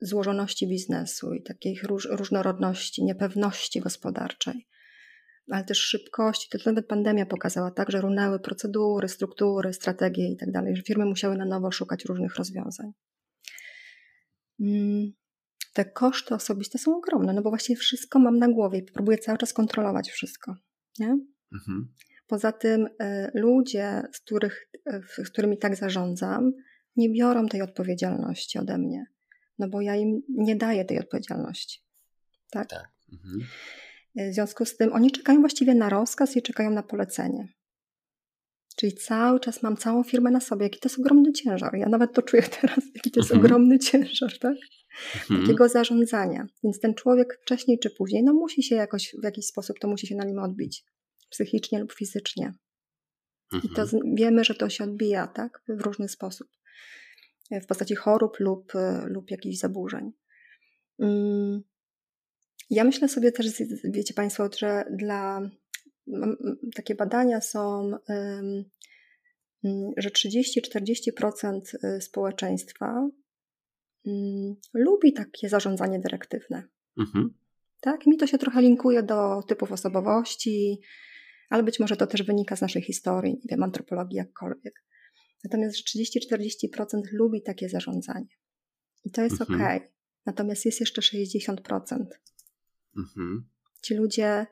złożoności 0.00 0.68
biznesu 0.68 1.34
i 1.34 1.42
takiej 1.42 1.80
róż, 1.82 2.08
różnorodności, 2.10 3.04
niepewności 3.04 3.80
gospodarczej, 3.80 4.66
ale 5.50 5.64
też 5.64 5.78
szybkości. 5.78 6.48
To 6.48 6.58
nawet 6.66 6.86
pandemia 6.86 7.26
pokazała 7.26 7.70
tak, 7.70 7.90
że 7.90 8.00
runęły 8.00 8.40
procedury, 8.40 9.08
struktury, 9.08 9.72
strategie 9.72 10.32
i 10.32 10.36
tak 10.36 10.50
dalej, 10.50 10.76
że 10.76 10.82
firmy 10.82 11.04
musiały 11.04 11.36
na 11.36 11.44
nowo 11.44 11.72
szukać 11.72 12.04
różnych 12.04 12.36
rozwiązań. 12.36 12.92
Mm, 14.60 15.12
te 15.72 15.84
koszty 15.84 16.34
osobiste 16.34 16.78
są 16.78 16.96
ogromne, 16.96 17.32
no 17.32 17.42
bo 17.42 17.50
właściwie 17.50 17.76
wszystko 17.76 18.18
mam 18.18 18.38
na 18.38 18.48
głowie 18.48 18.78
i 18.78 18.82
próbuję 18.82 19.18
cały 19.18 19.38
czas 19.38 19.52
kontrolować 19.52 20.10
wszystko. 20.10 20.56
Nie? 20.98 21.18
Mhm. 21.52 21.94
Poza 22.26 22.52
tym 22.52 22.86
y, 22.86 23.30
ludzie, 23.34 24.02
z, 24.12 24.20
których, 24.20 24.68
y, 25.18 25.24
z 25.24 25.30
którymi 25.30 25.58
tak 25.58 25.76
zarządzam, 25.76 26.52
nie 26.96 27.10
biorą 27.10 27.48
tej 27.48 27.62
odpowiedzialności 27.62 28.58
ode 28.58 28.78
mnie, 28.78 29.04
no 29.58 29.68
bo 29.68 29.80
ja 29.80 29.96
im 29.96 30.22
nie 30.28 30.56
daję 30.56 30.84
tej 30.84 30.98
odpowiedzialności. 30.98 31.80
Tak. 32.50 32.68
tak. 32.68 32.88
Mhm. 33.12 33.40
W 34.16 34.34
związku 34.34 34.64
z 34.64 34.76
tym 34.76 34.92
oni 34.92 35.10
czekają 35.10 35.40
właściwie 35.40 35.74
na 35.74 35.88
rozkaz 35.88 36.36
i 36.36 36.42
czekają 36.42 36.70
na 36.70 36.82
polecenie. 36.82 37.48
Czyli 38.76 38.94
cały 38.94 39.40
czas 39.40 39.62
mam 39.62 39.76
całą 39.76 40.04
firmę 40.04 40.30
na 40.30 40.40
sobie. 40.40 40.62
Jaki 40.62 40.80
to 40.80 40.88
jest 40.88 40.98
ogromny 40.98 41.32
ciężar. 41.32 41.74
Ja 41.74 41.88
nawet 41.88 42.12
to 42.12 42.22
czuję 42.22 42.42
teraz, 42.60 42.78
jaki 42.94 43.10
to 43.10 43.20
jest 43.20 43.30
mhm. 43.30 43.46
ogromny 43.46 43.78
ciężar, 43.78 44.38
tak? 44.38 44.56
Mhm. 45.14 45.40
Takiego 45.40 45.68
zarządzania. 45.68 46.46
Więc 46.64 46.80
ten 46.80 46.94
człowiek 46.94 47.38
wcześniej 47.42 47.78
czy 47.78 47.90
później, 47.90 48.22
no 48.22 48.32
musi 48.32 48.62
się 48.62 48.74
jakoś, 48.76 49.14
w 49.22 49.24
jakiś 49.24 49.46
sposób 49.46 49.78
to 49.78 49.88
musi 49.88 50.06
się 50.06 50.14
na 50.14 50.24
nim 50.24 50.38
odbić. 50.38 50.84
Psychicznie 51.30 51.78
lub 51.78 51.92
fizycznie. 51.92 52.54
I 53.64 53.68
to 53.68 53.82
mhm. 53.82 54.14
wiemy, 54.14 54.44
że 54.44 54.54
to 54.54 54.68
się 54.68 54.84
odbija, 54.84 55.26
tak? 55.26 55.62
W 55.68 55.80
różny 55.80 56.08
sposób. 56.08 56.48
W 57.50 57.66
postaci 57.66 57.94
chorób 57.94 58.40
lub, 58.40 58.72
lub 59.04 59.30
jakichś 59.30 59.58
zaburzeń. 59.58 60.12
Mm. 60.98 61.62
Ja 62.70 62.84
myślę 62.84 63.08
sobie 63.08 63.32
też, 63.32 63.46
wiecie 63.84 64.14
Państwo, 64.14 64.48
że 64.58 64.84
dla 64.90 65.50
takie 66.74 66.94
badania 66.94 67.40
są, 67.40 67.90
że 69.96 70.10
30-40% 70.10 71.60
y, 71.84 72.00
społeczeństwa 72.00 73.08
lubi 74.74 75.12
takie 75.12 75.48
zarządzanie 75.48 76.00
dyrektywne. 76.00 76.62
Mhm. 76.98 77.34
Tak, 77.80 78.06
mi 78.06 78.16
to 78.16 78.26
się 78.26 78.38
trochę 78.38 78.62
linkuje 78.62 79.02
do 79.02 79.42
typów 79.42 79.72
osobowości, 79.72 80.80
ale 81.50 81.62
być 81.62 81.80
może 81.80 81.96
to 81.96 82.06
też 82.06 82.22
wynika 82.22 82.56
z 82.56 82.60
naszej 82.60 82.82
historii, 82.82 83.32
nie 83.32 83.48
wiem, 83.50 83.62
antropologii, 83.62 84.16
jakkolwiek. 84.16 84.84
Natomiast, 85.44 85.76
że 85.76 86.02
30-40% 86.02 87.00
lubi 87.12 87.42
takie 87.42 87.68
zarządzanie. 87.68 88.36
I 89.04 89.10
to 89.10 89.22
jest 89.22 89.40
mhm. 89.40 89.60
ok. 89.60 89.82
Natomiast 90.26 90.64
jest 90.64 90.80
jeszcze 90.80 91.00
60%, 91.00 92.04
Mhm. 92.96 93.48
Ci 93.82 93.94
ludzie, 93.94 94.46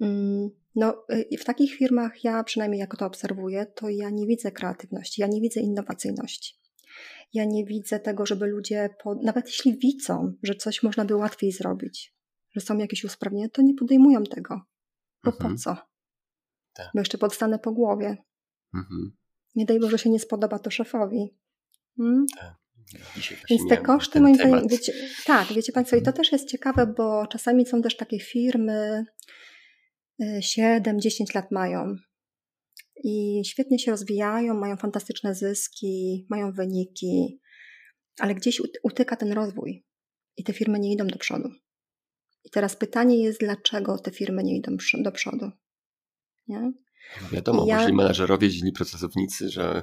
mm, 0.00 0.50
no 0.74 1.04
y, 1.32 1.38
w 1.38 1.44
takich 1.44 1.74
firmach, 1.74 2.24
ja 2.24 2.44
przynajmniej 2.44 2.80
jako 2.80 2.96
to 2.96 3.06
obserwuję, 3.06 3.66
to 3.66 3.88
ja 3.88 4.10
nie 4.10 4.26
widzę 4.26 4.52
kreatywności, 4.52 5.20
ja 5.20 5.26
nie 5.26 5.40
widzę 5.40 5.60
innowacyjności. 5.60 6.58
Ja 7.34 7.44
nie 7.44 7.64
widzę 7.64 8.00
tego, 8.00 8.26
żeby 8.26 8.46
ludzie, 8.46 8.90
nawet 9.22 9.46
jeśli 9.46 9.78
widzą, 9.78 10.34
że 10.42 10.54
coś 10.54 10.82
można 10.82 11.04
by 11.04 11.16
łatwiej 11.16 11.52
zrobić, 11.52 12.14
że 12.50 12.60
są 12.60 12.78
jakieś 12.78 13.04
usprawnienia, 13.04 13.48
to 13.48 13.62
nie 13.62 13.74
podejmują 13.74 14.24
tego. 14.24 14.60
Bo 15.24 15.30
mhm. 15.30 15.50
po 15.50 15.58
co? 15.58 15.76
Tak. 16.74 16.90
Bo 16.94 17.00
jeszcze 17.00 17.18
podstanę 17.18 17.58
po 17.58 17.72
głowie. 17.72 18.16
Mhm. 18.74 19.12
Nie 19.54 19.66
daj 19.66 19.80
Boże 19.80 19.98
się 19.98 20.10
nie 20.10 20.20
spodoba 20.20 20.58
to 20.58 20.70
szefowi. 20.70 21.36
Hmm? 21.96 22.26
Tak. 22.36 22.54
Więc 23.50 23.68
te 23.68 23.76
koszty, 23.76 24.20
moim 24.20 24.34
zdaniem, 24.34 24.68
wiecie, 24.68 24.92
tak, 25.26 25.52
wiecie 25.52 25.72
Państwo, 25.72 25.96
i 25.96 26.02
to 26.02 26.12
też 26.12 26.32
jest 26.32 26.48
ciekawe, 26.48 26.86
bo 26.96 27.26
czasami 27.26 27.66
są 27.66 27.82
też 27.82 27.96
takie 27.96 28.20
firmy, 28.20 29.04
7-10 30.20 30.80
y, 30.80 31.24
lat 31.34 31.50
mają 31.50 31.96
i 33.04 33.42
świetnie 33.44 33.78
się 33.78 33.90
rozwijają, 33.90 34.54
mają 34.54 34.76
fantastyczne 34.76 35.34
zyski, 35.34 36.26
mają 36.30 36.52
wyniki, 36.52 37.40
ale 38.18 38.34
gdzieś 38.34 38.62
utyka 38.82 39.16
ten 39.16 39.32
rozwój 39.32 39.84
i 40.36 40.44
te 40.44 40.52
firmy 40.52 40.78
nie 40.78 40.92
idą 40.92 41.06
do 41.06 41.18
przodu. 41.18 41.48
I 42.44 42.50
teraz 42.50 42.76
pytanie 42.76 43.22
jest, 43.22 43.40
dlaczego 43.40 43.98
te 43.98 44.10
firmy 44.10 44.44
nie 44.44 44.56
idą 44.56 44.76
do 45.02 45.12
przodu? 45.12 45.50
Nie? 46.48 46.60
No 47.22 47.28
wiadomo, 47.32 47.66
ja... 47.66 47.78
myśli 47.78 47.94
menadżerowie, 47.94 48.50
źli 48.50 48.72
pracownicy, 48.72 49.48
że 49.48 49.82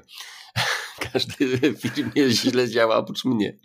każdy 1.13 1.48
w 1.76 1.82
firmie 1.82 2.30
źle 2.30 2.70
działa 2.70 2.96
oprócz 2.96 3.26
mnie. 3.26 3.58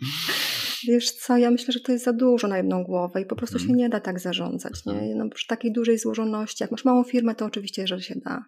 Wiesz 0.87 1.11
co, 1.11 1.37
ja 1.37 1.51
myślę, 1.51 1.71
że 1.73 1.79
to 1.79 1.91
jest 1.91 2.05
za 2.05 2.13
dużo 2.13 2.47
na 2.47 2.57
jedną 2.57 2.83
głowę 2.83 3.21
i 3.21 3.25
po 3.25 3.35
prostu 3.35 3.57
mm. 3.57 3.67
się 3.67 3.73
nie 3.73 3.89
da 3.89 3.99
tak 3.99 4.19
zarządzać. 4.19 4.85
Nie? 4.85 4.93
Mhm. 4.93 5.17
No, 5.17 5.29
przy 5.29 5.47
takiej 5.47 5.73
dużej 5.73 5.97
złożoności, 5.97 6.63
jak 6.63 6.71
masz 6.71 6.85
małą 6.85 7.03
firmę, 7.03 7.35
to 7.35 7.45
oczywiście, 7.45 7.87
że 7.87 8.01
się 8.01 8.15
da. 8.15 8.45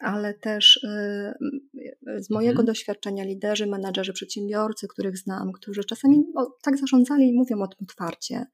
Ale 0.00 0.34
też 0.34 0.80
yy, 0.82 2.22
z 2.22 2.30
mojego 2.30 2.54
mm. 2.54 2.66
doświadczenia 2.66 3.24
liderzy, 3.24 3.66
menadżerzy, 3.66 4.12
przedsiębiorcy, 4.12 4.88
których 4.88 5.18
znam, 5.18 5.52
którzy 5.52 5.84
czasami 5.84 6.24
o, 6.36 6.46
tak 6.62 6.78
zarządzali 6.78 7.28
i 7.28 7.32
mówią 7.32 7.62
o 7.62 7.66
tym 7.66 7.78
otwarcie, 7.82 8.46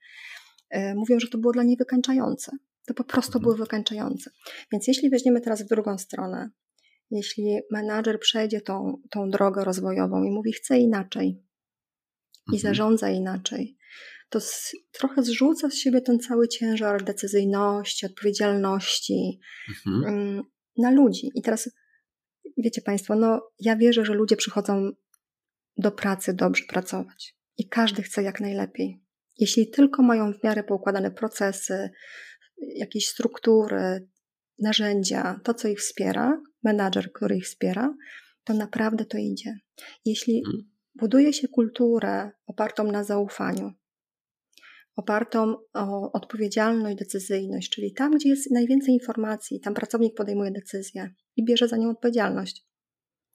yy, 0.71 0.95
mówią, 0.95 1.21
że 1.21 1.29
to 1.29 1.39
było 1.39 1.53
dla 1.53 1.63
nich 1.63 1.79
wykańczające. 1.79 2.53
To 2.87 2.95
po 2.95 3.05
prostu 3.05 3.39
mm. 3.39 3.43
było 3.43 3.55
wykańczające. 3.55 4.31
Więc 4.73 4.89
jeśli 4.89 5.11
weźmiemy 5.11 5.41
teraz 5.41 5.63
w 5.63 5.69
drugą 5.69 5.99
stronę, 5.99 6.51
jeśli 7.16 7.61
menadżer 7.70 8.20
przejdzie 8.20 8.61
tą, 8.61 9.03
tą 9.11 9.31
drogę 9.31 9.64
rozwojową 9.64 10.22
i 10.25 10.31
mówi, 10.31 10.53
chcę 10.53 10.79
inaczej 10.79 11.42
i 12.53 12.57
mhm. 12.57 12.61
zarządza 12.62 13.11
inaczej, 13.11 13.77
to 14.29 14.40
z, 14.40 14.72
trochę 14.92 15.22
zrzuca 15.22 15.70
z 15.70 15.75
siebie 15.75 16.01
ten 16.01 16.18
cały 16.18 16.48
ciężar 16.48 17.05
decyzyjności, 17.05 18.07
odpowiedzialności 18.07 19.40
mhm. 19.68 20.14
Mm, 20.14 20.42
na 20.79 20.90
ludzi. 20.90 21.31
I 21.35 21.42
teraz, 21.42 21.70
wiecie 22.59 22.83
Państwo, 22.83 23.14
no 23.14 23.51
ja 23.59 23.77
wierzę, 23.77 24.05
że 24.05 24.14
ludzie 24.14 24.37
przychodzą 24.37 24.90
do 25.77 25.92
pracy 25.92 26.35
dobrze 26.35 26.64
pracować 26.68 27.37
i 27.59 27.68
każdy 27.68 28.03
chce 28.03 28.22
jak 28.22 28.40
najlepiej. 28.40 29.03
Jeśli 29.38 29.70
tylko 29.70 30.03
mają 30.03 30.33
w 30.33 30.44
miarę 30.44 30.64
poukładane 30.64 31.11
procesy, 31.11 31.90
jakieś 32.77 33.09
struktury, 33.09 34.09
narzędzia, 34.59 35.41
to 35.45 35.55
co 35.55 35.69
ich 35.69 35.79
wspiera, 35.79 36.43
menadżer, 36.62 37.12
który 37.12 37.37
ich 37.37 37.45
wspiera, 37.45 37.95
to 38.45 38.55
naprawdę 38.55 39.05
to 39.05 39.19
idzie. 39.19 39.55
Jeśli 40.05 40.43
hmm. 40.45 40.62
buduje 40.95 41.33
się 41.33 41.49
kulturę 41.49 42.31
opartą 42.47 42.85
na 42.85 43.05
zaufaniu, 43.05 43.73
opartą 44.97 45.57
o 45.75 46.12
odpowiedzialność, 46.12 46.99
decyzyjność, 46.99 47.71
czyli 47.71 47.95
tam, 47.95 48.15
gdzie 48.15 48.29
jest 48.29 48.51
najwięcej 48.51 48.95
informacji, 48.95 49.61
tam 49.61 49.75
pracownik 49.75 50.15
podejmuje 50.15 50.51
decyzję 50.51 51.15
i 51.37 51.45
bierze 51.45 51.69
za 51.69 51.77
nią 51.77 51.91
odpowiedzialność. 51.91 52.67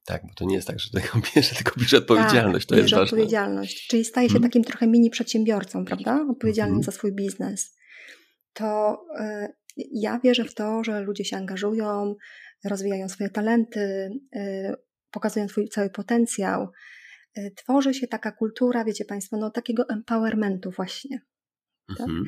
Tak, 0.05 0.21
bo 0.27 0.33
to 0.33 0.45
nie 0.45 0.55
jest 0.55 0.67
tak, 0.67 0.79
że 0.79 0.89
tego 0.91 1.09
bierze, 1.35 1.55
tylko 1.55 1.79
bierze 1.79 1.97
odpowiedzialność. 1.97 2.65
Tak, 2.65 2.69
to 2.69 2.75
jest 2.75 2.89
ważne. 2.89 3.03
odpowiedzialność. 3.03 3.87
Czyli 3.87 4.05
staje 4.05 4.27
się 4.27 4.33
hmm. 4.33 4.49
takim 4.49 4.63
trochę 4.63 4.87
mini 4.87 5.09
przedsiębiorcą, 5.09 5.85
prawda? 5.85 6.25
Odpowiedzialnym 6.29 6.73
hmm. 6.73 6.83
za 6.83 6.91
swój 6.91 7.15
biznes. 7.15 7.77
To 8.53 8.97
y, 9.19 9.53
ja 9.91 10.19
wierzę 10.23 10.43
w 10.43 10.53
to, 10.53 10.83
że 10.83 11.01
ludzie 11.01 11.25
się 11.25 11.37
angażują, 11.37 12.15
rozwijają 12.65 13.09
swoje 13.09 13.29
talenty, 13.29 14.09
y, 14.35 14.73
pokazują 15.11 15.47
swój 15.47 15.69
cały 15.69 15.89
potencjał. 15.89 16.71
Y, 17.37 17.53
tworzy 17.55 17.93
się 17.93 18.07
taka 18.07 18.31
kultura, 18.31 18.85
wiecie 18.85 19.05
Państwo, 19.05 19.37
no 19.37 19.51
takiego 19.51 19.89
empowermentu 19.89 20.71
właśnie. 20.71 21.21
Tak? 21.87 21.99
Mhm. 21.99 22.25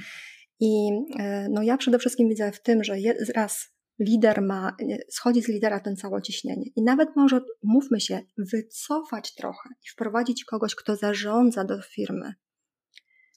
I 0.59 0.89
y, 1.19 1.49
no 1.49 1.63
ja 1.63 1.77
przede 1.77 1.99
wszystkim 1.99 2.29
widzę 2.29 2.51
w 2.51 2.61
tym, 2.61 2.83
że 2.83 2.95
raz 3.35 3.79
lider 3.99 4.41
ma, 4.41 4.75
schodzi 5.09 5.41
z 5.41 5.47
lidera 5.47 5.79
ten 5.79 5.95
całe 5.95 6.21
ciśnienie. 6.21 6.65
I 6.75 6.83
nawet 6.83 7.09
może, 7.15 7.41
mówmy 7.63 7.99
się, 7.99 8.19
wycofać 8.37 9.35
trochę 9.35 9.69
i 9.69 9.89
wprowadzić 9.91 10.45
kogoś, 10.45 10.75
kto 10.75 10.95
zarządza 10.95 11.63
do 11.63 11.81
firmy. 11.81 12.33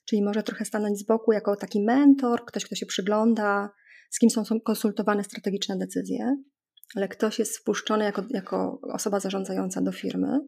Czyli 0.04 0.22
może 0.22 0.42
trochę 0.42 0.64
stanąć 0.64 0.98
z 0.98 1.06
boku 1.06 1.32
jako 1.32 1.56
taki 1.56 1.84
mentor, 1.84 2.44
ktoś, 2.44 2.64
kto 2.64 2.74
się 2.74 2.86
przygląda, 2.86 3.70
z 4.12 4.18
kim 4.18 4.30
są, 4.30 4.44
są 4.44 4.60
konsultowane 4.60 5.24
strategiczne 5.24 5.78
decyzje, 5.78 6.36
ale 6.96 7.08
ktoś 7.08 7.38
jest 7.38 7.58
wpuszczony 7.58 8.04
jako, 8.04 8.24
jako 8.30 8.80
osoba 8.92 9.20
zarządzająca 9.20 9.82
do 9.82 9.92
firmy, 9.92 10.38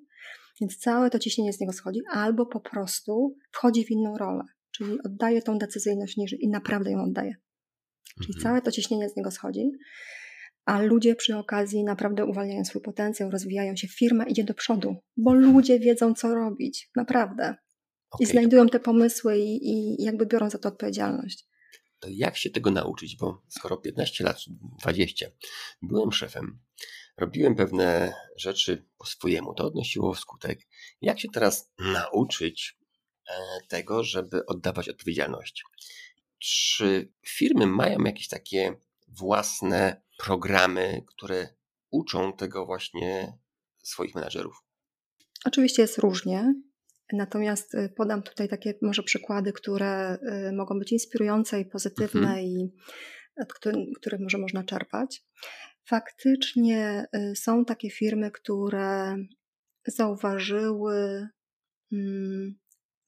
więc 0.61 0.77
całe 0.77 1.11
to 1.11 1.19
ciśnienie 1.19 1.53
z 1.53 1.61
niego 1.61 1.73
schodzi, 1.73 2.01
albo 2.13 2.47
po 2.47 2.61
prostu 2.61 3.37
wchodzi 3.53 3.85
w 3.85 3.91
inną 3.91 4.19
rolę, 4.19 4.45
czyli 4.71 4.99
oddaje 5.05 5.43
tą 5.43 5.59
decyzyjność 5.59 6.17
niżej 6.17 6.39
i 6.43 6.49
naprawdę 6.49 6.91
ją 6.91 7.03
oddaje. 7.03 7.35
Czyli 8.23 8.35
mhm. 8.37 8.43
całe 8.43 8.63
to 8.63 8.73
ciśnienie 8.73 9.09
z 9.09 9.17
niego 9.17 9.31
schodzi, 9.31 9.71
a 10.65 10.83
ludzie 10.83 11.15
przy 11.15 11.37
okazji 11.37 11.85
naprawdę 11.85 12.25
uwalniają 12.25 12.65
swój 12.65 12.83
potencjał, 12.83 13.31
rozwijają 13.31 13.77
się, 13.77 13.89
firma 13.89 14.25
idzie 14.25 14.45
do 14.45 14.55
przodu, 14.55 14.97
bo 15.17 15.35
ludzie 15.35 15.79
wiedzą, 15.79 16.15
co 16.15 16.35
robić, 16.35 16.91
naprawdę. 16.97 17.45
Okay. 18.11 18.25
I 18.25 18.27
znajdują 18.27 18.69
te 18.69 18.81
pomysły 18.81 19.39
i, 19.39 19.71
i 19.71 20.03
jakby 20.05 20.27
biorą 20.27 20.51
za 20.51 20.59
to 20.59 20.69
odpowiedzialność. 20.69 21.47
Jak 22.09 22.37
się 22.37 22.51
tego 22.51 22.71
nauczyć? 22.71 23.17
Bo 23.17 23.43
skoro 23.49 23.77
15 23.77 24.25
lat, 24.25 24.39
20, 24.81 25.27
byłem 25.83 26.13
szefem, 26.13 26.59
robiłem 27.17 27.55
pewne 27.55 28.15
rzeczy 28.37 28.87
po 28.99 29.07
swojemu, 29.07 29.55
to 29.55 29.65
odnosiło 29.65 30.15
skutek. 30.15 30.61
Jak 31.01 31.21
się 31.21 31.29
teraz 31.29 31.73
nauczyć 31.79 32.79
e, 33.29 33.33
tego, 33.69 34.05
żeby 34.05 34.47
oddawać 34.47 34.89
odpowiedzialność? 34.89 35.65
Czy 36.39 37.13
firmy 37.27 37.67
mają 37.67 37.99
jakieś 37.99 38.29
takie 38.29 38.77
własne 39.09 40.03
programy, 40.19 41.05
które 41.07 41.55
uczą 41.91 42.33
tego 42.33 42.67
właśnie 42.67 43.39
swoich 43.83 44.15
menadżerów? 44.15 44.65
Oczywiście 45.45 45.83
jest 45.83 45.99
różnie. 45.99 46.55
Natomiast 47.13 47.75
y, 47.75 47.93
podam 47.97 48.23
tutaj 48.23 48.49
takie 48.49 48.75
może 48.83 49.03
przykłady, 49.03 49.53
które 49.53 50.19
y, 50.49 50.53
mogą 50.53 50.79
być 50.79 50.93
inspirujące 50.93 51.61
i 51.61 51.67
pozytywne 51.67 52.29
mhm. 52.29 52.45
i 52.45 52.73
od 53.43 53.53
których 53.97 54.21
może 54.21 54.39
można 54.39 54.65
czerpać. 54.65 55.23
Faktycznie 55.89 57.07
y, 57.17 57.37
są 57.37 57.65
takie 57.65 57.91
firmy, 57.91 58.31
które 58.31 59.17
zauważyły, 59.87 61.29
mm, 61.93 62.55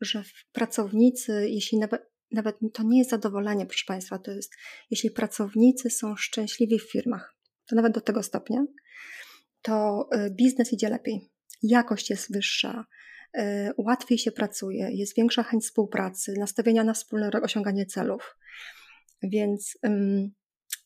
że 0.01 0.23
pracownicy, 0.53 1.49
jeśli 1.51 1.79
nawet 1.79 2.17
nawet 2.33 2.57
to 2.73 2.83
nie 2.83 2.99
jest 2.99 3.11
zadowolenie, 3.11 3.67
proszę 3.67 3.85
Państwa, 3.87 4.19
to 4.19 4.31
jest, 4.31 4.53
jeśli 4.91 5.11
pracownicy 5.11 5.91
są 5.91 6.17
szczęśliwi 6.17 6.79
w 6.79 6.91
firmach, 6.91 7.37
to 7.67 7.77
nawet 7.77 7.95
do 7.95 8.01
tego 8.01 8.23
stopnia, 8.23 8.65
to 9.63 10.09
y, 10.15 10.31
biznes 10.31 10.73
idzie 10.73 10.89
lepiej, 10.89 11.21
jakość 11.63 12.11
jest 12.11 12.33
wyższa, 12.33 12.81
y, 12.81 13.16
łatwiej 13.77 14.19
się 14.19 14.33
pracuje, 14.33 14.91
jest 14.93 15.17
większa 15.17 15.43
chęć 15.43 15.65
współpracy, 15.65 16.35
nastawienia 16.39 16.85
na 16.85 16.93
wspólne 16.93 17.31
osiąganie 17.43 17.87
celów. 17.87 18.37
Więc 19.23 19.79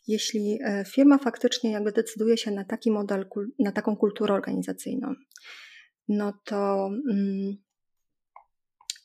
jeśli 0.07 0.59
e, 0.65 0.85
firma 0.85 1.19
faktycznie 1.19 1.71
jakby 1.71 1.93
decyduje 1.93 2.37
się 2.37 2.51
na 2.51 2.65
taki 2.65 2.91
model, 2.91 3.27
na 3.59 3.73
taką 3.73 3.97
kulturę 3.97 4.35
organizacyjną, 4.35 5.15
no 6.09 6.33
to 6.45 6.91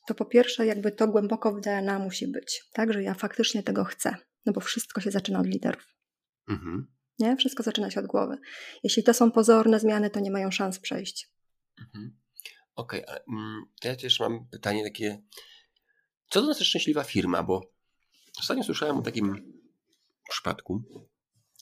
to 0.07 0.15
po 0.15 0.25
pierwsze 0.25 0.65
jakby 0.65 0.91
to 0.91 1.07
głęboko 1.07 1.53
w 1.53 1.61
DNA 1.61 1.99
musi 1.99 2.27
być, 2.27 2.63
tak, 2.73 2.93
że 2.93 3.03
ja 3.03 3.13
faktycznie 3.13 3.63
tego 3.63 3.83
chcę, 3.83 4.15
no 4.45 4.53
bo 4.53 4.61
wszystko 4.61 5.01
się 5.01 5.11
zaczyna 5.11 5.39
od 5.39 5.47
liderów. 5.47 5.87
Mhm. 6.49 6.87
Nie? 7.19 7.37
Wszystko 7.37 7.63
zaczyna 7.63 7.91
się 7.91 7.99
od 7.99 8.05
głowy. 8.05 8.37
Jeśli 8.83 9.03
to 9.03 9.13
są 9.13 9.31
pozorne 9.31 9.79
zmiany, 9.79 10.09
to 10.09 10.19
nie 10.19 10.31
mają 10.31 10.51
szans 10.51 10.79
przejść. 10.79 11.31
Mhm. 11.79 12.17
Okej, 12.75 13.05
okay, 13.05 13.19
mm, 13.29 13.65
to 13.81 13.87
ja 13.87 13.95
też 13.95 14.19
mam 14.19 14.47
pytanie 14.47 14.83
takie, 14.83 15.21
co 16.29 16.39
to 16.39 16.45
znaczy 16.45 16.65
szczęśliwa 16.65 17.03
firma, 17.03 17.43
bo 17.43 17.61
ostatnio 18.39 18.63
słyszałem 18.63 18.97
o 18.97 19.01
takim 19.01 19.53
przypadku, 20.29 20.83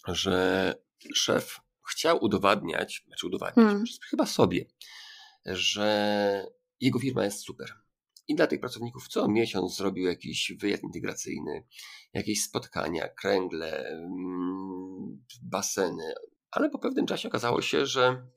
że 0.08 0.76
szef 1.16 1.60
chciał 1.90 2.24
udowadniać, 2.24 3.04
znaczy 3.08 3.28
udowadniać, 3.28 3.66
hmm. 3.66 3.86
chyba 4.10 4.26
sobie, 4.26 4.66
że 5.46 6.48
jego 6.80 7.00
firma 7.00 7.24
jest 7.24 7.40
super 7.40 7.84
i 8.28 8.36
dla 8.36 8.48
tych 8.48 8.60
pracowników 8.60 9.08
co 9.08 9.28
miesiąc 9.28 9.78
zrobił 9.78 10.06
jakiś 10.06 10.54
wyjazd 10.60 10.84
integracyjny, 10.84 11.64
jakieś 12.14 12.44
spotkania, 12.44 13.08
kręgle, 13.08 13.88
mm, 13.88 15.24
baseny. 15.42 16.14
Ale 16.52 16.70
po 16.70 16.80
pewnym 16.80 17.06
czasie 17.06 17.28
okazało 17.28 17.62
się, 17.62 17.86
że 17.86 18.28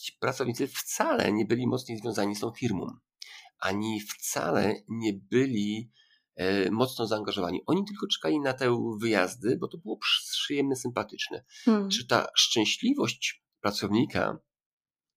ci 0.00 0.12
pracownicy 0.20 0.68
wcale 0.68 1.32
nie 1.32 1.44
byli 1.44 1.66
mocniej 1.66 1.98
związani 1.98 2.36
z 2.36 2.40
tą 2.40 2.52
firmą, 2.52 2.86
ani 3.58 4.00
wcale 4.00 4.74
nie 4.88 5.12
byli 5.12 5.90
e, 6.36 6.70
mocno 6.70 7.06
zaangażowani. 7.06 7.62
Oni 7.66 7.84
tylko 7.84 8.06
czekali 8.06 8.40
na 8.40 8.52
te 8.52 8.94
wyjazdy, 9.00 9.56
bo 9.56 9.68
to 9.68 9.78
było 9.78 9.98
przyjemne, 10.32 10.76
sympatyczne. 10.76 11.44
Hmm. 11.64 11.90
Czy 11.90 12.06
ta 12.06 12.26
szczęśliwość 12.34 13.44
pracownika 13.60 14.38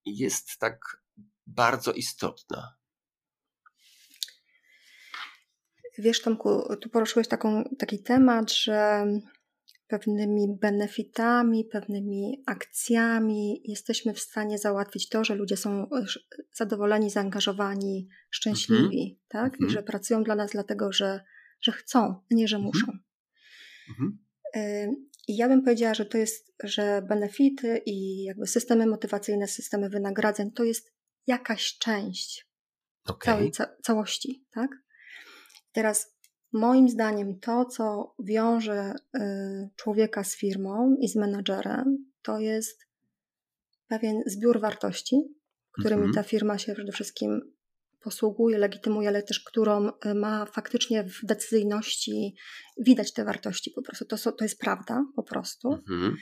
jest 0.06 0.60
tak 0.60 1.04
bardzo 1.48 1.94
istotna? 1.94 2.76
Wiesz, 5.98 6.22
Tomku, 6.22 6.76
tu 6.82 6.90
poruszyłeś 6.90 7.28
taką, 7.28 7.64
taki 7.80 8.04
temat, 8.04 8.54
że 8.54 9.06
pewnymi 9.94 10.58
benefitami, 10.62 11.66
pewnymi 11.66 12.44
akcjami 12.46 13.62
jesteśmy 13.64 14.14
w 14.14 14.20
stanie 14.20 14.58
załatwić 14.58 15.10
to, 15.10 15.24
że 15.24 15.36
ludzie 15.36 15.58
są 15.58 15.90
zadowoleni, 16.54 17.10
zaangażowani, 17.10 18.08
szczęśliwi, 18.30 19.02
mhm. 19.02 19.20
tak? 19.28 19.54
I 19.54 19.64
mhm. 19.64 19.70
że 19.70 19.84
pracują 19.84 20.24
dla 20.24 20.36
nas 20.36 20.52
dlatego, 20.52 20.92
że, 20.92 21.22
że 21.62 21.72
chcą, 21.72 22.16
nie, 22.32 22.48
że 22.48 22.56
mhm. 22.56 22.66
muszą. 22.74 22.98
I 25.28 25.38
ja 25.38 25.48
bym 25.48 25.64
powiedziała, 25.64 25.94
że 25.94 26.06
to 26.06 26.18
jest, 26.18 26.54
że 26.64 27.02
benefity 27.02 27.82
i 27.86 28.24
jakby 28.24 28.48
systemy 28.48 28.88
motywacyjne, 28.88 29.48
systemy 29.48 29.90
wynagradzeń 29.90 30.52
to 30.52 30.64
jest 30.64 30.94
jakaś 31.28 31.78
część 31.78 32.48
okay. 33.06 33.34
całej 33.34 33.52
ca 33.52 33.68
całości, 33.84 34.46
tak? 34.52 34.72
Teraz 35.72 36.13
moim 36.54 36.90
zdaniem 36.90 37.40
to, 37.40 37.66
co 37.66 38.16
wiąże 38.20 38.94
y, 39.16 39.20
człowieka 39.76 40.24
z 40.24 40.36
firmą 40.36 40.96
i 41.00 41.08
z 41.08 41.16
menadżerem, 41.16 42.12
to 42.22 42.40
jest 42.40 42.88
pewien 43.88 44.24
zbiór 44.26 44.60
wartości, 44.60 45.22
którymi 45.72 46.04
mhm. 46.04 46.14
ta 46.14 46.24
firma 46.24 46.58
się 46.58 46.74
przede 46.74 46.92
wszystkim 46.92 47.54
posługuje, 48.04 48.58
legitymuje, 48.58 49.08
ale 49.08 49.24
też 49.24 49.40
którą 49.40 49.90
y, 49.90 50.14
ma 50.16 50.46
faktycznie 50.46 51.04
w 51.04 51.20
decyzyjności 51.24 52.36
widać 52.78 53.14
te 53.14 53.26
wartości 53.26 53.72
po 53.72 53.82
prostu. 53.82 54.06
To, 54.06 54.32
to 54.32 54.46
jest 54.46 54.60
prawda 54.60 55.06
po 55.16 55.24
prostu. 55.24 55.74
Mhm. 55.74 56.18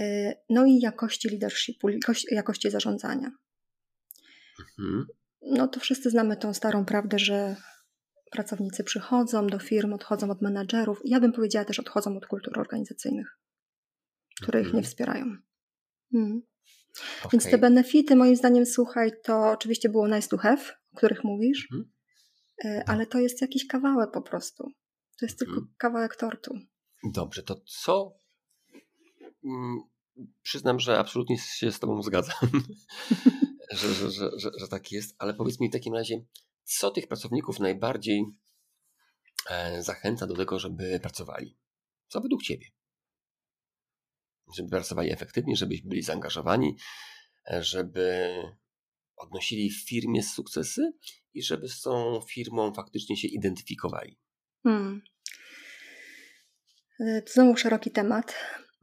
Y, 0.00 0.34
no 0.50 0.66
i 0.66 0.80
jakości 0.80 1.28
leadershipu, 1.28 1.88
jakości 2.30 2.70
zarządzania. 2.70 3.32
Mhm. 4.78 5.06
No 5.42 5.68
to 5.68 5.80
wszyscy 5.80 6.10
znamy 6.10 6.36
tą 6.36 6.54
starą 6.54 6.84
prawdę, 6.84 7.18
że 7.18 7.56
pracownicy 8.34 8.84
przychodzą 8.84 9.46
do 9.46 9.58
firm, 9.58 9.92
odchodzą 9.92 10.30
od 10.30 10.42
menadżerów. 10.42 11.00
Ja 11.04 11.20
bym 11.20 11.32
powiedziała 11.32 11.64
też 11.64 11.80
odchodzą 11.80 12.16
od 12.16 12.26
kultur 12.26 12.58
organizacyjnych, 12.58 13.38
które 14.42 14.60
ich 14.60 14.66
nie 14.66 14.70
mhm. 14.70 14.84
wspierają. 14.84 15.24
Mm. 16.14 16.42
Okay. 17.18 17.30
Więc 17.32 17.44
te 17.44 17.58
benefity, 17.58 18.16
moim 18.16 18.36
zdaniem, 18.36 18.66
słuchaj, 18.66 19.10
to 19.22 19.50
oczywiście 19.50 19.88
było 19.88 20.08
nice 20.08 20.28
to 20.28 20.36
have, 20.36 20.62
o 20.92 20.96
których 20.96 21.24
mówisz, 21.24 21.68
mhm. 21.72 21.94
E, 22.64 22.84
ale 22.86 23.06
to 23.06 23.18
jest 23.18 23.40
jakiś 23.40 23.66
kawałek 23.66 24.10
po 24.10 24.22
prostu. 24.22 24.64
To 25.18 25.26
jest 25.26 25.38
tylko 25.38 25.54
mhm. 25.54 25.74
kawałek 25.78 26.16
tortu. 26.16 26.58
Dobrze, 27.12 27.42
to 27.42 27.60
co? 27.66 28.16
Mm, 29.44 29.78
przyznam, 30.42 30.80
że 30.80 30.98
absolutnie 30.98 31.38
się 31.38 31.72
z 31.72 31.80
Tobą 31.80 32.02
zgadzam, 32.02 32.50
że, 33.78 33.94
że, 33.94 34.10
że, 34.10 34.30
że, 34.36 34.50
że 34.60 34.68
tak 34.68 34.92
jest, 34.92 35.14
ale 35.18 35.34
powiedz 35.34 35.60
mi 35.60 35.68
w 35.68 35.72
takim 35.72 35.94
razie, 35.94 36.24
co 36.64 36.90
tych 36.90 37.08
pracowników 37.08 37.60
najbardziej 37.60 38.24
e, 39.50 39.82
zachęca 39.82 40.26
do 40.26 40.36
tego, 40.36 40.58
żeby 40.58 41.00
pracowali? 41.00 41.58
Co 42.08 42.20
według 42.20 42.42
Ciebie? 42.42 42.66
Żeby 44.56 44.70
pracowali 44.70 45.12
efektywnie, 45.12 45.56
żeby 45.56 45.74
byli 45.84 46.02
zaangażowani, 46.02 46.76
żeby 47.60 48.34
odnosili 49.16 49.70
w 49.70 49.88
firmie 49.88 50.22
sukcesy 50.22 50.92
i 51.34 51.42
żeby 51.42 51.68
z 51.68 51.80
tą 51.80 52.20
firmą 52.20 52.74
faktycznie 52.74 53.16
się 53.16 53.28
identyfikowali? 53.28 54.18
Hmm. 54.62 55.02
E, 57.00 57.22
to 57.22 57.32
znowu 57.32 57.56
szeroki 57.56 57.90
temat. 57.90 58.34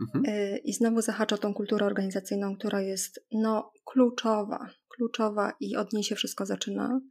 Mhm. 0.02 0.26
E, 0.28 0.58
I 0.58 0.74
znowu 0.74 1.02
zahacza 1.02 1.38
tą 1.38 1.54
kulturę 1.54 1.86
organizacyjną, 1.86 2.58
która 2.58 2.82
jest 2.82 3.26
no, 3.32 3.74
kluczowa, 3.86 4.70
kluczowa 4.88 5.54
i 5.60 5.76
od 5.76 5.94
niej 5.94 6.04
się 6.04 6.16
wszystko 6.16 6.46
zaczyna. 6.46 7.02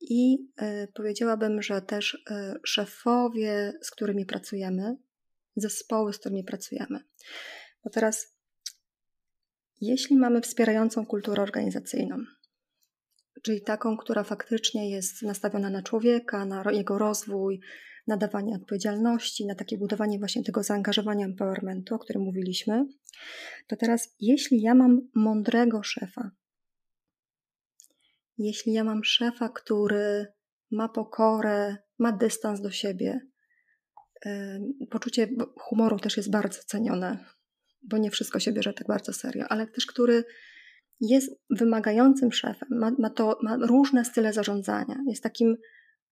I 0.00 0.38
e, 0.56 0.88
powiedziałabym, 0.94 1.62
że 1.62 1.82
też 1.82 2.24
szefowie, 2.64 3.72
z 3.82 3.90
którymi 3.90 4.26
pracujemy, 4.26 4.96
zespoły, 5.56 6.12
z 6.12 6.18
którymi 6.18 6.44
pracujemy. 6.44 7.00
Bo 7.84 7.90
teraz, 7.90 8.36
jeśli 9.80 10.16
mamy 10.16 10.40
wspierającą 10.40 11.06
kulturę 11.06 11.42
organizacyjną, 11.42 12.16
czyli 13.42 13.60
taką, 13.60 13.96
która 13.96 14.24
faktycznie 14.24 14.90
jest 14.90 15.22
nastawiona 15.22 15.70
na 15.70 15.82
człowieka, 15.82 16.44
na 16.44 16.64
jego 16.72 16.98
rozwój, 16.98 17.60
na 18.06 18.16
dawanie 18.16 18.54
odpowiedzialności, 18.54 19.46
na 19.46 19.54
takie 19.54 19.78
budowanie 19.78 20.18
właśnie 20.18 20.44
tego 20.44 20.62
zaangażowania 20.62 21.26
empowermentu, 21.26 21.94
o 21.94 21.98
którym 21.98 22.22
mówiliśmy, 22.22 22.86
to 23.66 23.76
teraz, 23.76 24.14
jeśli 24.20 24.62
ja 24.62 24.74
mam 24.74 25.08
mądrego 25.14 25.82
szefa, 25.82 26.30
jeśli 28.38 28.72
ja 28.72 28.84
mam 28.84 29.04
szefa, 29.04 29.48
który 29.48 30.26
ma 30.70 30.88
pokorę, 30.88 31.76
ma 31.98 32.12
dystans 32.12 32.60
do 32.60 32.70
siebie, 32.70 33.20
poczucie 34.90 35.28
humoru 35.58 35.98
też 35.98 36.16
jest 36.16 36.30
bardzo 36.30 36.62
cenione, 36.66 37.24
bo 37.82 37.98
nie 37.98 38.10
wszystko 38.10 38.40
się 38.40 38.52
bierze 38.52 38.72
tak 38.72 38.86
bardzo 38.86 39.12
serio, 39.12 39.44
ale 39.48 39.66
też 39.66 39.86
który 39.86 40.24
jest 41.00 41.40
wymagającym 41.50 42.32
szefem, 42.32 42.68
ma, 42.70 42.90
ma, 42.98 43.10
to, 43.10 43.38
ma 43.42 43.56
różne 43.56 44.04
style 44.04 44.32
zarządzania, 44.32 44.96
jest 45.06 45.22
takim 45.22 45.56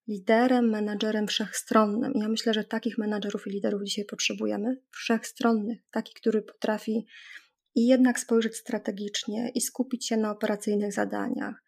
liderem, 0.07 0.69
menadżerem 0.69 1.27
wszechstronnym. 1.27 2.13
I 2.13 2.19
ja 2.19 2.29
myślę, 2.29 2.53
że 2.53 2.63
takich 2.63 2.97
menadżerów 2.97 3.47
i 3.47 3.49
liderów 3.49 3.83
dzisiaj 3.83 4.05
potrzebujemy, 4.05 4.77
wszechstronnych, 4.91 5.79
taki, 5.91 6.13
który 6.13 6.41
potrafi 6.41 7.05
i 7.75 7.87
jednak 7.87 8.19
spojrzeć 8.19 8.55
strategicznie 8.55 9.51
i 9.55 9.61
skupić 9.61 10.07
się 10.07 10.17
na 10.17 10.31
operacyjnych 10.31 10.93
zadaniach 10.93 11.63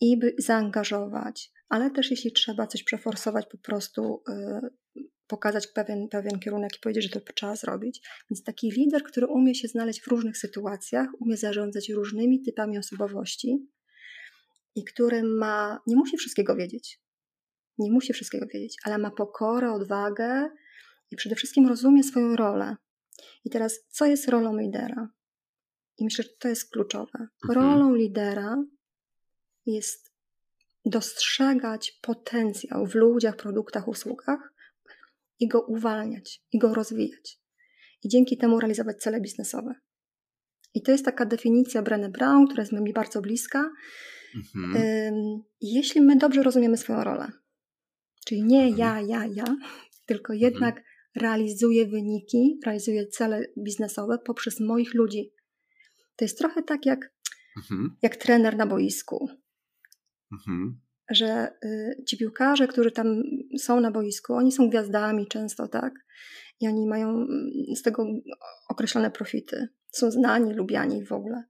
i 0.00 0.18
by 0.18 0.34
zaangażować, 0.38 1.52
ale 1.68 1.90
też 1.90 2.10
jeśli 2.10 2.32
trzeba 2.32 2.66
coś 2.66 2.82
przeforsować, 2.82 3.46
po 3.46 3.58
prostu 3.58 4.22
y, 4.28 5.02
pokazać 5.26 5.66
pewien, 5.66 6.08
pewien 6.08 6.38
kierunek 6.38 6.76
i 6.76 6.80
powiedzieć, 6.80 7.04
że 7.04 7.20
to 7.20 7.32
trzeba 7.32 7.56
zrobić. 7.56 8.08
Więc 8.30 8.44
taki 8.44 8.70
lider, 8.70 9.02
który 9.02 9.26
umie 9.26 9.54
się 9.54 9.68
znaleźć 9.68 10.00
w 10.00 10.06
różnych 10.06 10.38
sytuacjach, 10.38 11.08
umie 11.20 11.36
zarządzać 11.36 11.88
różnymi 11.88 12.42
typami 12.42 12.78
osobowości 12.78 13.68
i 14.74 14.84
który 14.84 15.22
ma, 15.22 15.80
nie 15.86 15.96
musi 15.96 16.16
wszystkiego 16.16 16.56
wiedzieć, 16.56 17.00
nie 17.78 17.92
musi 17.92 18.12
wszystkiego 18.12 18.46
wiedzieć, 18.46 18.76
ale 18.84 18.98
ma 18.98 19.10
pokorę, 19.10 19.72
odwagę 19.72 20.50
i 21.10 21.16
przede 21.16 21.34
wszystkim 21.34 21.68
rozumie 21.68 22.02
swoją 22.02 22.36
rolę. 22.36 22.76
I 23.44 23.50
teraz, 23.50 23.80
co 23.88 24.06
jest 24.06 24.28
rolą 24.28 24.56
lidera? 24.56 25.08
I 25.98 26.04
myślę, 26.04 26.24
że 26.24 26.30
to 26.38 26.48
jest 26.48 26.70
kluczowe. 26.70 27.18
Mhm. 27.18 27.30
Rolą 27.50 27.94
lidera 27.94 28.64
jest 29.68 30.12
dostrzegać 30.84 31.98
potencjał 32.02 32.86
w 32.86 32.94
ludziach, 32.94 33.36
produktach, 33.36 33.88
usługach 33.88 34.52
i 35.40 35.48
go 35.48 35.60
uwalniać, 35.60 36.42
i 36.52 36.58
go 36.58 36.74
rozwijać. 36.74 37.40
I 38.04 38.08
dzięki 38.08 38.36
temu 38.36 38.60
realizować 38.60 38.96
cele 38.96 39.20
biznesowe. 39.20 39.74
I 40.74 40.82
to 40.82 40.92
jest 40.92 41.04
taka 41.04 41.24
definicja 41.24 41.82
Brené 41.82 42.10
Brown, 42.10 42.46
która 42.46 42.62
jest 42.62 42.72
mi 42.72 42.92
bardzo 42.92 43.20
bliska. 43.20 43.70
Mhm. 44.34 45.42
Jeśli 45.60 46.00
my 46.00 46.16
dobrze 46.16 46.42
rozumiemy 46.42 46.76
swoją 46.76 47.04
rolę, 47.04 47.32
Czyli 48.28 48.44
nie 48.44 48.62
mhm. 48.62 48.78
ja, 48.78 49.00
ja, 49.00 49.26
ja, 49.34 49.56
tylko 50.06 50.32
mhm. 50.32 50.40
jednak 50.40 50.76
mhm. 50.76 50.84
realizuję 51.16 51.86
wyniki, 51.86 52.58
realizuję 52.64 53.06
cele 53.06 53.46
biznesowe 53.58 54.18
poprzez 54.18 54.60
moich 54.60 54.94
ludzi. 54.94 55.32
To 56.16 56.24
jest 56.24 56.38
trochę 56.38 56.62
tak 56.62 56.86
jak, 56.86 57.12
mhm. 57.56 57.96
jak 58.02 58.16
trener 58.16 58.56
na 58.56 58.66
boisku. 58.66 59.28
Mhm. 60.32 60.80
Że 61.10 61.52
y, 61.64 62.04
ci 62.06 62.16
piłkarze, 62.16 62.68
którzy 62.68 62.90
tam 62.90 63.22
są 63.58 63.80
na 63.80 63.90
boisku, 63.90 64.34
oni 64.34 64.52
są 64.52 64.68
gwiazdami 64.68 65.26
często, 65.26 65.68
tak? 65.68 65.94
I 66.60 66.68
oni 66.68 66.86
mają 66.86 67.08
mm, 67.08 67.50
z 67.74 67.82
tego 67.82 68.06
określone 68.68 69.10
profity. 69.10 69.68
Są 69.92 70.10
znani, 70.10 70.54
lubiani 70.54 71.06
w 71.06 71.12
ogóle. 71.12 71.44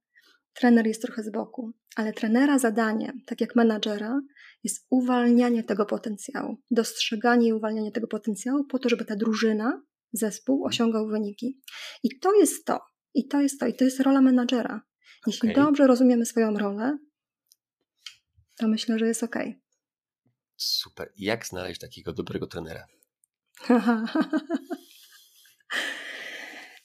Trener 0.54 0.86
jest 0.86 1.02
trochę 1.02 1.22
z 1.22 1.30
boku, 1.30 1.72
ale 1.96 2.12
trenera 2.12 2.58
zadanie, 2.58 3.12
tak 3.26 3.40
jak 3.40 3.56
menadżera, 3.56 4.20
jest 4.64 4.86
uwalnianie 4.90 5.64
tego 5.64 5.86
potencjału, 5.86 6.56
dostrzeganie 6.70 7.48
i 7.48 7.52
uwalnianie 7.52 7.92
tego 7.92 8.06
potencjału 8.06 8.64
po 8.64 8.78
to, 8.78 8.88
żeby 8.88 9.04
ta 9.04 9.16
drużyna, 9.16 9.82
zespół 10.12 10.56
mhm. 10.56 10.68
osiągał 10.68 11.08
wyniki. 11.08 11.60
I 12.02 12.18
to 12.18 12.34
jest 12.34 12.64
to. 12.64 12.80
I 13.14 13.28
to 13.28 13.40
jest 13.40 13.60
to. 13.60 13.66
I 13.66 13.74
to 13.74 13.84
jest 13.84 14.00
rola 14.00 14.20
menadżera. 14.20 14.82
Jeśli 15.26 15.50
okay. 15.50 15.64
dobrze 15.64 15.86
rozumiemy 15.86 16.26
swoją 16.26 16.58
rolę, 16.58 16.98
to 18.58 18.68
myślę, 18.68 18.98
że 18.98 19.06
jest 19.06 19.22
ok. 19.22 19.36
Super. 20.56 21.12
Jak 21.16 21.46
znaleźć 21.46 21.80
takiego 21.80 22.12
dobrego 22.12 22.46
trenera? 22.46 22.86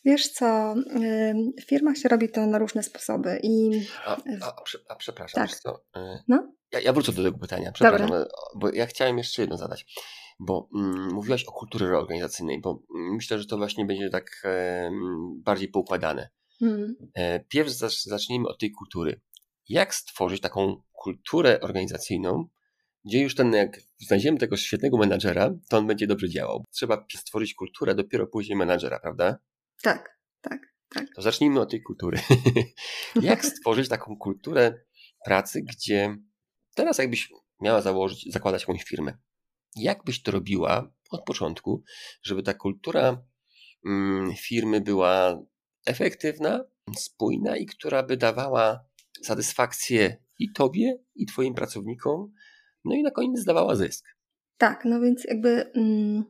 Wiesz 0.05 0.29
co, 0.29 0.75
w 1.61 1.63
firmach 1.65 1.97
się 1.97 2.09
robi 2.09 2.29
to 2.29 2.45
na 2.45 2.57
różne 2.57 2.83
sposoby 2.83 3.39
i... 3.43 3.81
A, 4.05 4.17
a, 4.41 4.55
a 4.89 4.95
przepraszam, 4.95 5.47
tak. 5.47 5.59
co? 5.59 5.75
Y, 5.97 5.99
no? 6.27 6.53
Ja, 6.71 6.79
ja, 6.79 6.93
wrócę 6.93 7.11
do 7.11 7.23
tego 7.23 7.37
pytania, 7.37 7.71
przepraszam, 7.71 8.07
Dobra. 8.07 8.25
bo 8.55 8.69
ja 8.69 8.85
chciałem 8.85 9.17
jeszcze 9.17 9.41
jedno 9.41 9.57
zadać, 9.57 9.85
bo 10.39 10.69
mm, 10.75 11.13
mówiłaś 11.13 11.43
o 11.43 11.51
kulturze 11.51 11.89
reorganizacyjnej, 11.89 12.61
bo 12.61 12.79
myślę, 12.89 13.39
że 13.39 13.45
to 13.45 13.57
właśnie 13.57 13.85
będzie 13.85 14.09
tak 14.09 14.41
e, 14.45 14.91
bardziej 15.43 15.67
poukładane. 15.67 16.29
Hmm. 16.59 16.95
E, 17.13 17.39
pierw 17.39 17.69
zacznijmy 18.05 18.47
od 18.47 18.59
tej 18.59 18.71
kultury. 18.71 19.21
Jak 19.69 19.95
stworzyć 19.95 20.41
taką 20.41 20.81
kulturę 20.91 21.59
organizacyjną, 21.61 22.47
gdzie 23.05 23.21
już 23.21 23.35
ten, 23.35 23.53
jak 23.53 23.79
znajdziemy 23.97 24.37
tego 24.37 24.57
świetnego 24.57 24.97
menadżera, 24.97 25.49
to 25.69 25.77
on 25.77 25.87
będzie 25.87 26.07
dobrze 26.07 26.29
działał. 26.29 26.63
Trzeba 26.71 27.05
stworzyć 27.17 27.53
kulturę, 27.53 27.95
dopiero 27.95 28.27
później 28.27 28.57
menadżera, 28.57 28.99
prawda? 28.99 29.37
Tak, 29.81 30.19
tak, 30.41 30.59
tak. 30.89 31.07
To 31.15 31.21
zacznijmy 31.21 31.59
od 31.59 31.71
tej 31.71 31.81
kultury. 31.81 32.19
Jak 33.21 33.45
stworzyć 33.45 33.89
taką 33.89 34.17
kulturę 34.17 34.83
pracy, 35.25 35.61
gdzie 35.61 36.17
teraz 36.75 36.97
jakbyś 36.97 37.29
miała 37.61 37.81
założyć, 37.81 38.33
zakładać 38.33 38.61
jakąś 38.61 38.83
firmę, 38.83 39.17
jak 39.75 40.03
byś 40.03 40.21
to 40.21 40.31
robiła 40.31 40.91
od 41.09 41.25
początku, 41.25 41.83
żeby 42.21 42.43
ta 42.43 42.53
kultura 42.53 43.23
mm, 43.85 44.33
firmy 44.35 44.81
była 44.81 45.41
efektywna, 45.85 46.63
spójna 46.97 47.57
i 47.57 47.65
która 47.65 48.03
by 48.03 48.17
dawała 48.17 48.85
satysfakcję 49.25 50.17
i 50.39 50.51
tobie, 50.51 50.97
i 51.15 51.25
twoim 51.25 51.53
pracownikom, 51.53 52.33
no 52.85 52.95
i 52.95 53.03
na 53.03 53.11
koniec 53.11 53.43
dawała 53.43 53.75
zysk. 53.75 54.05
Tak, 54.57 54.85
no 54.85 55.01
więc 55.01 55.23
jakby 55.23 55.71
mm, 55.71 56.23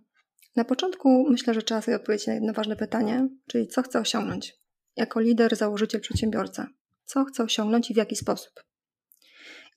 na 0.56 0.66
początku 0.66 1.30
myślę, 1.30 1.54
że 1.54 1.62
trzeba 1.62 1.82
sobie 1.82 1.96
odpowiedzieć 1.96 2.28
na 2.28 2.34
jedno 2.34 2.54
ważne 2.54 2.76
pytanie, 2.76 3.28
czyli 3.48 3.68
co 3.68 3.82
chcę 3.82 4.00
osiągnąć 4.00 4.54
jako 4.96 5.20
lider, 5.20 5.56
założyciel, 5.56 6.02
przedsiębiorca. 6.02 6.68
Co 7.06 7.26
chcę 7.26 7.44
osiągnąć 7.44 7.92
i 7.92 7.94
w 7.94 7.98
jaki 7.98 8.16
sposób. 8.16 8.64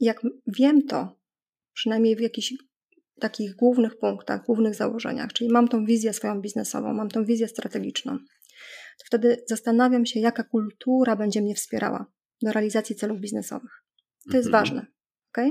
Jak 0.01 0.21
wiem 0.47 0.87
to, 0.87 1.19
przynajmniej 1.73 2.17
w 2.17 2.21
jakichś 2.21 2.55
takich 3.21 3.55
głównych 3.55 3.99
punktach, 3.99 4.45
głównych 4.47 4.75
założeniach, 4.75 5.33
czyli 5.33 5.51
mam 5.51 5.69
tą 5.69 5.85
wizję 5.85 6.13
swoją 6.13 6.41
biznesową, 6.41 6.95
mam 6.95 7.09
tą 7.09 7.25
wizję 7.25 7.49
strategiczną, 7.49 8.19
to 8.99 9.05
wtedy 9.07 9.45
zastanawiam 9.47 10.07
się, 10.07 10.21
jaka 10.21 10.45
kultura 10.45 11.17
będzie 11.17 11.43
mnie 11.43 11.55
wspierała 11.55 12.07
do 12.43 12.53
realizacji 12.53 12.97
celów 12.97 13.21
biznesowych. 13.21 13.83
To 14.31 14.37
jest 14.37 14.47
mhm. 14.47 14.65
ważne. 14.65 14.87
Okay? 15.33 15.51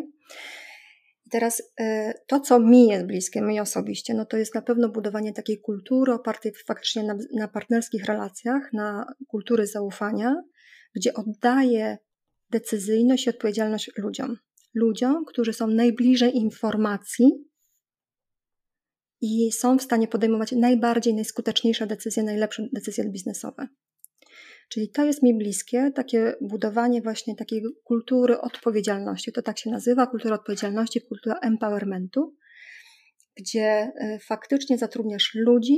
teraz 1.32 1.60
y, 1.60 2.14
to, 2.28 2.39
co 2.39 2.60
mi 2.60 2.88
jest 2.88 3.05
bliskie, 3.05 3.41
mi 3.41 3.60
osobiście, 3.60 4.14
no 4.14 4.26
to 4.26 4.38
jest 4.38 4.55
na 4.55 4.62
pewno 4.62 4.89
budowanie 4.89 5.34
takiej 5.34 5.62
kultury 5.62 6.14
opartej 6.14 6.51
faktycznie 6.68 7.03
na, 7.03 7.18
na 7.34 7.47
partnerskich 7.47 8.05
relacjach, 8.05 8.74
na 8.74 9.05
kultury 9.28 9.68
zaufania, 9.68 10.36
gdzie 10.95 11.14
oddaję 11.14 11.97
decyzyjność 12.49 13.28
i 13.28 13.30
odpowiedzialność 13.30 13.91
ludziom. 13.97 14.38
Ludziom, 14.74 15.26
którzy 15.26 15.53
są 15.53 15.68
najbliżej 15.68 16.38
informacji 16.38 17.32
i 19.22 19.51
są 19.51 19.78
w 19.78 19.82
stanie 19.82 20.07
podejmować 20.07 20.51
najbardziej, 20.51 21.14
najskuteczniejsze 21.14 21.88
decyzje, 21.88 22.24
najlepsze 22.24 22.68
decyzje 22.74 23.12
biznesowe. 23.12 23.68
Czyli 24.70 24.89
to 24.89 25.05
jest 25.05 25.24
mi 25.24 25.38
bliskie, 25.38 25.91
takie 25.95 26.36
budowanie 26.41 27.01
właśnie 27.01 27.36
takiej 27.36 27.63
kultury 27.84 28.41
odpowiedzialności. 28.41 29.32
To 29.32 29.41
tak 29.41 29.59
się 29.59 29.70
nazywa, 29.70 30.07
kultura 30.07 30.36
odpowiedzialności, 30.36 31.01
kultura 31.01 31.39
empowermentu, 31.39 32.36
gdzie 33.36 33.63
e, 33.63 34.20
faktycznie 34.20 34.78
zatrudniasz 34.78 35.32
ludzi, 35.36 35.78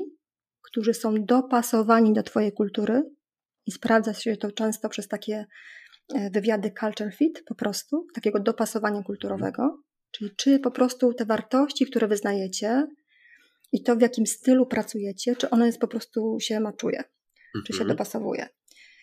którzy 0.61 0.93
są 0.93 1.25
dopasowani 1.25 2.13
do 2.13 2.23
Twojej 2.23 2.51
kultury 2.51 3.03
i 3.65 3.71
sprawdza 3.71 4.13
się 4.13 4.37
to 4.37 4.51
często 4.51 4.89
przez 4.89 5.07
takie 5.07 5.45
e, 6.15 6.29
wywiady 6.29 6.71
culture 6.79 7.13
fit 7.15 7.43
po 7.47 7.55
prostu, 7.55 8.07
takiego 8.13 8.39
dopasowania 8.39 9.03
kulturowego, 9.03 9.83
czyli 10.11 10.31
czy 10.35 10.59
po 10.59 10.71
prostu 10.71 11.13
te 11.13 11.25
wartości, 11.25 11.85
które 11.85 12.07
wyznajecie 12.07 12.87
i 13.71 13.83
to 13.83 13.95
w 13.95 14.01
jakim 14.01 14.27
stylu 14.27 14.65
pracujecie, 14.65 15.35
czy 15.35 15.49
ono 15.49 15.65
jest 15.65 15.79
po 15.79 15.87
prostu 15.87 16.37
się 16.39 16.59
maczuje, 16.59 17.03
czy 17.65 17.73
się 17.73 17.81
mhm. 17.81 17.89
dopasowuje. 17.89 18.47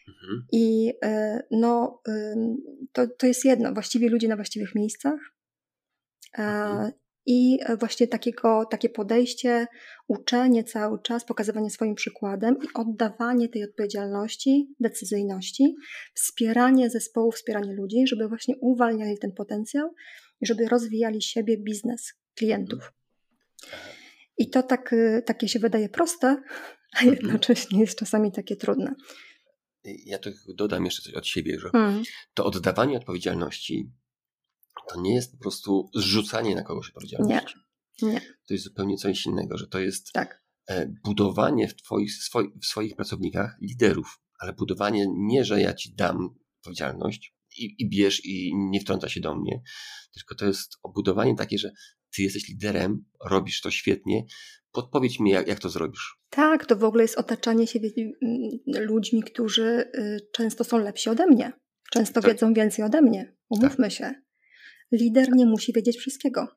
Mhm. 0.09 0.47
I 0.53 0.93
e, 1.05 1.43
no, 1.51 2.03
to, 2.93 3.07
to 3.19 3.27
jest 3.27 3.45
jedno, 3.45 3.73
właściwie 3.73 4.09
ludzie 4.09 4.29
na 4.29 4.37
właściwych 4.37 4.75
miejscach. 4.75 5.21
Mhm. 6.39 6.93
I 7.27 7.59
właśnie 7.79 8.07
takiego, 8.07 8.65
takie 8.71 8.89
podejście, 8.89 9.67
uczenie 10.09 10.65
cały 10.65 11.03
czas, 11.03 11.25
pokazywanie 11.25 11.71
swoim 11.71 11.95
przykładem 11.95 12.57
i 12.63 12.67
oddawanie 12.75 13.49
tej 13.49 13.65
odpowiedzialności, 13.65 14.75
decyzyjności, 14.81 15.77
wspieranie 16.15 16.91
zespołu, 16.91 17.33
wspieranie 17.33 17.75
ludzi, 17.75 18.07
żeby 18.07 18.29
właśnie 18.29 18.55
uwalniali 18.61 19.19
ten 19.19 19.33
potencjał 19.33 19.95
i 20.41 20.47
żeby 20.47 20.69
rozwijali 20.69 21.23
siebie, 21.23 21.59
biznes, 21.59 22.13
klientów. 22.35 22.93
I 24.39 24.51
to 24.51 24.63
tak, 24.63 24.95
takie 25.27 25.49
się 25.49 25.59
wydaje 25.59 25.89
proste, 25.89 26.27
a 26.97 26.99
mhm. 27.01 27.13
jednocześnie 27.13 27.81
jest 27.81 27.99
czasami 27.99 28.33
takie 28.33 28.57
trudne 28.57 28.95
ja 29.85 30.19
to 30.19 30.31
dodam 30.55 30.85
jeszcze 30.85 31.03
coś 31.03 31.15
od 31.15 31.27
siebie, 31.27 31.61
że 31.61 31.71
hmm. 31.71 32.03
to 32.35 32.45
oddawanie 32.45 32.97
odpowiedzialności 32.97 33.93
to 34.89 35.01
nie 35.01 35.15
jest 35.15 35.33
po 35.33 35.39
prostu 35.39 35.91
zrzucanie 35.95 36.55
na 36.55 36.63
kogoś 36.63 36.89
odpowiedzialności. 36.89 37.59
Nie. 38.03 38.09
nie. 38.09 38.21
To 38.21 38.55
jest 38.55 38.65
zupełnie 38.65 38.97
coś 38.97 39.27
innego, 39.27 39.59
że 39.59 39.67
to 39.67 39.79
jest 39.79 40.13
tak. 40.13 40.45
E, 40.67 40.87
budowanie 41.05 41.69
w, 41.69 41.77
twoich, 41.77 42.13
w 42.63 42.67
swoich 42.67 42.97
pracownikach 42.97 43.57
liderów, 43.63 44.21
ale 44.39 44.53
budowanie 44.53 45.07
nie, 45.17 45.45
że 45.45 45.61
ja 45.61 45.75
ci 45.75 45.95
dam 45.95 46.37
odpowiedzialność 46.59 47.37
i, 47.59 47.75
i 47.79 47.89
bierz 47.89 48.25
i 48.25 48.53
nie 48.55 48.81
wtrąca 48.81 49.09
się 49.09 49.21
do 49.21 49.35
mnie, 49.35 49.63
tylko 50.13 50.35
to 50.35 50.47
jest 50.47 50.79
obudowanie 50.83 51.35
takie, 51.37 51.59
że 51.59 51.73
ty 52.17 52.23
jesteś 52.23 52.49
liderem, 52.49 53.05
robisz 53.25 53.61
to 53.61 53.71
świetnie, 53.71 54.25
podpowiedz 54.73 55.21
mi, 55.21 55.31
jak, 55.31 55.49
jak 55.49 55.59
to 55.59 55.71
zrobisz. 55.71 56.17
Tak, 56.35 56.67
to 56.67 56.77
w 56.77 56.85
ogóle 56.85 57.05
jest 57.05 57.19
otaczanie 57.19 57.67
się 57.67 57.81
ludźmi, 58.67 59.23
którzy 59.23 59.65
y, 59.95 60.19
często 60.33 60.65
są 60.65 60.79
lepsi 60.79 61.11
ode 61.11 61.27
mnie. 61.27 61.53
Często 61.91 62.21
tak. 62.21 62.31
wiedzą 62.31 62.55
więcej 62.55 62.85
ode 62.85 63.03
mnie. 63.03 63.37
Umówmy 63.49 63.85
tak. 63.85 63.93
się. 63.93 64.15
Lider 64.93 65.33
nie 65.33 65.47
musi 65.47 65.73
wiedzieć 65.73 65.97
wszystkiego. 65.97 66.49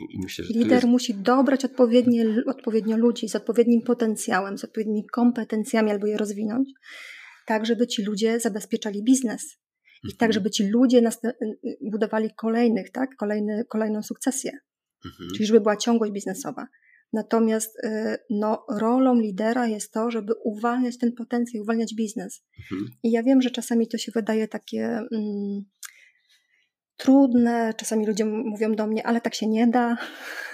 I 0.00 0.18
myślę, 0.22 0.44
Lider 0.44 0.72
jest... 0.72 0.86
musi 0.86 1.14
dobrać 1.14 1.64
odpowiednie, 1.64 2.26
odpowiednio 2.46 2.96
ludzi 2.96 3.28
z 3.28 3.36
odpowiednim 3.36 3.82
potencjałem, 3.82 4.58
z 4.58 4.64
odpowiednimi 4.64 5.06
kompetencjami 5.06 5.90
albo 5.90 6.06
je 6.06 6.16
rozwinąć, 6.16 6.72
tak 7.46 7.66
żeby 7.66 7.86
ci 7.86 8.02
ludzie 8.02 8.40
zabezpieczali 8.40 9.04
biznes. 9.04 9.56
I 10.04 10.08
tak, 10.08 10.28
mhm. 10.28 10.32
żeby 10.32 10.50
ci 10.50 10.68
ludzie 10.68 10.98
y, 10.98 11.28
y, 11.64 11.78
budowali 11.90 12.30
kolejnych, 12.36 12.90
tak? 12.90 13.16
Kolejny, 13.16 13.64
kolejną 13.68 14.02
sukcesję. 14.02 14.50
Mhm. 15.04 15.30
Czyli 15.34 15.46
żeby 15.46 15.60
była 15.60 15.76
ciągłość 15.76 16.12
biznesowa. 16.12 16.66
Natomiast 17.12 17.76
y, 17.84 18.18
no, 18.30 18.64
rolą 18.68 19.14
lidera 19.20 19.66
jest 19.66 19.92
to, 19.92 20.10
żeby 20.10 20.32
uwalniać 20.44 20.98
ten 20.98 21.12
potencjał, 21.12 21.62
uwalniać 21.62 21.94
biznes. 21.94 22.44
Mhm. 22.58 22.90
I 23.02 23.10
ja 23.10 23.22
wiem, 23.22 23.42
że 23.42 23.50
czasami 23.50 23.88
to 23.88 23.98
się 23.98 24.12
wydaje 24.12 24.48
takie 24.48 24.84
mm, 25.12 25.64
trudne, 26.96 27.74
czasami 27.76 28.06
ludzie 28.06 28.24
mówią 28.24 28.74
do 28.74 28.86
mnie, 28.86 29.06
ale 29.06 29.20
tak 29.20 29.34
się 29.34 29.46
nie 29.46 29.66
da. 29.66 29.96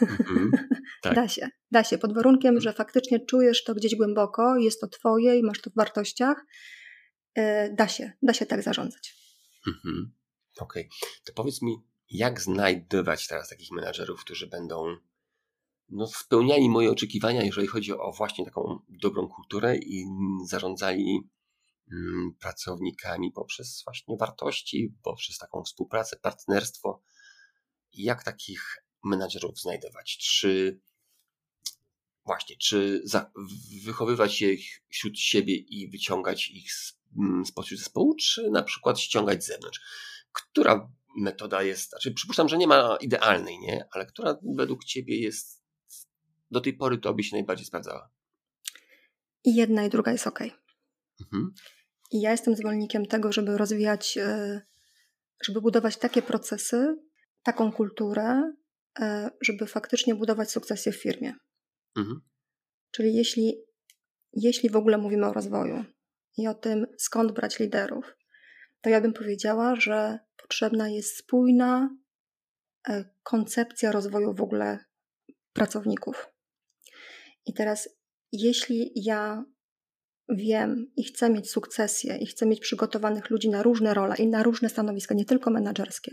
Mhm. 0.02 0.50
Tak. 1.02 1.14
da 1.14 1.28
się, 1.28 1.48
da 1.70 1.84
się, 1.84 1.98
pod 1.98 2.14
warunkiem, 2.14 2.60
że 2.60 2.72
faktycznie 2.72 3.20
czujesz 3.20 3.64
to 3.64 3.74
gdzieś 3.74 3.94
głęboko, 3.94 4.56
jest 4.56 4.80
to 4.80 4.86
twoje 4.86 5.38
i 5.38 5.42
masz 5.42 5.60
to 5.60 5.70
w 5.70 5.74
wartościach. 5.74 6.46
Y, 7.38 7.42
da 7.78 7.88
się, 7.88 8.12
da 8.22 8.32
się 8.32 8.46
tak 8.46 8.62
zarządzać. 8.62 9.14
Mhm. 9.66 10.12
Okej, 10.58 10.82
okay. 10.86 11.08
to 11.24 11.32
powiedz 11.32 11.62
mi, 11.62 11.76
jak 12.10 12.40
znajdować 12.40 13.28
teraz 13.28 13.48
takich 13.48 13.70
menadżerów, 13.70 14.20
którzy 14.20 14.46
będą 14.46 14.96
no, 15.88 16.06
spełniali 16.06 16.68
moje 16.68 16.90
oczekiwania, 16.90 17.42
jeżeli 17.42 17.66
chodzi 17.66 17.92
o 17.92 18.12
właśnie 18.12 18.44
taką 18.44 18.78
dobrą 18.88 19.28
kulturę 19.28 19.76
i 19.76 20.06
zarządzali 20.46 21.20
mm, 21.92 22.34
pracownikami 22.40 23.32
poprzez 23.32 23.82
właśnie 23.84 24.16
wartości, 24.16 24.94
poprzez 25.02 25.38
taką 25.38 25.62
współpracę, 25.62 26.16
partnerstwo. 26.16 27.02
Jak 27.92 28.22
takich 28.24 28.84
menadżerów 29.04 29.58
znajdować? 29.60 30.18
Czy 30.18 30.80
właśnie, 32.24 32.56
czy 32.56 33.00
za, 33.04 33.30
wychowywać 33.84 34.40
je 34.40 34.56
wśród 34.88 35.18
siebie 35.18 35.54
i 35.54 35.90
wyciągać 35.90 36.50
ich 36.50 36.72
z, 36.72 36.98
mm, 37.18 37.46
spośród 37.46 37.78
zespołu, 37.78 38.14
czy 38.14 38.50
na 38.50 38.62
przykład 38.62 39.00
ściągać 39.00 39.44
z 39.44 39.46
zewnątrz? 39.46 39.80
Która 40.32 40.90
metoda 41.16 41.62
jest, 41.62 41.90
znaczy 41.90 42.14
przypuszczam, 42.14 42.48
że 42.48 42.58
nie 42.58 42.66
ma 42.66 42.96
idealnej, 43.00 43.58
nie? 43.58 43.88
Ale 43.92 44.06
która 44.06 44.38
według 44.56 44.84
Ciebie 44.84 45.20
jest 45.20 45.55
do 46.50 46.60
tej 46.60 46.76
pory 46.76 46.98
to 46.98 47.14
by 47.14 47.22
się 47.22 47.36
najbardziej 47.36 47.66
sprawdzała? 47.66 48.10
I 49.44 49.54
jedna 49.54 49.84
i 49.84 49.90
druga 49.90 50.12
jest 50.12 50.26
ok. 50.26 50.40
Mhm. 51.20 51.54
I 52.10 52.20
ja 52.20 52.30
jestem 52.30 52.56
zwolennikiem 52.56 53.06
tego, 53.06 53.32
żeby 53.32 53.58
rozwijać, 53.58 54.18
e, 54.18 54.60
żeby 55.44 55.60
budować 55.60 55.96
takie 55.96 56.22
procesy, 56.22 56.96
taką 57.42 57.72
kulturę, 57.72 58.52
e, 59.00 59.30
żeby 59.40 59.66
faktycznie 59.66 60.14
budować 60.14 60.50
sukcesję 60.50 60.92
w 60.92 61.02
firmie. 61.02 61.34
Mhm. 61.96 62.20
Czyli 62.90 63.14
jeśli, 63.14 63.54
jeśli 64.32 64.70
w 64.70 64.76
ogóle 64.76 64.98
mówimy 64.98 65.26
o 65.26 65.32
rozwoju 65.32 65.84
i 66.36 66.48
o 66.48 66.54
tym, 66.54 66.86
skąd 66.98 67.32
brać 67.32 67.58
liderów, 67.58 68.16
to 68.80 68.90
ja 68.90 69.00
bym 69.00 69.12
powiedziała, 69.12 69.76
że 69.76 70.18
potrzebna 70.42 70.88
jest 70.88 71.16
spójna 71.16 71.90
e, 72.88 73.04
koncepcja 73.22 73.92
rozwoju 73.92 74.34
w 74.34 74.40
ogóle 74.40 74.78
pracowników. 75.52 76.35
I 77.46 77.54
teraz, 77.54 77.88
jeśli 78.32 78.92
ja 78.94 79.44
wiem 80.28 80.92
i 80.96 81.04
chcę 81.04 81.30
mieć 81.30 81.50
sukcesję 81.50 82.16
i 82.16 82.26
chcę 82.26 82.46
mieć 82.46 82.60
przygotowanych 82.60 83.30
ludzi 83.30 83.48
na 83.48 83.62
różne 83.62 83.94
role 83.94 84.14
i 84.18 84.26
na 84.28 84.42
różne 84.42 84.68
stanowiska, 84.68 85.14
nie 85.14 85.24
tylko 85.24 85.50
menedżerskie, 85.50 86.12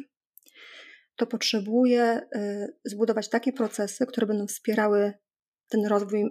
to 1.16 1.28
potrzebuję 1.28 2.22
y, 2.36 2.78
zbudować 2.86 3.30
takie 3.30 3.54
procesy, 3.54 4.06
które 4.06 4.28
będą 4.28 4.48
wspierały 4.48 5.14
ten 5.70 5.86
rozwój, 5.86 6.30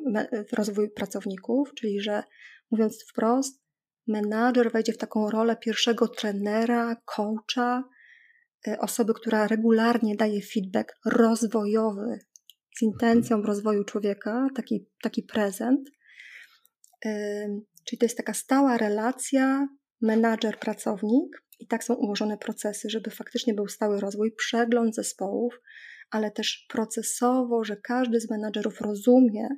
rozwój 0.52 0.90
pracowników, 0.90 1.74
czyli 1.74 2.00
że 2.00 2.22
mówiąc 2.70 3.04
wprost, 3.10 3.62
menadżer 4.06 4.72
wejdzie 4.72 4.92
w 4.92 4.98
taką 4.98 5.30
rolę 5.30 5.56
pierwszego 5.56 6.08
trenera, 6.08 6.96
coacha, 7.04 7.84
y, 8.68 8.78
osoby, 8.78 9.14
która 9.14 9.46
regularnie 9.46 10.16
daje 10.16 10.42
feedback 10.42 10.94
rozwojowy 11.04 12.18
z 12.78 12.82
intencją 12.82 13.42
rozwoju 13.42 13.84
człowieka, 13.84 14.48
taki, 14.54 14.86
taki 15.02 15.22
prezent. 15.22 15.90
Czyli 17.84 17.98
to 17.98 18.04
jest 18.04 18.16
taka 18.16 18.34
stała 18.34 18.76
relacja 18.78 19.68
menadżer-pracownik 20.02 21.42
i 21.60 21.66
tak 21.66 21.84
są 21.84 21.94
ułożone 21.94 22.38
procesy, 22.38 22.90
żeby 22.90 23.10
faktycznie 23.10 23.54
był 23.54 23.68
stały 23.68 24.00
rozwój, 24.00 24.32
przegląd 24.32 24.94
zespołów, 24.94 25.60
ale 26.10 26.30
też 26.30 26.66
procesowo, 26.68 27.64
że 27.64 27.76
każdy 27.76 28.20
z 28.20 28.30
menadżerów 28.30 28.80
rozumie, 28.80 29.48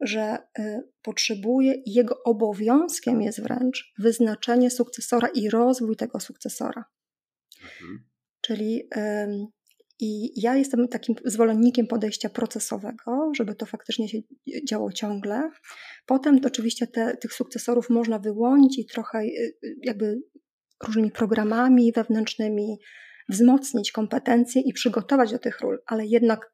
że 0.00 0.38
y, 0.58 0.82
potrzebuje 1.02 1.74
i 1.74 1.92
jego 1.92 2.22
obowiązkiem 2.22 3.22
jest 3.22 3.42
wręcz 3.42 3.92
wyznaczenie 3.98 4.70
sukcesora 4.70 5.28
i 5.28 5.50
rozwój 5.50 5.96
tego 5.96 6.20
sukcesora. 6.20 6.84
Mhm. 7.62 8.04
Czyli 8.40 8.88
i 10.00 10.40
ja 10.42 10.56
jestem 10.56 10.88
takim 10.88 11.14
zwolennikiem 11.24 11.86
podejścia 11.86 12.28
procesowego, 12.28 13.30
żeby 13.36 13.54
to 13.54 13.66
faktycznie 13.66 14.08
się 14.08 14.18
działo 14.68 14.92
ciągle. 14.92 15.50
Potem 16.06 16.40
oczywiście 16.46 16.86
te, 16.86 17.16
tych 17.16 17.32
sukcesorów 17.32 17.90
można 17.90 18.18
wyłonić 18.18 18.78
i 18.78 18.86
trochę 18.86 19.18
y, 19.18 19.56
y, 19.64 19.76
jakby 19.82 20.22
różnymi 20.84 21.10
programami 21.10 21.92
wewnętrznymi 21.92 22.78
wzmocnić 23.28 23.92
kompetencje 23.92 24.62
i 24.62 24.72
przygotować 24.72 25.32
do 25.32 25.38
tych 25.38 25.60
ról, 25.60 25.78
ale 25.86 26.06
jednak 26.06 26.52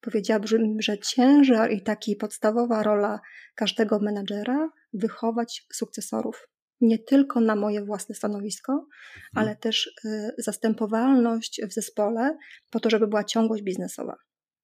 powiedziałabym, 0.00 0.76
że 0.82 0.98
ciężar 0.98 1.72
i 1.72 1.82
taki 1.82 2.16
podstawowa 2.16 2.82
rola 2.82 3.20
każdego 3.54 3.98
menadżera 3.98 4.68
wychować 4.92 5.66
sukcesorów 5.72 6.48
nie 6.80 6.98
tylko 6.98 7.40
na 7.40 7.56
moje 7.56 7.84
własne 7.84 8.14
stanowisko, 8.14 8.72
mhm. 8.72 8.88
ale 9.34 9.56
też 9.56 9.86
y, 9.86 10.30
zastępowalność 10.38 11.60
w 11.68 11.72
zespole 11.72 12.36
po 12.70 12.80
to, 12.80 12.90
żeby 12.90 13.06
była 13.06 13.24
ciągłość 13.24 13.62
biznesowa. 13.62 14.16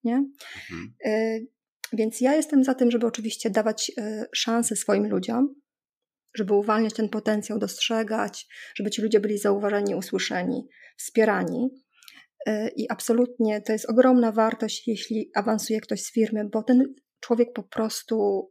Nie? 0.03 0.15
Mhm. 0.15 0.93
Y, 1.05 1.47
więc 1.93 2.21
ja 2.21 2.35
jestem 2.35 2.63
za 2.63 2.73
tym, 2.73 2.91
żeby 2.91 3.07
oczywiście 3.07 3.49
dawać 3.49 3.91
y, 3.97 4.25
szansę 4.33 4.75
swoim 4.75 5.07
ludziom, 5.07 5.55
żeby 6.37 6.53
uwalniać 6.53 6.93
ten 6.93 7.09
potencjał, 7.09 7.59
dostrzegać, 7.59 8.47
żeby 8.75 8.89
ci 8.89 9.01
ludzie 9.01 9.19
byli 9.19 9.37
zauważeni, 9.37 9.95
usłyszeni, 9.95 10.67
wspierani. 10.97 11.69
I 12.75 12.89
absolutnie 12.89 13.61
to 13.61 13.73
jest 13.73 13.89
ogromna 13.89 14.31
wartość, 14.31 14.87
jeśli 14.87 15.31
awansuje 15.35 15.81
ktoś 15.81 16.01
z 16.01 16.11
firmy, 16.11 16.49
bo 16.51 16.63
ten 16.63 16.93
człowiek 17.19 17.53
po 17.53 17.63
prostu 17.63 18.49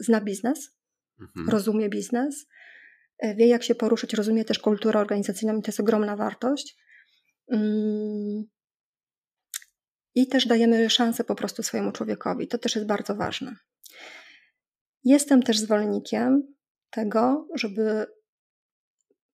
zna 0.00 0.20
biznes, 0.20 0.76
mhm. 1.20 1.48
rozumie 1.48 1.88
biznes, 1.88 2.46
wie 3.22 3.46
jak 3.46 3.62
się 3.62 3.74
poruszyć, 3.74 4.14
rozumie 4.14 4.44
też 4.44 4.58
kulturę 4.58 5.00
organizacyjną 5.00 5.58
i 5.58 5.62
to 5.62 5.68
jest 5.68 5.80
ogromna 5.80 6.16
wartość. 6.16 6.76
Mm. 7.52 8.44
I 10.14 10.26
też 10.26 10.46
dajemy 10.46 10.90
szansę 10.90 11.24
po 11.24 11.34
prostu 11.34 11.62
swojemu 11.62 11.92
człowiekowi. 11.92 12.48
To 12.48 12.58
też 12.58 12.74
jest 12.74 12.86
bardzo 12.86 13.14
ważne. 13.14 13.56
Jestem 15.04 15.42
też 15.42 15.58
zwolennikiem 15.58 16.54
tego, 16.90 17.48
żeby 17.54 18.06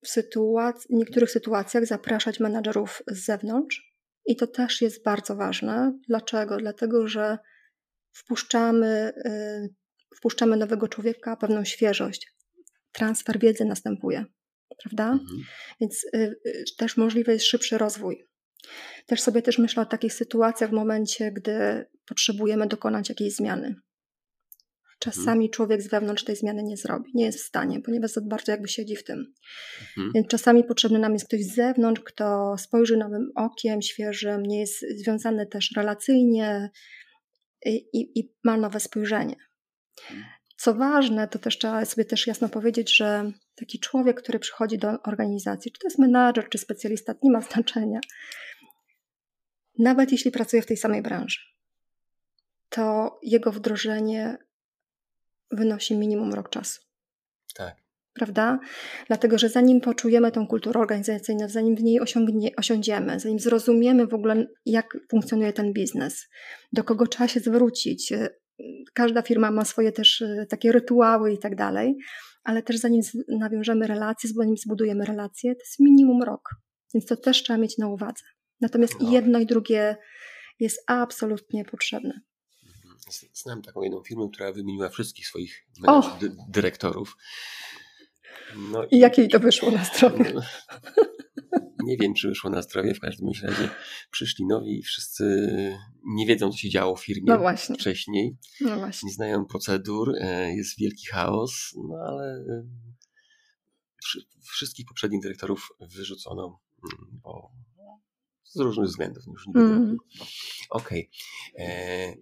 w 0.04 0.08
sytuac- 0.08 0.86
niektórych 0.90 1.30
sytuacjach 1.30 1.86
zapraszać 1.86 2.40
menadżerów 2.40 3.02
z 3.06 3.24
zewnątrz. 3.24 3.88
I 4.24 4.36
to 4.36 4.46
też 4.46 4.82
jest 4.82 5.04
bardzo 5.04 5.36
ważne. 5.36 5.98
Dlaczego? 6.08 6.56
Dlatego, 6.56 7.08
że 7.08 7.38
wpuszczamy, 8.12 9.12
y, 9.26 9.74
wpuszczamy 10.16 10.56
nowego 10.56 10.88
człowieka, 10.88 11.36
pewną 11.36 11.64
świeżość. 11.64 12.37
Transfer 12.98 13.38
wiedzy 13.38 13.64
następuje, 13.64 14.24
prawda? 14.82 15.12
Mhm. 15.12 15.40
Więc 15.80 16.04
y, 16.04 16.40
y, 16.46 16.64
też 16.78 16.96
możliwy 16.96 17.32
jest 17.32 17.46
szybszy 17.46 17.78
rozwój. 17.78 18.24
Też 19.06 19.20
sobie 19.20 19.42
też 19.42 19.58
myślę 19.58 19.82
o 19.82 19.86
takich 19.86 20.12
sytuacjach 20.12 20.70
w 20.70 20.72
momencie, 20.72 21.32
gdy 21.32 21.86
potrzebujemy 22.06 22.66
dokonać 22.66 23.08
jakiejś 23.08 23.34
zmiany. 23.34 23.74
Czasami 24.98 25.44
mhm. 25.44 25.50
człowiek 25.50 25.82
z 25.82 25.88
wewnątrz 25.88 26.24
tej 26.24 26.36
zmiany 26.36 26.62
nie 26.62 26.76
zrobi, 26.76 27.10
nie 27.14 27.24
jest 27.24 27.38
w 27.38 27.46
stanie, 27.46 27.80
ponieważ 27.80 28.10
za 28.10 28.20
bardzo 28.20 28.52
jakby 28.52 28.68
siedzi 28.68 28.96
w 28.96 29.04
tym. 29.04 29.32
Mhm. 29.80 30.12
Więc 30.14 30.26
czasami 30.26 30.64
potrzebny 30.64 30.98
nam 30.98 31.12
jest 31.12 31.26
ktoś 31.26 31.44
z 31.44 31.54
zewnątrz, 31.54 32.02
kto 32.04 32.54
spojrzy 32.58 32.96
nowym 32.96 33.32
okiem, 33.34 33.82
świeżym, 33.82 34.42
nie 34.42 34.60
jest 34.60 34.84
związany 34.96 35.46
też 35.46 35.72
relacyjnie 35.76 36.70
i, 37.64 37.88
i, 37.92 38.18
i 38.18 38.32
ma 38.44 38.56
nowe 38.56 38.80
spojrzenie. 38.80 39.36
Co 40.58 40.74
ważne, 40.74 41.28
to 41.28 41.38
też 41.38 41.58
trzeba 41.58 41.84
sobie 41.84 42.04
też 42.04 42.26
jasno 42.26 42.48
powiedzieć, 42.48 42.96
że 42.96 43.32
taki 43.54 43.80
człowiek, 43.80 44.22
który 44.22 44.38
przychodzi 44.38 44.78
do 44.78 45.02
organizacji, 45.02 45.72
czy 45.72 45.78
to 45.80 45.86
jest 45.86 45.98
menadżer, 45.98 46.48
czy 46.48 46.58
specjalista, 46.58 47.14
nie 47.22 47.30
ma 47.30 47.40
znaczenia. 47.40 48.00
Nawet 49.78 50.12
jeśli 50.12 50.30
pracuje 50.30 50.62
w 50.62 50.66
tej 50.66 50.76
samej 50.76 51.02
branży, 51.02 51.40
to 52.68 53.18
jego 53.22 53.52
wdrożenie 53.52 54.38
wynosi 55.50 55.96
minimum 55.96 56.34
rok 56.34 56.50
czasu. 56.50 56.80
Tak. 57.54 57.76
Prawda? 58.14 58.58
Dlatego, 59.06 59.38
że 59.38 59.48
zanim 59.48 59.80
poczujemy 59.80 60.32
tą 60.32 60.46
kulturę 60.46 60.80
organizacyjną, 60.80 61.48
zanim 61.48 61.76
w 61.76 61.82
niej 61.82 62.00
osiągnie, 62.00 62.50
osiądziemy, 62.56 63.20
zanim 63.20 63.38
zrozumiemy 63.38 64.06
w 64.06 64.14
ogóle, 64.14 64.46
jak 64.66 64.98
funkcjonuje 65.10 65.52
ten 65.52 65.72
biznes, 65.72 66.28
do 66.72 66.84
kogo 66.84 67.06
trzeba 67.06 67.28
się 67.28 67.40
zwrócić, 67.40 68.12
każda 68.94 69.22
firma 69.22 69.50
ma 69.50 69.64
swoje 69.64 69.92
też 69.92 70.20
y, 70.20 70.46
takie 70.50 70.72
rytuały 70.72 71.32
i 71.32 71.38
tak 71.38 71.56
dalej, 71.56 71.96
ale 72.44 72.62
też 72.62 72.76
zanim 72.76 73.02
nawiążemy 73.28 73.86
relacje, 73.86 74.30
zanim 74.30 74.56
zbudujemy 74.56 75.04
relacje, 75.04 75.54
to 75.54 75.60
jest 75.60 75.80
minimum 75.80 76.22
rok. 76.22 76.50
Więc 76.94 77.06
to 77.06 77.16
też 77.16 77.42
trzeba 77.42 77.58
mieć 77.58 77.78
na 77.78 77.88
uwadze. 77.88 78.24
Natomiast 78.60 79.00
no. 79.00 79.10
jedno 79.10 79.38
i 79.38 79.46
drugie 79.46 79.96
jest 80.60 80.84
absolutnie 80.86 81.64
potrzebne. 81.64 82.20
Znam 83.32 83.62
taką 83.62 83.82
jedną 83.82 84.02
firmę, 84.02 84.28
która 84.32 84.52
wymieniła 84.52 84.88
wszystkich 84.88 85.26
swoich 85.26 85.66
dyrektorów. 86.48 87.16
No 88.56 88.84
I, 88.84 88.96
i 88.96 88.98
jak 88.98 89.18
jej 89.18 89.28
to 89.28 89.40
wyszło 89.40 89.70
na 89.70 89.84
zdrowie? 89.84 90.32
No, 90.34 90.40
nie 91.88 91.96
wiem, 91.96 92.14
czy 92.14 92.28
wyszło 92.28 92.50
na 92.50 92.62
zdrowie. 92.62 92.94
W 92.94 93.00
każdym 93.00 93.28
razie 93.42 93.70
przyszli 94.10 94.46
nowi 94.46 94.78
i 94.78 94.82
wszyscy 94.82 95.24
nie 96.04 96.26
wiedzą, 96.26 96.50
co 96.50 96.56
się 96.56 96.70
działo 96.70 96.96
w 96.96 97.04
firmie 97.04 97.24
no 97.26 97.56
wcześniej. 97.74 98.36
No 98.60 98.76
właśnie. 98.76 99.06
Nie 99.06 99.12
znają 99.12 99.44
procedur, 99.44 100.12
e, 100.20 100.54
jest 100.54 100.78
wielki 100.78 101.06
chaos, 101.06 101.74
no 101.88 101.98
ale 102.08 102.24
e, 102.24 102.66
wszystkich 104.42 104.86
poprzednich 104.86 105.22
dyrektorów 105.22 105.68
wyrzucono, 105.80 106.60
mm, 106.82 107.20
bo 107.22 107.50
z 108.44 108.60
różnych 108.60 108.86
względów. 108.86 109.24
Już 109.26 109.46
nie 109.46 109.60
mm. 109.60 109.96
Okej. 110.70 111.10
Okay. 111.54 111.66
E, 111.66 112.14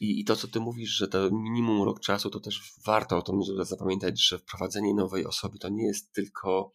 i, 0.00 0.20
I 0.20 0.24
to, 0.24 0.36
co 0.36 0.48
ty 0.48 0.60
mówisz, 0.60 0.90
że 0.90 1.08
to 1.08 1.30
minimum 1.30 1.82
rok 1.82 2.00
czasu, 2.00 2.30
to 2.30 2.40
też 2.40 2.74
warto 2.86 3.18
o 3.18 3.22
tym 3.22 3.40
zapamiętać, 3.62 4.26
że 4.26 4.38
wprowadzenie 4.38 4.94
nowej 4.94 5.26
osoby 5.26 5.58
to 5.58 5.68
nie 5.68 5.86
jest 5.86 6.12
tylko 6.12 6.72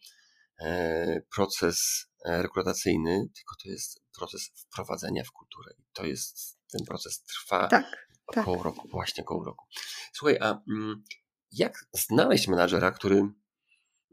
proces 1.34 2.06
e, 2.24 2.42
rekrutacyjny, 2.42 3.28
tylko 3.34 3.54
to 3.62 3.68
jest 3.68 4.02
proces 4.18 4.50
wprowadzenia 4.56 5.24
w 5.24 5.32
kulturę. 5.32 5.72
I 5.78 5.82
to 5.92 6.06
jest, 6.06 6.58
ten 6.72 6.86
proces 6.86 7.22
trwa 7.22 7.68
tak, 7.68 8.08
około 8.26 8.56
tak. 8.56 8.64
roku, 8.64 8.88
właśnie 8.88 9.24
około 9.24 9.44
roku. 9.44 9.66
Słuchaj, 10.12 10.38
a 10.40 10.62
mm, 10.70 11.04
jak 11.52 11.84
znaleźć 11.92 12.48
menadżera, 12.48 12.90
który 12.90 13.28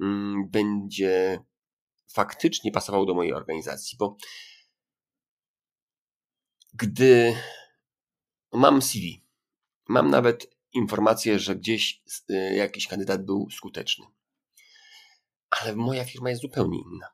mm, 0.02 0.50
będzie 0.50 1.40
faktycznie 2.14 2.72
pasował 2.72 3.06
do 3.06 3.14
mojej 3.14 3.34
organizacji? 3.34 3.98
Bo 3.98 4.18
gdy 6.74 7.36
Mam 8.56 8.82
CV. 8.82 9.24
Mam 9.90 10.10
nawet 10.10 10.48
informację, 10.74 11.40
że 11.40 11.56
gdzieś 11.56 12.04
y, 12.30 12.56
jakiś 12.56 12.88
kandydat 12.88 13.26
był 13.26 13.48
skuteczny. 13.52 14.06
Ale 15.50 15.76
moja 15.76 16.06
firma 16.06 16.30
jest 16.30 16.42
zupełnie 16.42 16.80
inna. 16.80 17.08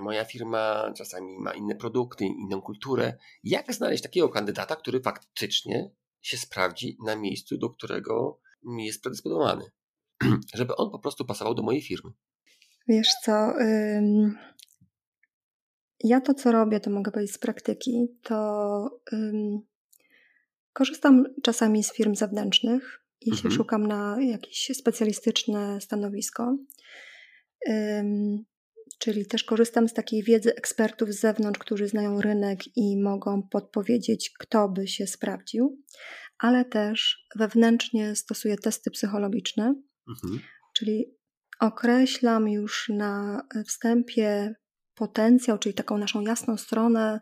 Moja 0.00 0.24
firma 0.24 0.92
czasami 0.96 1.38
ma 1.38 1.54
inne 1.54 1.74
produkty, 1.74 2.24
inną 2.24 2.62
kulturę. 2.62 3.18
Jak 3.44 3.74
znaleźć 3.74 4.02
takiego 4.02 4.28
kandydata, 4.28 4.76
który 4.76 5.00
faktycznie 5.00 5.90
się 6.22 6.36
sprawdzi 6.36 6.96
na 7.06 7.16
miejscu, 7.16 7.58
do 7.58 7.70
którego 7.70 8.40
jest 8.78 9.02
predysponowany? 9.02 9.64
Żeby 10.54 10.76
on 10.76 10.90
po 10.90 10.98
prostu 10.98 11.24
pasował 11.24 11.54
do 11.54 11.62
mojej 11.62 11.82
firmy. 11.82 12.10
Wiesz 12.88 13.08
co, 13.24 13.60
ym... 13.60 14.38
ja 16.04 16.20
to 16.20 16.34
co 16.34 16.52
robię, 16.52 16.80
to 16.80 16.90
mogę 16.90 17.12
powiedzieć 17.12 17.34
z 17.34 17.38
praktyki, 17.38 18.08
to 18.22 19.00
ym 19.12 19.60
Korzystam 20.76 21.24
czasami 21.42 21.84
z 21.84 21.92
firm 21.92 22.14
zewnętrznych, 22.14 23.04
jeśli 23.20 23.46
mhm. 23.46 23.54
szukam 23.54 23.86
na 23.86 24.16
jakieś 24.22 24.70
specjalistyczne 24.74 25.80
stanowisko. 25.80 26.56
Um, 27.66 28.44
czyli 28.98 29.26
też 29.26 29.44
korzystam 29.44 29.88
z 29.88 29.92
takiej 29.92 30.22
wiedzy 30.22 30.54
ekspertów 30.54 31.12
z 31.12 31.20
zewnątrz, 31.20 31.58
którzy 31.58 31.88
znają 31.88 32.20
rynek 32.20 32.76
i 32.76 33.02
mogą 33.02 33.42
podpowiedzieć, 33.42 34.32
kto 34.38 34.68
by 34.68 34.88
się 34.88 35.06
sprawdził, 35.06 35.82
ale 36.38 36.64
też 36.64 37.26
wewnętrznie 37.36 38.16
stosuję 38.16 38.56
testy 38.56 38.90
psychologiczne, 38.90 39.74
mhm. 40.08 40.40
czyli 40.76 41.16
określam 41.60 42.48
już 42.48 42.88
na 42.88 43.42
wstępie 43.66 44.54
potencjał, 44.94 45.58
czyli 45.58 45.74
taką 45.74 45.98
naszą 45.98 46.20
jasną 46.20 46.56
stronę 46.56 47.20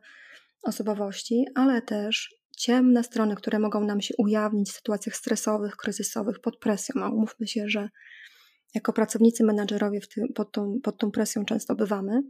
osobowości, 0.63 1.45
ale 1.55 1.83
też 1.83 2.35
ciemne 2.57 3.05
strony, 3.05 3.37
które 3.37 3.59
mogą 3.59 3.85
nam 3.85 4.01
się 4.01 4.15
ujawnić 4.19 4.71
w 4.71 4.77
sytuacjach 4.77 5.17
stresowych, 5.17 5.77
kryzysowych, 5.77 6.41
pod 6.41 6.59
presją. 6.59 7.03
A 7.03 7.09
umówmy 7.09 7.47
się, 7.47 7.69
że 7.69 7.89
jako 8.75 8.93
pracownicy, 8.93 9.45
menadżerowie 9.45 10.01
tym, 10.15 10.29
pod, 10.35 10.53
tą, 10.53 10.81
pod 10.83 10.99
tą 10.99 11.11
presją 11.11 11.45
często 11.45 11.75
bywamy. 11.75 12.23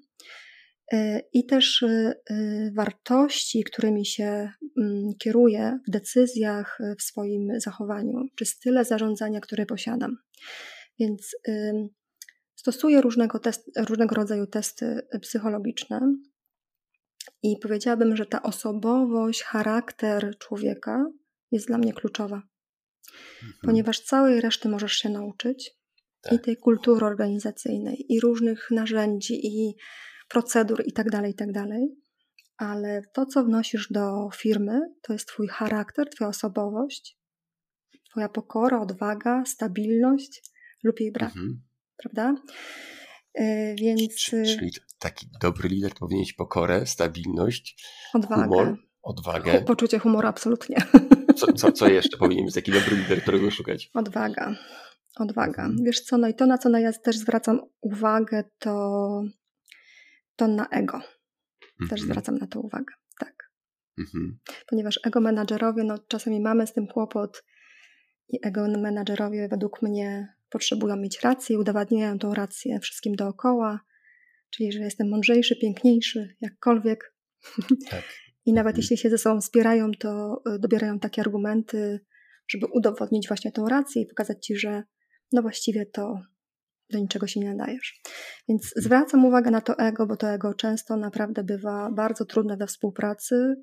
Y, 0.92 1.20
I 1.32 1.46
też 1.46 1.82
y, 1.82 2.14
y, 2.30 2.72
wartości, 2.76 3.64
którymi 3.64 4.06
się 4.06 4.50
mm, 4.78 5.12
kieruję 5.18 5.78
w 5.88 5.90
decyzjach, 5.90 6.78
w 6.98 7.02
swoim 7.02 7.60
zachowaniu, 7.60 8.12
czy 8.36 8.44
style 8.44 8.84
zarządzania, 8.84 9.40
które 9.40 9.66
posiadam. 9.66 10.16
Więc 10.98 11.36
stosuję 12.54 13.00
różnego, 13.00 13.38
test, 13.38 13.70
różnego 13.88 14.14
rodzaju 14.14 14.46
testy 14.46 15.00
psychologiczne, 15.20 16.00
i 17.44 17.56
powiedziałabym, 17.58 18.16
że 18.16 18.26
ta 18.26 18.42
osobowość, 18.42 19.42
charakter 19.42 20.38
człowieka 20.38 21.06
jest 21.50 21.66
dla 21.66 21.78
mnie 21.78 21.92
kluczowa. 21.92 22.42
Mhm. 23.42 23.54
Ponieważ 23.62 24.00
całej 24.00 24.40
reszty 24.40 24.68
możesz 24.68 24.92
się 24.92 25.08
nauczyć 25.08 25.76
tak. 26.22 26.32
i 26.32 26.38
tej 26.38 26.56
kultury 26.56 27.06
organizacyjnej, 27.06 28.12
i 28.12 28.20
różnych 28.20 28.70
narzędzi, 28.70 29.46
i 29.46 29.76
procedur, 30.28 30.82
i 30.86 30.92
tak 30.92 31.10
dalej, 31.10 31.32
i 31.32 31.34
tak 31.34 31.52
dalej. 31.52 31.88
Ale 32.56 33.02
to, 33.12 33.26
co 33.26 33.44
wnosisz 33.44 33.88
do 33.90 34.28
firmy, 34.36 34.80
to 35.02 35.12
jest 35.12 35.28
Twój 35.28 35.48
charakter, 35.48 36.08
Twoja 36.10 36.28
osobowość, 36.28 37.18
Twoja 38.10 38.28
pokora, 38.28 38.80
odwaga, 38.80 39.44
stabilność 39.46 40.42
lub 40.82 41.00
jej 41.00 41.12
brak. 41.12 41.28
Mhm. 41.28 41.62
Prawda? 41.96 42.34
Yy, 43.34 43.74
więc. 43.74 44.16
Czyli 44.24 44.70
taki 45.04 45.26
dobry 45.40 45.68
lider 45.68 45.94
powinien 45.94 46.20
mieć 46.20 46.32
pokorę, 46.32 46.86
stabilność, 46.86 47.84
odwagę. 48.14 48.42
humor, 48.42 48.76
odwagę. 49.02 49.62
Poczucie 49.62 49.98
humoru, 49.98 50.28
absolutnie. 50.28 50.76
Co, 51.36 51.52
co, 51.52 51.72
co 51.72 51.88
jeszcze 51.88 52.16
powinien 52.16 52.44
mieć 52.44 52.54
taki 52.54 52.72
dobry 52.72 52.96
lider, 52.96 53.22
którego 53.22 53.50
szukać? 53.50 53.90
Odwaga. 53.94 54.56
Odwaga. 55.16 55.62
Mhm. 55.62 55.84
Wiesz 55.84 56.00
co, 56.00 56.18
no 56.18 56.28
i 56.28 56.34
to, 56.34 56.46
na 56.46 56.58
co 56.58 56.78
ja 56.78 56.92
też 56.92 57.18
zwracam 57.18 57.60
uwagę, 57.80 58.44
to, 58.58 58.72
to 60.36 60.48
na 60.48 60.68
ego. 60.68 60.96
Mhm. 60.96 61.88
Też 61.90 62.02
zwracam 62.02 62.38
na 62.38 62.46
to 62.46 62.60
uwagę, 62.60 62.94
tak. 63.20 63.50
Mhm. 63.98 64.38
Ponieważ 64.66 65.00
ego 65.04 65.20
menadżerowie, 65.20 65.84
no 65.84 65.98
czasami 65.98 66.40
mamy 66.40 66.66
z 66.66 66.72
tym 66.72 66.86
kłopot 66.86 67.44
i 68.28 68.38
ego 68.46 68.68
menadżerowie 68.68 69.48
według 69.48 69.82
mnie 69.82 70.34
potrzebują 70.50 70.96
mieć 70.96 71.20
rację 71.20 71.56
i 71.56 71.58
udowadniają 71.58 72.18
tą 72.18 72.34
rację 72.34 72.80
wszystkim 72.80 73.14
dookoła, 73.14 73.80
czyli 74.56 74.72
że 74.72 74.80
jestem 74.80 75.08
mądrzejszy, 75.08 75.56
piękniejszy, 75.56 76.36
jakkolwiek. 76.40 77.14
Tak. 77.90 78.04
I 78.46 78.52
nawet 78.52 78.70
mhm. 78.70 78.82
jeśli 78.82 78.98
się 78.98 79.10
ze 79.10 79.18
sobą 79.18 79.40
wspierają, 79.40 79.90
to 79.98 80.42
y, 80.54 80.58
dobierają 80.58 80.98
takie 80.98 81.22
argumenty, 81.22 82.00
żeby 82.48 82.66
udowodnić 82.66 83.28
właśnie 83.28 83.52
tą 83.52 83.68
rację 83.68 84.02
i 84.02 84.06
pokazać 84.06 84.46
ci, 84.46 84.56
że 84.56 84.82
no 85.32 85.42
właściwie 85.42 85.86
to 85.86 86.20
do 86.90 86.98
niczego 86.98 87.26
się 87.26 87.40
nie 87.40 87.54
nadajesz. 87.54 88.00
Więc 88.48 88.62
mhm. 88.64 88.82
zwracam 88.84 89.24
uwagę 89.24 89.50
na 89.50 89.60
to 89.60 89.78
ego, 89.78 90.06
bo 90.06 90.16
to 90.16 90.30
ego 90.30 90.54
często 90.54 90.96
naprawdę 90.96 91.44
bywa 91.44 91.90
bardzo 91.92 92.24
trudne 92.24 92.56
we 92.56 92.66
współpracy 92.66 93.54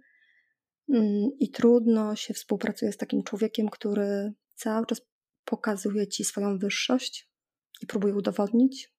mm, 0.94 1.30
i 1.40 1.52
trudno 1.52 2.16
się 2.16 2.34
współpracuje 2.34 2.92
z 2.92 2.98
takim 2.98 3.24
człowiekiem, 3.24 3.70
który 3.70 4.34
cały 4.56 4.86
czas 4.86 5.02
pokazuje 5.46 6.08
ci 6.08 6.24
swoją 6.24 6.58
wyższość 6.58 7.30
i 7.82 7.88
próbuje 7.88 8.16
udowodnić. 8.16 8.94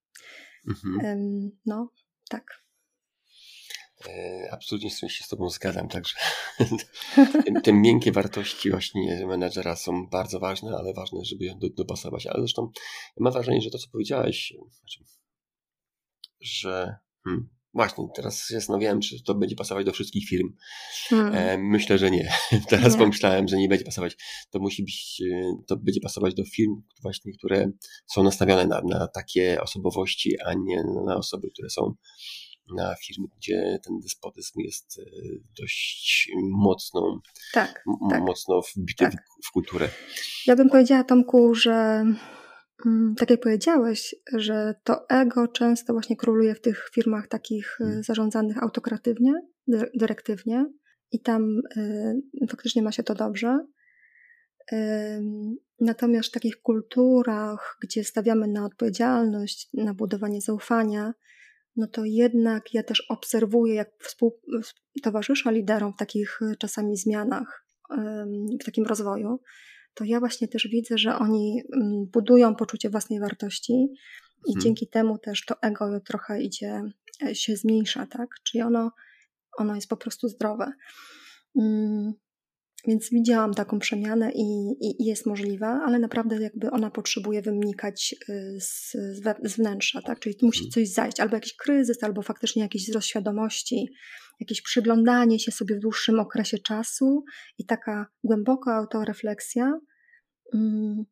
Mhm. 0.67 1.51
No, 1.65 1.89
tak. 2.29 2.63
E, 4.07 4.49
absolutnie 4.51 4.89
się 4.89 5.23
z 5.23 5.27
Tobą 5.27 5.49
zgadzam, 5.49 5.89
także 5.89 6.15
te, 7.63 7.73
miękkie 7.73 8.11
wartości 8.11 8.71
właśnie 8.71 9.25
menedżera 9.25 9.75
są 9.75 10.07
bardzo 10.07 10.39
ważne, 10.39 10.77
ale 10.77 10.93
ważne, 10.93 11.25
żeby 11.25 11.45
je 11.45 11.55
dopasować. 11.77 12.27
Ale 12.27 12.39
zresztą 12.39 12.71
mam 13.19 13.33
wrażenie, 13.33 13.61
że 13.61 13.69
to, 13.69 13.77
co 13.77 13.87
powiedziałeś, 13.91 14.53
znaczy, 14.79 15.03
że 16.41 16.95
hmm, 17.23 17.49
właśnie 17.73 18.07
teraz 18.15 18.47
się 18.47 18.55
zastanawiałem, 18.55 19.01
czy 19.01 19.23
to 19.23 19.35
będzie 19.35 19.55
pasować 19.55 19.85
do 19.85 19.91
wszystkich 19.91 20.29
firm. 20.29 20.53
Hmm. 21.09 21.35
E, 21.35 21.57
myślę, 21.57 21.97
że 21.97 22.11
nie. 22.11 22.33
Teraz 22.69 22.93
nie. 22.93 22.99
pomyślałem, 22.99 23.47
że 23.47 23.57
nie 23.57 23.67
będzie 23.67 23.85
pasować. 23.85 24.17
To 24.49 24.59
musi 24.59 24.83
być, 24.83 25.21
e, 25.31 25.53
to 25.67 25.77
będzie 25.77 26.01
pasować 26.01 26.33
do 26.33 26.43
firm 26.45 26.81
właśnie, 27.01 27.33
które 27.33 27.71
są 28.13 28.23
nastawione 28.23 28.67
na, 28.67 28.81
na 28.89 29.07
takie 29.07 29.61
osobowości, 29.61 30.35
a 30.45 30.53
nie 30.53 30.83
na 31.05 31.15
osoby, 31.15 31.49
które 31.53 31.69
są 31.69 31.93
na 32.75 32.95
firmy, 32.95 33.27
gdzie 33.37 33.79
ten 33.85 33.99
despotyzm 33.99 34.59
jest 34.59 34.99
e, 34.99 35.03
dość 35.59 36.31
mocną, 36.51 37.19
tak, 37.53 37.83
tak, 38.09 38.21
mocno 38.21 38.61
wbity 38.75 39.05
tak. 39.05 39.13
w, 39.13 39.47
w 39.47 39.51
kulturę. 39.51 39.89
Ja 40.47 40.55
bym 40.55 40.69
powiedziała, 40.69 41.03
Tomku, 41.03 41.55
że 41.55 42.03
tak 43.17 43.29
jak 43.29 43.39
powiedziałeś, 43.39 44.15
że 44.33 44.75
to 44.83 45.09
ego 45.09 45.47
często 45.47 45.93
właśnie 45.93 46.17
króluje 46.17 46.55
w 46.55 46.61
tych 46.61 46.89
firmach 46.93 47.27
takich 47.27 47.77
e, 47.81 47.83
hmm. 47.83 48.03
zarządzanych 48.03 48.63
autokratywnie, 48.63 49.33
dyrektywnie 49.95 50.65
i 51.11 51.19
tam 51.19 51.61
y, 51.77 52.47
faktycznie 52.47 52.81
ma 52.81 52.91
się 52.91 53.03
to 53.03 53.15
dobrze. 53.15 53.65
Natomiast 55.79 56.29
w 56.29 56.31
takich 56.31 56.61
kulturach, 56.61 57.77
gdzie 57.81 58.03
stawiamy 58.03 58.47
na 58.47 58.65
odpowiedzialność, 58.65 59.69
na 59.73 59.93
budowanie 59.93 60.41
zaufania, 60.41 61.13
no 61.75 61.87
to 61.87 62.05
jednak 62.05 62.73
ja 62.73 62.83
też 62.83 63.01
obserwuję, 63.09 63.75
jak 63.75 63.89
towarzysza 65.03 65.51
liderom 65.51 65.93
w 65.93 65.97
takich 65.97 66.41
y, 66.41 66.55
czasami 66.55 66.97
zmianach, 66.97 67.65
w 68.61 68.65
takim 68.65 68.85
rozwoju, 68.85 69.39
to 69.93 70.03
ja 70.03 70.19
właśnie 70.19 70.47
też 70.47 70.67
widzę, 70.67 70.97
że 70.97 71.15
oni 71.15 71.63
mm, 71.75 72.05
budują 72.13 72.55
poczucie 72.55 72.89
własnej 72.89 73.19
wartości 73.19 73.73
i 74.47 74.53
hmm. 74.53 74.61
dzięki 74.61 74.87
temu 74.87 75.17
też 75.17 75.45
to 75.45 75.55
ego 75.61 75.99
trochę 75.99 76.41
idzie, 76.41 76.81
e, 77.23 77.35
się 77.35 77.55
zmniejsza, 77.55 78.07
tak? 78.07 78.29
Czyli 78.43 78.61
ono, 78.61 78.91
ono 79.57 79.75
jest 79.75 79.87
po 79.87 79.97
prostu 79.97 80.27
zdrowe. 80.27 80.71
Mm, 81.59 82.13
więc 82.87 83.09
widziałam 83.11 83.53
taką 83.53 83.79
przemianę 83.79 84.31
i, 84.35 84.75
i, 84.81 85.05
jest 85.05 85.25
możliwa, 85.25 85.81
ale 85.85 85.99
naprawdę 85.99 86.41
jakby 86.41 86.71
ona 86.71 86.91
potrzebuje 86.91 87.41
wynikać 87.41 88.15
y, 88.29 88.57
z, 88.59 88.91
z 89.43 89.55
wnętrza, 89.57 90.01
tak? 90.01 90.19
Czyli 90.19 90.35
musi 90.41 90.65
mhm. 90.65 90.71
coś 90.71 90.93
zajść, 90.93 91.19
albo 91.19 91.35
jakiś 91.35 91.55
kryzys, 91.55 92.03
albo 92.03 92.21
faktycznie 92.21 92.61
jakiś 92.61 92.87
wzrost 92.87 93.07
świadomości, 93.07 93.87
jakieś 94.39 94.61
przyglądanie 94.61 95.39
się 95.39 95.51
sobie 95.51 95.75
w 95.75 95.79
dłuższym 95.79 96.19
okresie 96.19 96.57
czasu 96.57 97.23
i 97.57 97.65
taka 97.65 98.07
głęboka 98.23 98.75
autorefleksja, 98.75 99.79
mm, 100.53 101.03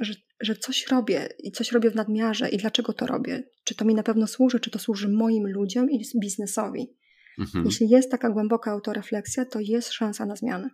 że, 0.00 0.14
że 0.40 0.56
coś 0.56 0.86
robię 0.86 1.28
i 1.38 1.52
coś 1.52 1.72
robię 1.72 1.90
w 1.90 1.94
nadmiarze 1.94 2.48
i 2.48 2.56
dlaczego 2.56 2.92
to 2.92 3.06
robię. 3.06 3.42
Czy 3.64 3.74
to 3.74 3.84
mi 3.84 3.94
na 3.94 4.02
pewno 4.02 4.26
służy, 4.26 4.60
czy 4.60 4.70
to 4.70 4.78
służy 4.78 5.08
moim 5.08 5.48
ludziom 5.48 5.90
i 5.90 6.04
biznesowi. 6.20 6.96
Mhm. 7.38 7.64
Jeśli 7.64 7.88
jest 7.88 8.10
taka 8.10 8.30
głęboka 8.30 8.70
autorefleksja, 8.70 9.44
to 9.44 9.58
jest 9.60 9.92
szansa 9.92 10.26
na 10.26 10.36
zmianę. 10.36 10.70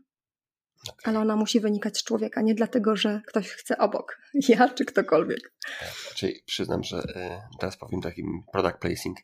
Okay. 0.88 0.96
Ale 1.04 1.18
ona 1.18 1.36
musi 1.36 1.60
wynikać 1.60 1.98
z 1.98 2.04
człowieka, 2.04 2.42
nie 2.42 2.54
dlatego, 2.54 2.96
że 2.96 3.20
ktoś 3.26 3.48
chce 3.48 3.78
obok, 3.78 4.18
ja 4.48 4.68
czy 4.68 4.84
ktokolwiek. 4.84 5.54
Tak, 5.80 6.14
czyli 6.14 6.42
przyznam, 6.46 6.82
że 6.82 6.96
e, 6.96 7.42
teraz 7.60 7.76
powiem 7.76 8.00
takim 8.00 8.42
product 8.52 8.78
placing, 8.78 9.18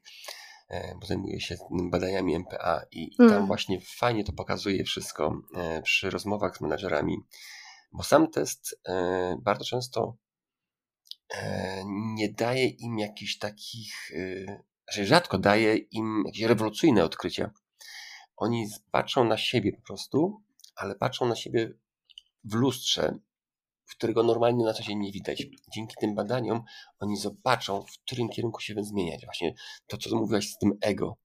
bo 1.00 1.06
zajmuję 1.06 1.40
się 1.40 1.56
badaniami 1.70 2.34
MPA 2.34 2.82
i, 2.92 3.10
mm. 3.18 3.30
tam 3.30 3.46
właśnie 3.46 3.80
fajnie 3.80 4.24
to 4.24 4.32
pokazuje 4.32 4.84
wszystko 4.84 5.40
e, 5.56 5.82
przy 5.82 6.10
rozmowach 6.10 6.56
z 6.56 6.60
menedżerami, 6.60 7.16
bo 7.92 8.02
sam 8.02 8.30
test 8.30 8.80
bardzo 9.42 9.64
często 9.64 10.16
nie 12.14 12.32
daje 12.32 12.66
im 12.68 12.98
jakichś 12.98 13.38
takich, 13.38 14.10
znaczy 14.84 15.06
rzadko 15.06 15.38
daje 15.38 15.76
im 15.76 16.22
jakieś 16.26 16.42
rewolucyjne 16.42 17.04
odkrycia. 17.04 17.50
Oni 18.36 18.66
patrzą 18.90 19.24
na 19.24 19.36
siebie 19.36 19.72
po 19.72 19.82
prostu 19.82 20.42
ale 20.78 20.94
patrzą 20.94 21.26
na 21.26 21.36
siebie 21.36 21.72
w 22.44 22.54
lustrze, 22.54 23.18
którego 23.96 24.22
normalnie 24.22 24.64
na 24.64 24.72
co 24.72 24.82
się 24.82 24.94
nie 24.94 25.12
widać. 25.12 25.42
Dzięki 25.74 25.94
tym 26.00 26.14
badaniom 26.14 26.62
oni 27.00 27.16
zobaczą, 27.16 27.82
w 27.82 27.98
którym 28.04 28.28
kierunku 28.28 28.60
się 28.60 28.74
zmieniać. 28.80 29.24
Właśnie 29.24 29.54
to, 29.86 29.96
co 29.96 30.16
mówiłaś 30.16 30.48
z 30.48 30.58
tym 30.58 30.72
ego. 30.80 31.16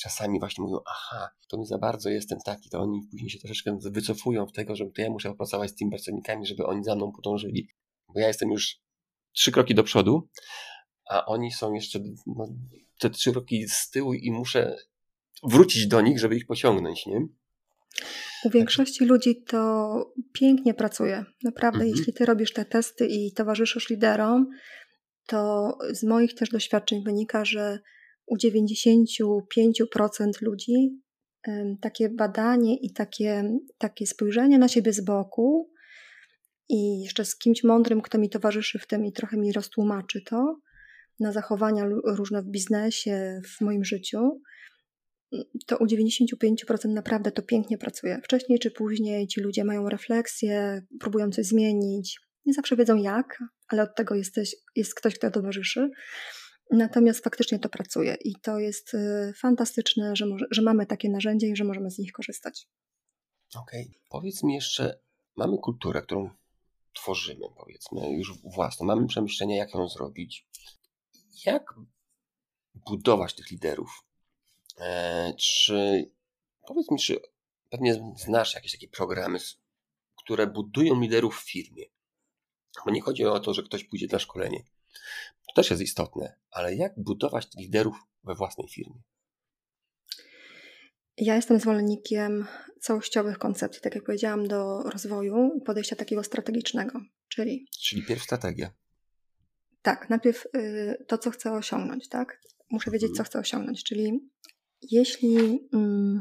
Czasami 0.00 0.40
właśnie 0.40 0.64
mówią, 0.64 0.78
aha, 0.86 1.30
to 1.48 1.56
nie 1.56 1.66
za 1.66 1.78
bardzo 1.78 2.10
jestem 2.10 2.38
taki, 2.44 2.70
to 2.70 2.80
oni 2.80 3.00
później 3.10 3.30
się 3.30 3.38
troszeczkę 3.38 3.78
wycofują 3.90 4.46
w 4.46 4.52
tego, 4.52 4.76
że 4.76 4.86
to 4.86 5.02
ja 5.02 5.10
muszę 5.10 5.30
opracować 5.30 5.70
z 5.70 5.74
tymi 5.74 5.90
pracownikami, 5.90 6.46
żeby 6.46 6.66
oni 6.66 6.84
za 6.84 6.94
mną 6.94 7.12
podążyli. 7.12 7.68
Bo 8.14 8.20
ja 8.20 8.28
jestem 8.28 8.50
już 8.50 8.80
trzy 9.32 9.52
kroki 9.52 9.74
do 9.74 9.84
przodu, 9.84 10.28
a 11.10 11.26
oni 11.26 11.52
są 11.52 11.72
jeszcze 11.72 12.00
no, 12.26 12.48
te 12.98 13.10
trzy 13.10 13.32
kroki 13.32 13.68
z 13.68 13.90
tyłu 13.90 14.14
i 14.14 14.30
muszę 14.30 14.76
wrócić 15.42 15.86
do 15.86 16.00
nich, 16.00 16.18
żeby 16.18 16.36
ich 16.36 16.46
pociągnąć, 16.46 17.06
nie? 17.06 17.26
U 18.44 18.50
większości 18.50 19.04
ludzi 19.04 19.42
to 19.42 20.12
pięknie 20.32 20.74
pracuje. 20.74 21.24
Naprawdę, 21.44 21.80
mhm. 21.80 21.96
jeśli 21.96 22.12
ty 22.12 22.24
robisz 22.24 22.52
te 22.52 22.64
testy 22.64 23.06
i 23.06 23.32
towarzyszysz 23.32 23.90
liderom, 23.90 24.48
to 25.26 25.72
z 25.90 26.02
moich 26.02 26.34
też 26.34 26.50
doświadczeń 26.50 27.04
wynika, 27.04 27.44
że 27.44 27.78
u 28.26 28.36
95% 28.36 30.42
ludzi 30.42 31.00
takie 31.80 32.08
badanie 32.08 32.76
i 32.76 32.92
takie, 32.92 33.58
takie 33.78 34.06
spojrzenie 34.06 34.58
na 34.58 34.68
siebie 34.68 34.92
z 34.92 35.04
boku 35.04 35.70
i 36.68 37.02
jeszcze 37.02 37.24
z 37.24 37.38
kimś 37.38 37.64
mądrym, 37.64 38.00
kto 38.00 38.18
mi 38.18 38.30
towarzyszy 38.30 38.78
w 38.78 38.86
tym 38.86 39.04
i 39.04 39.12
trochę 39.12 39.36
mi 39.36 39.52
roztłumaczy 39.52 40.22
to, 40.26 40.60
na 41.20 41.32
zachowania 41.32 41.84
różne 42.04 42.42
w 42.42 42.46
biznesie, 42.46 43.40
w 43.44 43.60
moim 43.60 43.84
życiu, 43.84 44.40
to 45.66 45.76
u 45.78 45.86
95% 45.86 46.88
naprawdę 46.88 47.32
to 47.32 47.42
pięknie 47.42 47.78
pracuje. 47.78 48.20
Wcześniej 48.24 48.58
czy 48.58 48.70
później 48.70 49.26
ci 49.26 49.40
ludzie 49.40 49.64
mają 49.64 49.88
refleksję, 49.88 50.82
próbują 51.00 51.30
coś 51.30 51.46
zmienić. 51.46 52.20
Nie 52.46 52.52
zawsze 52.52 52.76
wiedzą 52.76 52.96
jak, 52.96 53.38
ale 53.68 53.82
od 53.82 53.94
tego 53.96 54.14
jesteś, 54.14 54.56
jest 54.76 54.94
ktoś, 54.94 55.14
kto 55.14 55.30
towarzyszy. 55.30 55.90
Natomiast 56.70 57.24
faktycznie 57.24 57.58
to 57.58 57.68
pracuje 57.68 58.16
i 58.24 58.34
to 58.42 58.58
jest 58.58 58.94
y, 58.94 59.32
fantastyczne, 59.36 60.16
że, 60.16 60.26
może, 60.26 60.46
że 60.50 60.62
mamy 60.62 60.86
takie 60.86 61.10
narzędzia 61.10 61.46
i 61.46 61.56
że 61.56 61.64
możemy 61.64 61.90
z 61.90 61.98
nich 61.98 62.12
korzystać. 62.12 62.68
Okej. 63.56 63.86
Okay. 63.88 64.00
Powiedz 64.08 64.42
mi 64.42 64.54
jeszcze, 64.54 65.00
mamy 65.36 65.58
kulturę, 65.58 66.02
którą 66.02 66.30
tworzymy, 66.92 67.46
powiedzmy, 67.56 68.12
już 68.12 68.38
własną. 68.54 68.86
Mamy 68.86 69.06
przemyślenia, 69.06 69.56
jak 69.56 69.74
ją 69.74 69.88
zrobić. 69.88 70.46
Jak 71.46 71.74
budować 72.74 73.34
tych 73.34 73.50
liderów? 73.50 74.09
E, 74.80 75.34
czy 75.38 76.10
powiedz 76.66 76.90
mi, 76.90 76.98
czy 76.98 77.20
pewnie 77.70 78.12
znasz 78.16 78.54
jakieś 78.54 78.72
takie 78.72 78.88
programy, 78.88 79.38
które 80.16 80.46
budują 80.46 81.00
liderów 81.00 81.36
w 81.36 81.50
firmie? 81.50 81.84
Bo 82.84 82.90
nie 82.90 83.00
chodzi 83.00 83.24
o 83.24 83.40
to, 83.40 83.54
że 83.54 83.62
ktoś 83.62 83.84
pójdzie 83.84 84.06
na 84.12 84.18
szkolenie. 84.18 84.64
To 85.46 85.54
też 85.54 85.70
jest 85.70 85.82
istotne, 85.82 86.38
ale 86.50 86.74
jak 86.74 86.92
budować 86.96 87.48
liderów 87.56 87.96
we 88.24 88.34
własnej 88.34 88.68
firmie? 88.68 89.02
Ja 91.16 91.36
jestem 91.36 91.60
zwolennikiem 91.60 92.46
całościowych 92.80 93.38
koncepcji, 93.38 93.82
tak 93.82 93.94
jak 93.94 94.04
powiedziałam, 94.04 94.48
do 94.48 94.82
rozwoju 94.82 95.50
i 95.58 95.60
podejścia 95.60 95.96
takiego 95.96 96.24
strategicznego, 96.24 97.00
czyli. 97.28 97.66
Czyli 97.80 98.02
pierw 98.02 98.22
strategia. 98.22 98.70
Tak, 99.82 100.10
najpierw 100.10 100.46
y, 100.54 101.04
to, 101.08 101.18
co 101.18 101.30
chcę 101.30 101.52
osiągnąć, 101.52 102.08
tak? 102.08 102.40
Muszę 102.70 102.90
wiedzieć, 102.90 103.08
co 103.08 103.12
mhm. 103.12 103.26
chcę 103.26 103.38
osiągnąć, 103.38 103.84
czyli 103.84 104.30
jeśli 104.82 105.68
mm, 105.72 106.20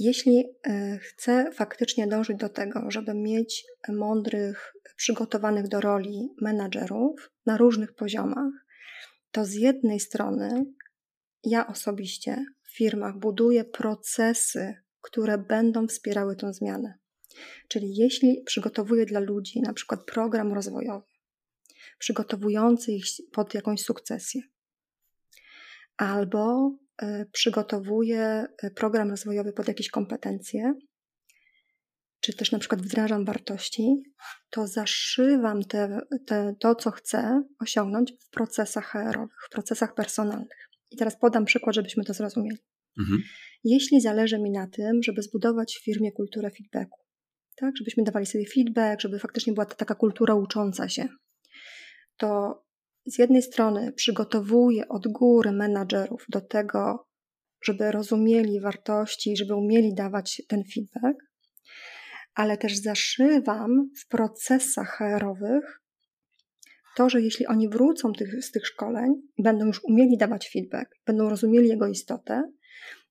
jeśli 0.00 0.44
e, 0.66 0.98
chcę 0.98 1.52
faktycznie 1.52 2.06
dążyć 2.06 2.36
do 2.36 2.48
tego, 2.48 2.90
żeby 2.90 3.14
mieć 3.14 3.64
mądrych, 3.88 4.74
przygotowanych 4.96 5.68
do 5.68 5.80
roli 5.80 6.28
menadżerów 6.40 7.30
na 7.46 7.56
różnych 7.56 7.94
poziomach, 7.94 8.52
to 9.30 9.44
z 9.44 9.54
jednej 9.54 10.00
strony 10.00 10.64
ja 11.44 11.66
osobiście 11.66 12.44
w 12.62 12.76
firmach 12.76 13.18
buduję 13.18 13.64
procesy, 13.64 14.74
które 15.00 15.38
będą 15.38 15.86
wspierały 15.86 16.36
tę 16.36 16.52
zmianę. 16.52 16.98
Czyli 17.68 17.96
jeśli 17.96 18.42
przygotowuję 18.46 19.06
dla 19.06 19.20
ludzi 19.20 19.60
na 19.60 19.72
przykład 19.72 20.04
program 20.04 20.52
rozwojowy, 20.52 21.06
przygotowujący 21.98 22.92
ich 22.92 23.04
pod 23.32 23.54
jakąś 23.54 23.80
sukcesję, 23.80 24.42
albo 25.96 26.72
e, 27.02 27.26
przygotowuję 27.32 28.46
e, 28.62 28.70
program 28.70 29.10
rozwojowy 29.10 29.52
pod 29.52 29.68
jakieś 29.68 29.90
kompetencje, 29.90 30.74
czy 32.20 32.36
też 32.36 32.52
na 32.52 32.58
przykład 32.58 32.82
wdrażam 32.82 33.24
wartości, 33.24 34.02
to 34.50 34.66
zaszywam 34.66 35.62
te, 35.62 36.00
te, 36.26 36.54
to, 36.60 36.74
co 36.74 36.90
chcę 36.90 37.42
osiągnąć 37.60 38.12
w 38.12 38.30
procesach 38.30 38.86
HR-owych, 38.86 39.36
w 39.46 39.50
procesach 39.50 39.94
personalnych. 39.94 40.68
I 40.90 40.96
teraz 40.96 41.18
podam 41.18 41.44
przykład, 41.44 41.74
żebyśmy 41.74 42.04
to 42.04 42.14
zrozumieli. 42.14 42.58
Mhm. 42.98 43.22
Jeśli 43.64 44.00
zależy 44.00 44.38
mi 44.38 44.50
na 44.50 44.66
tym, 44.66 45.02
żeby 45.02 45.22
zbudować 45.22 45.76
w 45.76 45.84
firmie 45.84 46.12
kulturę 46.12 46.50
feedbacku, 46.50 47.00
tak, 47.56 47.76
żebyśmy 47.76 48.02
dawali 48.02 48.26
sobie 48.26 48.44
feedback, 48.54 49.00
żeby 49.00 49.18
faktycznie 49.18 49.52
była 49.52 49.66
to 49.66 49.74
taka 49.74 49.94
kultura 49.94 50.34
ucząca 50.34 50.88
się, 50.88 51.08
to 52.16 52.63
z 53.06 53.18
jednej 53.18 53.42
strony 53.42 53.92
przygotowuję 53.92 54.88
od 54.88 55.08
góry 55.08 55.52
menadżerów 55.52 56.26
do 56.28 56.40
tego, 56.40 57.06
żeby 57.64 57.92
rozumieli 57.92 58.60
wartości, 58.60 59.36
żeby 59.36 59.54
umieli 59.54 59.94
dawać 59.94 60.42
ten 60.48 60.62
feedback, 60.74 61.18
ale 62.34 62.58
też 62.58 62.76
zaszywam 62.76 63.90
w 64.00 64.08
procesach 64.08 64.98
HR-owych 64.98 65.80
to, 66.96 67.10
że 67.10 67.20
jeśli 67.20 67.46
oni 67.46 67.68
wrócą 67.68 68.12
tych, 68.12 68.44
z 68.44 68.50
tych 68.50 68.66
szkoleń 68.66 69.12
będą 69.38 69.66
już 69.66 69.84
umieli 69.84 70.16
dawać 70.16 70.50
feedback, 70.52 70.90
będą 71.06 71.28
rozumieli 71.28 71.68
jego 71.68 71.86
istotę, 71.86 72.42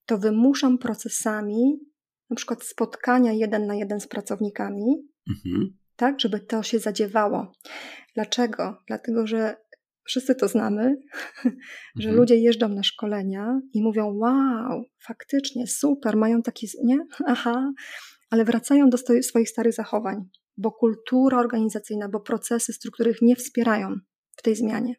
to 0.05 0.17
wymuszam 0.17 0.77
procesami 0.77 1.79
na 2.29 2.35
przykład 2.35 2.63
spotkania 2.63 3.31
jeden 3.31 3.67
na 3.67 3.75
jeden 3.75 3.99
z 3.99 4.07
pracownikami, 4.07 5.07
mhm. 5.29 5.77
tak, 5.95 6.19
żeby 6.19 6.39
to 6.39 6.63
się 6.63 6.79
zadziewało. 6.79 7.51
Dlaczego? 8.15 8.77
Dlatego, 8.87 9.27
że 9.27 9.55
wszyscy 10.03 10.35
to 10.35 10.47
znamy, 10.47 10.95
że 12.01 12.09
mhm. 12.09 12.15
ludzie 12.15 12.37
jeżdżą 12.37 12.69
na 12.69 12.83
szkolenia 12.83 13.61
i 13.73 13.83
mówią: 13.83 14.17
Wow, 14.17 14.85
faktycznie, 14.99 15.67
super, 15.67 16.17
mają 16.17 16.41
taki, 16.41 16.67
nie? 16.83 16.97
Aha, 17.27 17.71
ale 18.29 18.45
wracają 18.45 18.89
do 18.89 18.97
swoich 19.21 19.49
starych 19.49 19.73
zachowań, 19.73 20.29
bo 20.57 20.71
kultura 20.71 21.39
organizacyjna, 21.39 22.09
bo 22.09 22.19
procesy, 22.19 22.73
struktury 22.73 23.11
ich 23.11 23.21
nie 23.21 23.35
wspierają 23.35 23.95
w 24.35 24.41
tej 24.41 24.55
zmianie. 24.55 24.95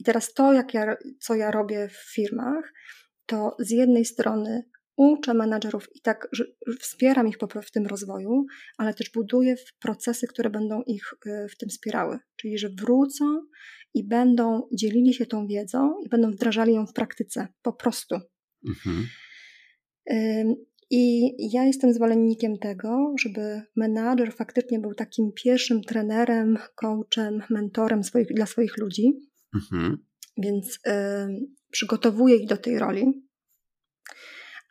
I 0.00 0.04
teraz 0.04 0.34
to, 0.34 0.52
jak 0.52 0.74
ja, 0.74 0.96
co 1.20 1.34
ja 1.34 1.50
robię 1.50 1.88
w 1.88 2.14
firmach, 2.14 2.72
to 3.26 3.56
z 3.58 3.70
jednej 3.70 4.04
strony 4.04 4.64
uczę 4.96 5.34
menadżerów 5.34 5.88
i 5.94 6.00
tak 6.00 6.28
wspieram 6.80 7.28
ich 7.28 7.36
w 7.62 7.70
tym 7.70 7.86
rozwoju, 7.86 8.44
ale 8.78 8.94
też 8.94 9.10
buduję 9.10 9.54
procesy, 9.80 10.26
które 10.26 10.50
będą 10.50 10.82
ich 10.82 11.14
y, 11.26 11.48
w 11.48 11.56
tym 11.56 11.68
wspierały. 11.68 12.18
Czyli, 12.36 12.58
że 12.58 12.68
wrócą 12.68 13.24
i 13.94 14.04
będą 14.08 14.68
dzielili 14.72 15.14
się 15.14 15.26
tą 15.26 15.46
wiedzą 15.46 16.00
i 16.04 16.08
będą 16.08 16.30
wdrażali 16.30 16.74
ją 16.74 16.86
w 16.86 16.92
praktyce, 16.92 17.48
po 17.62 17.72
prostu. 17.72 18.16
Mhm. 18.68 19.08
I 20.94 21.32
ja 21.52 21.64
jestem 21.64 21.92
zwolennikiem 21.92 22.58
tego, 22.58 23.14
żeby 23.20 23.62
menadżer 23.76 24.32
faktycznie 24.32 24.78
był 24.78 24.94
takim 24.94 25.32
pierwszym 25.44 25.82
trenerem, 25.82 26.58
coachem, 26.74 27.42
mentorem 27.50 28.04
swoich, 28.04 28.26
dla 28.34 28.46
swoich 28.46 28.78
ludzi. 28.78 29.12
Mhm. 29.54 30.06
Więc 30.36 30.74
y, 30.74 30.90
przygotowuję 31.70 32.36
ich 32.36 32.48
do 32.48 32.56
tej 32.56 32.78
roli, 32.78 33.22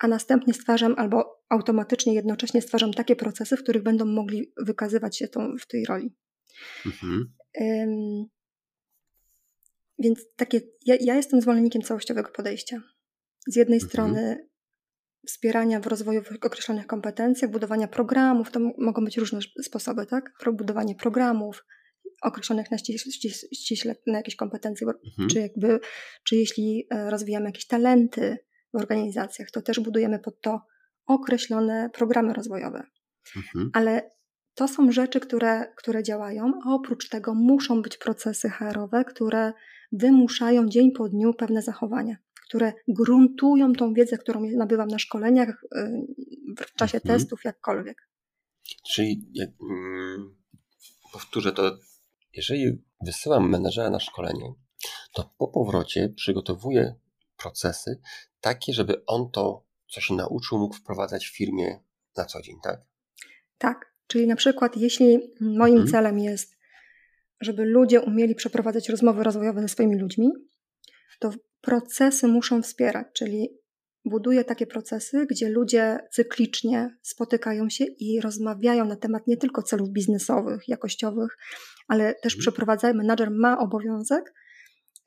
a 0.02 0.08
następnie 0.08 0.54
stwarzam 0.54 0.96
albo 0.98 1.44
automatycznie 1.50 2.14
jednocześnie 2.14 2.62
stwarzam 2.62 2.94
takie 2.94 3.16
procesy, 3.16 3.58
w 3.58 3.64
których 3.64 3.84
będą 3.84 4.06
mogli 4.06 4.54
wykazywać 4.58 5.18
się 5.18 5.28
tą, 5.28 5.56
w 5.58 5.68
tej 5.68 5.86
roli. 5.86 6.16
Mhm. 6.86 7.34
Ym, 7.62 8.26
więc 10.00 10.20
takie, 10.36 10.62
ja, 10.86 10.96
ja, 11.02 11.16
jestem 11.16 11.42
zwolennikiem 11.42 11.82
całościowego 11.82 12.32
podejścia. 12.32 12.82
Z 13.48 13.56
jednej 13.56 13.78
mhm. 13.78 13.90
strony 13.90 14.48
wspierania 15.28 15.80
w 15.80 15.88
rozwoju 15.88 16.24
w 16.24 16.46
określonych 16.46 16.88
kompetencjach, 16.88 17.52
budowania 17.52 17.88
programów, 17.88 18.52
to 18.52 18.60
mogą 18.78 19.06
być 19.06 19.18
różne 19.18 19.40
sposoby, 19.64 20.06
tak? 20.06 20.32
Budowanie 20.54 20.96
programów 20.96 21.66
określonych 22.22 22.72
na 22.72 22.78
ściśle, 22.78 23.12
ściśle 23.54 23.96
na 24.08 24.18
jakieś 24.18 24.36
kompetencje, 24.36 24.88
mhm. 24.88 25.30
czy 25.30 25.40
jakby, 25.40 25.80
czy 26.24 26.36
jeśli 26.36 26.88
e, 26.90 27.10
rozwijamy 27.10 27.46
jakieś 27.46 27.68
talenty 27.68 28.38
w 28.74 28.78
organizacjach, 28.78 29.52
to 29.52 29.62
też 29.62 29.80
budujemy 29.80 30.20
pod 30.20 30.42
to 30.42 30.62
określone 31.06 31.90
programy 31.94 32.34
rozwojowe. 32.34 32.84
Mhm. 33.36 33.70
Ale 33.74 34.12
to 34.56 34.68
są 34.68 34.92
rzeczy, 34.92 35.20
które, 35.20 35.74
które 35.76 36.04
działają, 36.04 36.52
a 36.66 36.74
oprócz 36.74 37.10
tego 37.10 37.34
muszą 37.34 37.82
być 37.82 37.98
procesy 37.98 38.50
HR-owe, 38.50 39.06
które 39.06 39.54
wymuszają 39.92 40.70
dzień 40.70 40.92
po 40.92 41.10
dniu 41.10 41.34
pewne 41.34 41.62
zachowania 41.62 42.18
które 42.52 42.74
gruntują 42.88 43.74
tą 43.74 43.94
wiedzę, 43.94 44.18
którą 44.18 44.42
nabywam 44.58 44.88
na 44.88 45.00
szkoleniach, 45.00 45.50
y, 45.50 45.56
w 46.58 46.76
czasie 46.76 46.98
mhm. 46.98 47.20
testów, 47.20 47.44
jakkolwiek. 47.44 48.10
Czyli 48.94 49.30
jak, 49.34 49.50
mm, 49.62 50.36
powtórzę 51.14 51.52
to, 51.52 51.78
jeżeli 52.34 52.84
wysyłam 53.06 53.50
menedżera 53.50 53.90
na 53.90 54.00
szkolenie, 54.00 54.54
to 55.14 55.34
po 55.38 55.48
powrocie 55.48 56.10
przygotowuję 56.10 56.96
procesy 57.38 58.02
takie, 58.42 58.74
żeby 58.74 59.06
on 59.06 59.32
to, 59.32 59.66
co 59.90 60.02
się 60.02 60.14
nauczył, 60.14 60.58
mógł 60.58 60.76
wprowadzać 60.76 61.26
w 61.26 61.36
firmie 61.36 61.80
na 62.18 62.26
co 62.26 62.42
dzień, 62.42 62.56
tak? 62.64 62.82
Tak. 63.58 63.92
Czyli 64.08 64.28
na 64.28 64.36
przykład, 64.36 64.78
jeśli 64.78 65.34
moim 65.42 65.76
mhm. 65.76 65.92
celem 65.92 66.20
jest, 66.20 66.58
żeby 67.42 67.66
ludzie 67.66 68.02
umieli 68.02 68.36
przeprowadzać 68.36 68.90
rozmowy 68.90 69.24
rozwojowe 69.24 69.62
ze 69.62 69.68
swoimi 69.68 70.00
ludźmi, 70.00 70.32
to 71.20 71.32
procesy 71.62 72.28
muszą 72.28 72.62
wspierać, 72.62 73.08
czyli 73.14 73.50
buduję 74.06 74.44
takie 74.44 74.68
procesy, 74.68 75.26
gdzie 75.30 75.50
ludzie 75.50 76.00
cyklicznie 76.12 76.98
spotykają 77.02 77.70
się 77.70 77.86
i 77.86 78.22
rozmawiają 78.22 78.86
na 78.86 78.96
temat 78.96 79.28
nie 79.28 79.38
tylko 79.38 79.64
celów 79.64 79.90
biznesowych, 79.90 80.68
jakościowych, 80.68 81.38
ale 81.88 82.14
też 82.14 82.34
mhm. 82.34 82.42
przeprowadzają, 82.42 82.94
menadżer 82.94 83.32
ma 83.32 83.60
obowiązek 83.60 84.34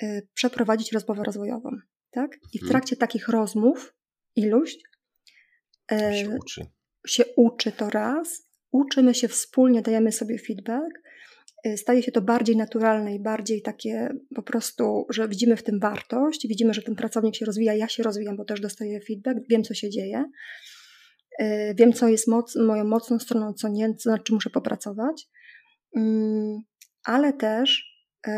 y, 0.03 0.29
przeprowadzić 0.35 0.93
rozmowę 0.93 1.23
rozwojową. 1.25 1.71
Tak? 2.15 2.37
I 2.53 2.59
w 2.59 2.63
mhm. 2.63 2.71
trakcie 2.71 2.97
takich 2.97 3.29
rozmów 3.29 3.95
iluś 4.37 4.77
y, 5.93 5.97
się 5.97 6.31
uczy. 6.31 6.67
się 7.07 7.25
uczy 7.37 7.73
to 7.73 7.91
raz, 7.91 8.49
uczymy 8.71 9.15
się 9.15 9.29
wspólnie, 9.29 9.83
dajemy 9.83 10.13
sobie 10.13 10.39
feedback, 10.39 11.05
Y, 11.67 11.77
staje 11.77 12.03
się 12.03 12.13
to 12.13 12.23
bardziej 12.23 12.57
naturalne 12.57 13.15
i 13.15 13.21
bardziej 13.21 13.63
takie 13.63 14.09
po 14.35 14.43
prostu, 14.43 15.07
że 15.11 15.29
widzimy 15.29 15.57
w 15.57 15.63
tym 15.63 15.81
wartość, 15.81 16.49
widzimy, 16.49 16.75
że 16.75 16.83
ten 16.83 16.95
pracownik 16.95 17.37
się 17.37 17.45
rozwija, 17.45 17.75
ja 17.75 17.89
się 17.89 18.03
rozwijam, 18.03 18.37
bo 18.37 18.45
też 18.45 18.61
dostaję 18.61 19.01
feedback, 19.01 19.39
wiem, 19.51 19.65
co 19.65 19.75
się 19.75 19.91
dzieje, 19.91 20.25
y, 21.41 21.75
wiem, 21.79 21.93
co 21.93 22.09
jest 22.09 22.29
moc, 22.29 22.57
moją 22.57 22.85
mocną 22.85 23.19
stroną, 23.19 23.53
co 23.53 23.69
nie, 23.69 23.95
co, 23.95 24.11
nad 24.11 24.25
czym 24.25 24.35
muszę 24.35 24.51
popracować, 24.51 25.29
mm, 25.97 26.59
ale 27.05 27.33
też 27.33 27.95
y, 28.27 28.31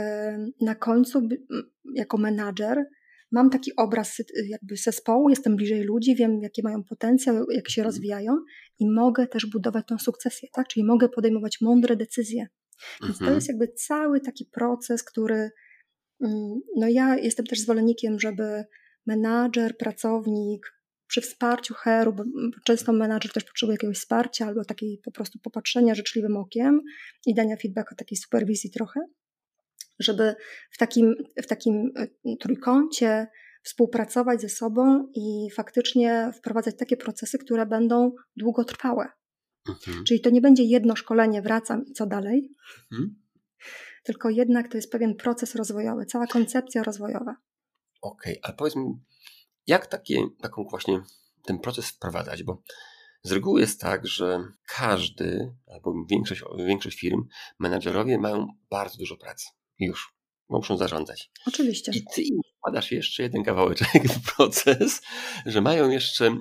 na 0.60 0.74
końcu, 0.74 1.28
jako 1.94 2.18
menadżer, 2.18 2.84
mam 3.36 3.50
taki 3.50 3.76
obraz 3.76 4.22
jakby 4.48 4.76
zespołu, 4.76 5.28
jestem 5.30 5.56
bliżej 5.56 5.82
ludzi, 5.82 6.14
wiem, 6.14 6.42
jakie 6.42 6.62
mają 6.62 6.84
potencjał, 6.84 7.50
jak 7.50 7.68
się 7.68 7.82
mhm. 7.82 7.84
rozwijają 7.86 8.36
i 8.78 8.90
mogę 8.90 9.26
też 9.26 9.46
budować 9.46 9.86
tą 9.88 9.98
sukcesję, 9.98 10.48
tak? 10.52 10.68
Czyli 10.68 10.84
mogę 10.84 11.08
podejmować 11.08 11.60
mądre 11.60 11.96
decyzje 11.96 12.46
więc 13.02 13.20
mhm. 13.20 13.30
to 13.30 13.34
jest 13.34 13.48
jakby 13.48 13.68
cały 13.68 14.20
taki 14.20 14.44
proces, 14.44 15.02
który 15.02 15.50
mm, 16.20 16.60
no 16.76 16.88
ja 16.88 17.16
jestem 17.16 17.46
też 17.46 17.60
zwolennikiem, 17.60 18.20
żeby 18.20 18.64
menadżer, 19.06 19.76
pracownik 19.76 20.72
przy 21.08 21.20
wsparciu 21.20 21.74
HR-u, 21.74 22.12
bo 22.12 22.24
często 22.64 22.92
menadżer 22.92 23.32
też 23.32 23.44
potrzebuje 23.44 23.74
jakiegoś 23.74 23.96
wsparcia 23.96 24.46
albo 24.46 24.64
takiej 24.64 25.00
po 25.04 25.10
prostu 25.10 25.38
popatrzenia 25.38 25.94
życzliwym 25.94 26.36
okiem 26.36 26.80
i 27.26 27.34
dania 27.34 27.56
feedbacka, 27.56 27.94
takiej 27.94 28.18
superwizji 28.18 28.70
trochę, 28.70 29.00
żeby 29.98 30.34
w 30.70 30.78
takim, 30.78 31.14
w 31.42 31.46
takim 31.46 31.92
e, 31.96 32.36
trójkącie 32.36 33.26
współpracować 33.62 34.40
ze 34.40 34.48
sobą 34.48 35.08
i 35.14 35.50
faktycznie 35.54 36.30
wprowadzać 36.38 36.76
takie 36.78 36.96
procesy, 36.96 37.38
które 37.38 37.66
będą 37.66 38.12
długotrwałe. 38.36 39.08
Mhm. 39.68 40.04
Czyli 40.04 40.20
to 40.20 40.30
nie 40.30 40.40
będzie 40.40 40.62
jedno 40.62 40.96
szkolenie, 40.96 41.42
wracam 41.42 41.86
i 41.86 41.92
co 41.92 42.06
dalej, 42.06 42.54
mhm. 42.92 43.22
tylko 44.04 44.30
jednak 44.30 44.68
to 44.68 44.78
jest 44.78 44.92
pewien 44.92 45.14
proces 45.14 45.54
rozwojowy, 45.54 46.06
cała 46.06 46.26
koncepcja 46.26 46.82
rozwojowa. 46.82 47.36
Okej, 48.02 48.32
okay, 48.32 48.40
ale 48.42 48.54
powiedz 48.54 48.76
mi, 48.76 48.84
jak 49.66 49.86
takie, 49.86 50.20
taką 50.42 50.64
właśnie 50.70 51.00
ten 51.44 51.58
proces 51.58 51.90
wprowadzać, 51.90 52.42
bo 52.42 52.62
Z 53.22 53.32
reguły 53.32 53.60
jest 53.60 53.80
tak, 53.80 54.06
że 54.06 54.44
każdy, 54.68 55.54
albo 55.66 55.94
większość, 56.10 56.42
większość 56.66 57.00
firm, 57.00 57.22
menadżerowie 57.58 58.18
mają 58.18 58.46
bardzo 58.70 58.98
dużo 58.98 59.16
pracy. 59.16 59.46
Już. 59.78 60.16
Muszą 60.48 60.76
zarządzać. 60.76 61.30
Oczywiście. 61.46 61.92
I 61.94 62.04
ty 62.14 62.22
im 62.22 62.40
wkładasz 62.58 62.92
jeszcze 62.92 63.22
jeden 63.22 63.44
kawałeczek 63.44 64.08
w 64.08 64.22
proces, 64.36 65.02
że 65.46 65.60
mają 65.60 65.90
jeszcze 65.90 66.38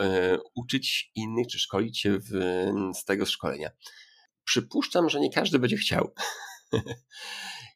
e, 0.00 0.38
uczyć 0.54 1.10
innych, 1.14 1.46
czy 1.46 1.58
szkolić 1.58 2.00
się 2.00 2.18
w, 2.18 2.30
z 2.94 3.04
tego 3.04 3.26
szkolenia. 3.26 3.70
Przypuszczam, 4.44 5.08
że 5.08 5.20
nie 5.20 5.32
każdy 5.32 5.58
będzie 5.58 5.76
chciał. 5.76 6.14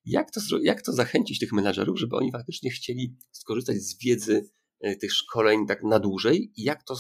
jak, 0.04 0.30
to, 0.30 0.40
jak 0.62 0.82
to 0.82 0.92
zachęcić 0.92 1.38
tych 1.38 1.52
menadżerów, 1.52 1.98
żeby 1.98 2.16
oni 2.16 2.32
faktycznie 2.32 2.70
chcieli 2.70 3.16
skorzystać 3.32 3.76
z 3.76 3.98
wiedzy 3.98 4.50
e, 4.80 4.96
tych 4.96 5.12
szkoleń 5.12 5.66
tak 5.66 5.82
na 5.82 5.98
dłużej 5.98 6.52
i 6.56 6.62
jak 6.62 6.84
to, 6.84 6.94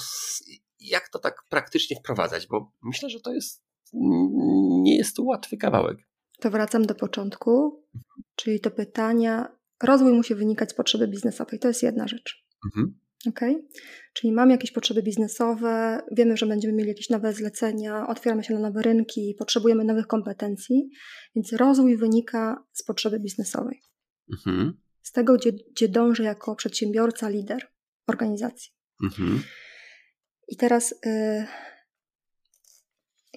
jak 0.80 1.08
to 1.08 1.18
tak 1.18 1.34
praktycznie 1.48 1.96
wprowadzać? 1.96 2.46
Bo 2.46 2.72
myślę, 2.82 3.10
że 3.10 3.20
to 3.20 3.32
jest 3.32 3.62
nie 4.82 4.96
jest 4.96 5.16
to 5.16 5.22
łatwy 5.22 5.56
kawałek. 5.56 6.11
To 6.42 6.50
wracam 6.50 6.82
do 6.82 6.94
początku, 6.94 7.84
czyli 8.36 8.60
do 8.60 8.70
pytania, 8.70 9.56
rozwój 9.82 10.12
musi 10.12 10.34
wynikać 10.34 10.70
z 10.70 10.74
potrzeby 10.74 11.08
biznesowej. 11.08 11.58
To 11.58 11.68
jest 11.68 11.82
jedna 11.82 12.08
rzecz. 12.08 12.46
Mhm. 12.64 12.98
Okay? 13.28 13.64
Czyli 14.12 14.32
mamy 14.32 14.52
jakieś 14.52 14.72
potrzeby 14.72 15.02
biznesowe, 15.02 16.02
wiemy, 16.12 16.36
że 16.36 16.46
będziemy 16.46 16.74
mieli 16.74 16.88
jakieś 16.88 17.10
nowe 17.10 17.32
zlecenia, 17.32 18.06
otwieramy 18.08 18.44
się 18.44 18.54
na 18.54 18.60
nowe 18.60 18.82
rynki, 18.82 19.34
potrzebujemy 19.38 19.84
nowych 19.84 20.06
kompetencji, 20.06 20.90
więc 21.36 21.52
rozwój 21.52 21.96
wynika 21.96 22.64
z 22.72 22.82
potrzeby 22.82 23.20
biznesowej. 23.20 23.82
Mhm. 24.32 24.80
Z 25.02 25.12
tego, 25.12 25.36
gdzie, 25.36 25.52
gdzie 25.52 25.88
dążę 25.88 26.22
jako 26.22 26.56
przedsiębiorca, 26.56 27.28
lider 27.28 27.68
organizacji. 28.06 28.72
Mhm. 29.02 29.42
I 30.48 30.56
teraz, 30.56 30.92
y, 31.06 31.46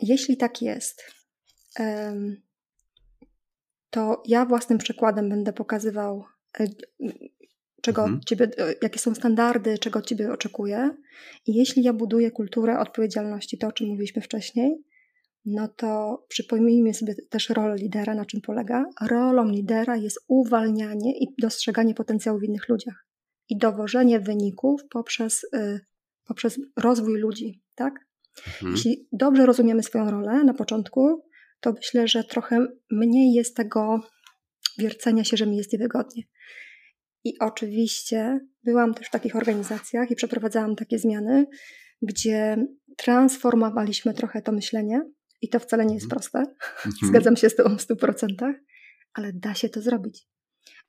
jeśli 0.02 0.38
tak 0.38 0.62
jest, 0.62 1.04
y, 1.80 2.46
to 3.96 4.24
ja 4.26 4.46
własnym 4.46 4.78
przykładem 4.78 5.30
będę 5.30 5.54
pokazywał, 5.54 6.24
y, 6.60 6.68
czego 7.82 8.02
mhm. 8.02 8.22
ciebie, 8.26 8.46
y, 8.46 8.76
jakie 8.82 9.00
są 9.00 9.16
standardy, 9.16 9.78
czego 9.78 10.00
od 10.00 10.06
ciebie 10.06 10.32
oczekuję. 10.32 10.90
I 11.48 11.56
jeśli 11.56 11.84
ja 11.84 11.94
buduję 11.94 12.32
kulturę 12.32 12.80
odpowiedzialności, 12.80 13.58
to 13.58 13.68
o 13.68 13.72
czym 13.72 13.88
mówiliśmy 13.88 14.22
wcześniej, 14.22 14.84
no 15.46 15.68
to 15.68 16.24
przypomnijmy 16.28 16.94
sobie 16.94 17.16
też 17.30 17.50
rolę 17.50 17.76
lidera, 17.76 18.16
na 18.16 18.26
czym 18.26 18.42
polega. 18.42 18.86
Rolą 19.02 19.50
lidera 19.50 19.96
jest 19.98 20.26
uwalnianie 20.28 21.20
i 21.20 21.28
dostrzeganie 21.38 21.94
potencjału 21.94 22.40
w 22.40 22.44
innych 22.44 22.70
ludziach 22.70 23.06
i 23.50 23.58
dowożenie 23.58 24.20
wyników 24.20 24.82
poprzez, 24.90 25.44
y, 25.44 25.80
poprzez 26.26 26.60
rozwój 26.78 27.20
ludzi, 27.20 27.62
tak? 27.76 27.94
Mhm. 28.48 28.72
Jeśli 28.72 29.08
dobrze 29.12 29.46
rozumiemy 29.46 29.84
swoją 29.84 30.12
rolę 30.12 30.44
na 30.44 30.54
początku, 30.54 31.26
to 31.60 31.74
myślę, 31.74 32.08
że 32.08 32.24
trochę 32.24 32.68
mniej 32.92 33.34
jest 33.34 33.56
tego 33.56 34.00
wiercenia 34.78 35.24
się, 35.24 35.38
że 35.38 35.48
mi 35.48 35.58
jest 35.58 35.74
niewygodnie. 35.74 36.24
I 37.24 37.40
oczywiście 37.40 38.40
byłam 38.64 38.94
też 38.94 39.08
w 39.08 39.12
takich 39.12 39.36
organizacjach 39.36 40.12
i 40.12 40.16
przeprowadzałam 40.16 40.76
takie 40.76 41.00
zmiany, 41.00 41.46
gdzie 42.02 42.58
transformowaliśmy 42.98 44.14
trochę 44.14 44.42
to 44.42 44.52
myślenie 44.52 45.02
i 45.42 45.50
to 45.50 45.60
wcale 45.60 45.86
nie 45.86 45.94
jest 45.94 46.06
mhm. 46.06 46.10
proste. 46.10 46.40
Mhm. 46.40 46.94
Zgadzam 47.04 47.36
się 47.36 47.50
z 47.50 47.56
Tobą 47.56 47.78
w 47.78 47.82
100%, 47.82 48.54
ale 49.14 49.34
da 49.34 49.56
się 49.56 49.70
to 49.70 49.82
zrobić. 49.82 50.28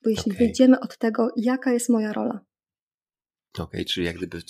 Bo 0.04 0.10
jeśli 0.10 0.32
okay. 0.32 0.46
wyjdziemy 0.46 0.80
od 0.80 0.98
tego, 0.98 1.28
jaka 1.36 1.72
jest 1.72 1.88
moja 1.88 2.12
rola. 2.12 2.40
Okej, 3.54 3.64
okay, 3.64 3.84
czyli 3.84 4.06
jak 4.06 4.16
gdyby 4.16 4.42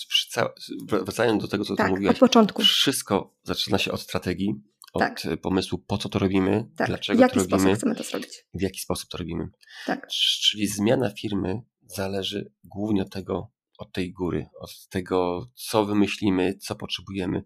wracając 0.87 1.41
do 1.41 1.47
tego, 1.47 1.65
co 1.65 1.75
tak, 1.75 1.87
ty 1.87 1.91
mówiłaś, 1.91 2.15
od 2.15 2.19
początku. 2.19 2.61
wszystko 2.61 3.37
zaczyna 3.43 3.77
się 3.77 3.91
od 3.91 4.01
strategii, 4.01 4.53
od 4.97 5.21
tak. 5.23 5.41
pomysłu, 5.41 5.77
po 5.77 5.97
co 5.97 6.09
to 6.09 6.19
robimy, 6.19 6.69
tak. 6.77 6.87
dlaczego 6.87 7.17
w 7.17 7.21
jaki 7.21 7.33
to 7.33 7.39
robimy, 7.39 7.59
sposób 7.59 7.77
chcemy 7.77 7.95
to 7.95 8.03
zrobić. 8.03 8.45
w 8.53 8.61
jaki 8.61 8.79
sposób 8.79 9.09
to 9.09 9.17
robimy. 9.17 9.49
Tak. 9.85 10.07
Czyli 10.07 10.67
zmiana 10.67 11.09
firmy 11.09 11.61
zależy 11.87 12.51
głównie 12.63 13.01
od 13.01 13.09
tego, 13.09 13.51
od 13.77 13.91
tej 13.93 14.11
góry, 14.11 14.47
od 14.59 14.87
tego, 14.89 15.47
co 15.55 15.85
wymyślimy, 15.85 16.57
co 16.57 16.75
potrzebujemy, 16.75 17.43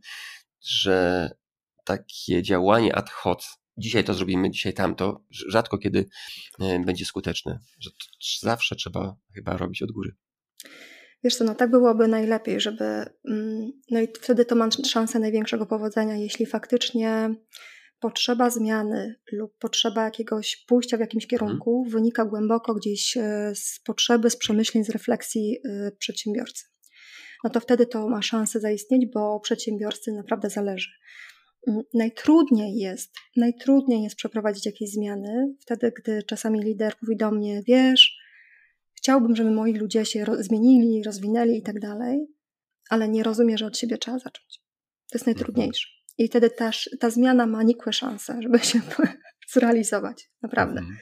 że 0.62 1.30
takie 1.84 2.44
działanie 2.44 2.96
ad 2.96 3.10
hoc, 3.10 3.58
dzisiaj 3.78 4.04
to 4.04 4.14
zrobimy, 4.14 4.52
dzisiaj 4.52 4.74
tamto, 4.74 5.24
rzadko 5.30 5.78
kiedy 5.78 6.10
e, 6.60 6.80
będzie 6.80 7.06
skuteczne, 7.06 7.60
że 7.80 7.90
zawsze 8.40 8.76
trzeba 8.76 9.16
chyba 9.36 9.58
robić 9.58 9.82
od 9.82 9.92
góry. 9.92 10.16
Wiesz 11.24 11.36
co, 11.36 11.44
no 11.44 11.56
tak 11.56 11.72
byłoby 11.72 12.08
najlepiej, 12.08 12.62
żeby. 12.62 12.84
Mm, 13.30 13.72
no 13.92 14.02
i 14.02 14.08
wtedy 14.22 14.46
to 14.46 14.56
ma 14.56 14.70
szansę 14.72 15.20
największego 15.20 15.66
powodzenia, 15.66 16.16
jeśli 16.16 16.46
faktycznie 16.46 17.36
potrzeba 18.00 18.50
zmiany 18.50 19.16
lub 19.32 19.58
potrzeba 19.58 20.04
jakiegoś 20.04 20.66
pójścia 20.68 20.98
w 20.98 21.00
jakimś 21.00 21.24
mhm. 21.24 21.30
kierunku 21.30 21.78
mhm. 21.78 21.92
wynika 21.92 22.26
głęboko 22.26 22.74
gdzieś 22.74 23.18
e, 23.18 23.52
z 23.56 23.80
potrzeby, 23.86 24.30
z 24.30 24.38
przemyśleń, 24.38 24.84
z 24.84 24.90
refleksji 24.90 25.58
e, 25.66 25.92
przedsiębiorcy. 25.92 26.66
No 27.44 27.50
to 27.50 27.60
wtedy 27.60 27.86
to 27.86 28.10
ma 28.10 28.22
szansę 28.22 28.60
zaistnieć, 28.60 29.06
bo 29.14 29.40
przedsiębiorcy 29.40 30.12
naprawdę 30.12 30.50
zależy. 30.50 30.90
Mm, 31.68 31.82
najtrudniej 31.94 32.76
jest, 32.76 33.14
najtrudniej 33.38 34.04
jest 34.04 34.16
przeprowadzić 34.16 34.66
jakieś 34.66 34.92
zmiany, 34.92 35.56
wtedy 35.60 35.92
gdy 35.98 36.24
czasami 36.24 36.62
lider 36.62 36.94
mówi 37.02 37.18
do 37.18 37.32
mnie, 37.32 37.62
wiesz, 37.68 38.21
chciałbym, 39.02 39.36
żeby 39.36 39.52
moi 39.52 39.74
ludzie 39.74 40.06
się 40.06 40.26
zmienili, 40.40 41.04
rozwinęli 41.04 41.58
i 41.58 41.62
tak 41.62 41.80
dalej, 41.80 42.28
ale 42.90 43.10
nie 43.10 43.24
rozumie, 43.24 43.58
że 43.58 43.66
od 43.66 43.78
siebie 43.78 43.98
trzeba 43.98 44.20
zacząć. 44.20 44.62
To 45.12 45.18
jest 45.18 45.26
najtrudniejsze. 45.26 45.88
I 46.18 46.28
wtedy 46.28 46.50
ta, 46.50 46.72
ta 47.00 47.10
zmiana 47.10 47.46
ma 47.46 47.64
nikłe 47.64 47.94
szanse, 47.94 48.40
żeby 48.42 48.60
się 48.60 48.82
zrealizować. 49.54 50.32
Naprawdę. 50.42 50.80
Mhm. 50.80 50.98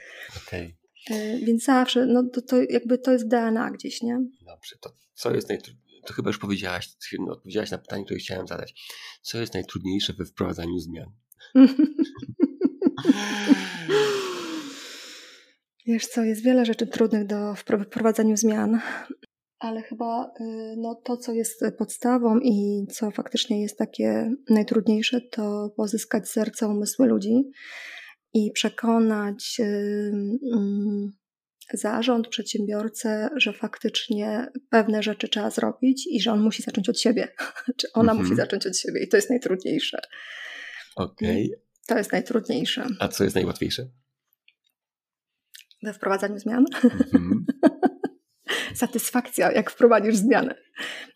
Okay. 0.48 0.76
E, 1.10 1.38
więc 1.38 1.64
zawsze, 1.64 2.06
no 2.06 2.24
to, 2.34 2.42
to 2.42 2.56
jakby 2.70 2.98
to 2.98 3.12
jest 3.12 3.28
DNA 3.28 3.72
gdzieś, 3.72 4.02
nie? 4.02 4.20
Dobrze, 4.46 4.76
to 4.82 4.96
co 5.14 5.36
jest 5.36 5.50
najtrudniejsze? 5.50 6.08
To 6.08 6.14
chyba 6.14 6.30
już 6.30 6.38
powiedziałaś, 6.38 6.90
no, 7.20 7.34
odpowiedziałaś 7.34 7.72
na 7.72 7.78
pytanie, 7.78 8.06
które 8.06 8.20
chciałem 8.20 8.48
zadać. 8.48 8.74
Co 9.22 9.38
jest 9.38 9.54
najtrudniejsze 9.54 10.14
we 10.14 10.26
wprowadzaniu 10.26 10.80
zmian? 10.80 11.12
Wiesz 15.90 16.08
co, 16.08 16.24
jest 16.24 16.44
wiele 16.44 16.66
rzeczy 16.66 16.88
trudnych 16.88 17.28
do 17.28 17.56
wprowadzaniu 17.56 18.38
zmian, 18.38 18.80
ale 19.60 19.82
chyba 19.82 20.34
y, 20.42 20.76
no, 20.78 20.96
to, 20.96 21.18
co 21.18 21.34
jest 21.34 21.64
podstawą 21.78 22.40
i 22.40 22.86
co 22.92 23.12
faktycznie 23.12 23.62
jest 23.62 23.78
takie 23.78 24.32
najtrudniejsze, 24.50 25.22
to 25.22 25.74
pozyskać 25.78 26.30
serce, 26.30 26.68
umysły 26.68 27.08
ludzi 27.08 27.52
i 28.34 28.52
przekonać 28.52 29.60
yy, 29.60 31.12
zarząd, 31.74 32.28
przedsiębiorcę, 32.28 33.30
że 33.36 33.54
faktycznie 33.54 34.48
pewne 34.70 35.04
rzeczy 35.04 35.28
trzeba 35.28 35.50
zrobić 35.50 36.08
i 36.12 36.22
że 36.22 36.32
on 36.32 36.42
musi 36.42 36.64
zacząć 36.64 36.90
od 36.90 37.00
siebie, 37.00 37.28
czy 37.78 37.88
ona 37.94 38.12
mhm. 38.12 38.28
musi 38.28 38.36
zacząć 38.36 38.68
od 38.68 38.78
siebie 38.78 39.04
i 39.04 39.08
to 39.08 39.18
jest 39.18 39.30
najtrudniejsze. 39.30 40.00
Okej. 40.96 41.46
Okay. 41.46 41.62
To 41.88 41.98
jest 41.98 42.12
najtrudniejsze. 42.12 42.88
A 43.00 43.08
co 43.08 43.24
jest 43.24 43.36
najłatwiejsze? 43.36 43.90
We 45.84 45.94
wprowadzaniu 45.94 46.40
zmian? 46.40 46.66
Mhm. 46.84 47.46
satysfakcja, 48.74 49.52
jak 49.52 49.72
wprowadzisz 49.72 50.16
zmianę. 50.16 50.56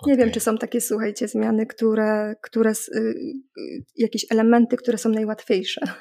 Nie 0.05 0.17
wiem, 0.17 0.31
czy 0.31 0.39
są 0.39 0.57
takie, 0.57 0.81
słuchajcie, 0.81 1.27
zmiany, 1.27 1.65
które, 1.65 2.35
które 2.41 2.71
y, 2.71 2.99
y, 2.99 3.83
jakieś 3.95 4.25
elementy, 4.31 4.77
które 4.77 4.97
są 4.97 5.09
najłatwiejsze. 5.09 5.81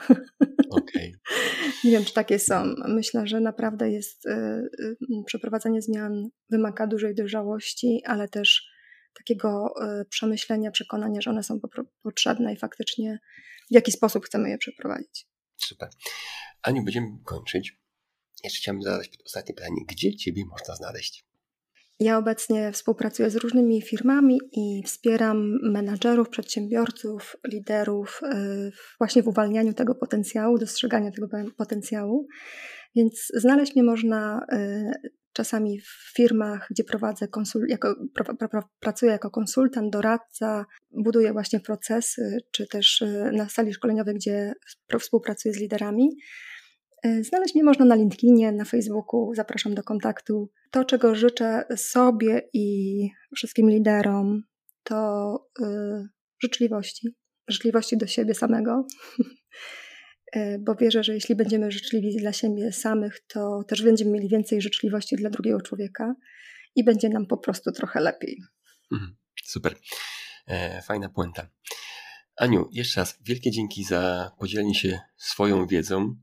Okay. 0.73 1.13
Nie 1.85 1.91
wiem, 1.91 2.05
czy 2.05 2.15
takie 2.15 2.39
są. 2.39 2.75
Myślę, 2.89 3.27
że 3.27 3.41
naprawdę 3.41 3.91
jest 3.91 4.27
y, 4.27 4.69
przeprowadzenie 5.27 5.83
zmian 5.83 6.29
wymaga 6.51 6.87
dużej 6.87 7.15
dojrzałości, 7.15 8.03
ale 8.07 8.29
też 8.29 8.71
takiego 9.19 9.75
przemyślenia, 10.09 10.71
przekonania, 10.71 11.21
że 11.21 11.31
one 11.31 11.43
są 11.43 11.61
potrzebne 12.03 12.53
i 12.53 12.57
faktycznie 12.57 13.19
w 13.71 13.75
jaki 13.75 13.93
sposób 13.93 14.25
chcemy 14.25 14.51
je 14.51 14.59
przeprowadzić. 14.59 15.27
Super. 15.57 15.89
Aniu, 16.63 16.85
będziemy 16.85 17.09
kończyć. 17.25 17.82
Jeszcze 18.45 18.59
chciałbym 18.59 18.83
zadać 18.83 19.11
ostatnie 19.27 19.55
pytanie. 19.55 19.77
Gdzie 19.89 20.17
Ciebie 20.17 20.45
można 20.51 20.75
znaleźć? 20.75 21.25
Ja 22.01 22.19
obecnie 22.19 22.73
współpracuję 22.73 23.31
z 23.31 23.37
różnymi 23.37 23.83
firmami 23.83 24.41
i 24.53 24.83
wspieram 24.87 25.59
menadżerów, 25.63 26.29
przedsiębiorców, 26.29 27.37
liderów 27.49 28.21
y, 28.23 28.73
właśnie 28.99 29.23
w 29.23 29.29
uwalnianiu 29.29 29.73
tego 29.73 29.95
potencjału, 29.95 30.59
dostrzeganiu 30.59 31.13
tego 31.13 31.29
potencjału. 31.57 32.27
Więc 32.97 33.33
znaleźć 33.35 33.75
mnie 33.75 33.83
można 33.83 34.47
y, 34.53 35.13
czasami 35.33 35.81
w 35.81 36.13
firmach, 36.17 36.67
gdzie 36.71 36.85
prowadzę 36.85 37.29
konsul, 37.29 37.67
jako, 37.69 37.95
pra, 38.15 38.49
pra, 38.49 38.63
pracuję 38.81 39.13
jako 39.13 39.31
konsultant, 39.31 39.93
doradca, 39.93 40.67
buduję 40.91 41.33
właśnie 41.33 41.61
procesy, 41.61 42.39
czy 42.51 42.67
też 42.67 43.03
y, 43.03 43.31
na 43.33 43.49
sali 43.49 43.75
szkoleniowej, 43.75 44.15
gdzie 44.15 44.53
współpracuję 45.01 45.55
z 45.55 45.59
liderami. 45.59 46.09
E, 47.03 47.25
znaleźć 47.25 47.55
mnie 47.55 47.65
można 47.65 47.85
na 47.85 47.95
LinkedInie, 47.95 48.53
na 48.53 48.65
Facebooku, 48.65 49.35
zapraszam 49.35 49.75
do 49.75 49.83
kontaktu. 49.83 50.51
To, 50.71 50.85
czego 50.85 51.15
życzę 51.15 51.65
sobie 51.77 52.49
i 52.53 53.09
wszystkim 53.37 53.71
liderom, 53.71 54.43
to 54.83 55.35
y, 55.61 55.65
życzliwości. 56.43 57.09
Życzliwości 57.49 57.97
do 57.97 58.07
siebie 58.07 58.35
samego, 58.35 58.87
e, 60.33 60.59
bo 60.59 60.75
wierzę, 60.75 61.05
że 61.05 61.15
jeśli 61.15 61.35
będziemy 61.35 61.71
życzliwi 61.73 62.17
dla 62.17 62.33
siebie 62.33 62.73
samych, 62.73 63.21
to 63.29 63.65
też 63.69 63.83
będziemy 63.83 64.11
mieli 64.11 64.29
więcej 64.29 64.63
życzliwości 64.63 65.17
dla 65.17 65.31
drugiego 65.31 65.61
człowieka 65.61 66.15
i 66.77 66.85
będzie 66.85 67.09
nam 67.09 67.27
po 67.27 67.37
prostu 67.37 67.73
trochę 67.73 68.01
lepiej. 68.01 68.43
Mhm, 68.93 69.17
super. 69.45 69.75
E, 70.47 70.83
fajna 70.83 71.09
puenta. 71.09 71.49
Aniu, 72.37 72.69
jeszcze 72.73 73.01
raz 73.01 73.19
wielkie 73.21 73.51
dzięki 73.51 73.85
za 73.85 74.31
podzielenie 74.39 74.75
się 74.75 75.01
swoją 75.17 75.67
wiedzą. 75.67 76.17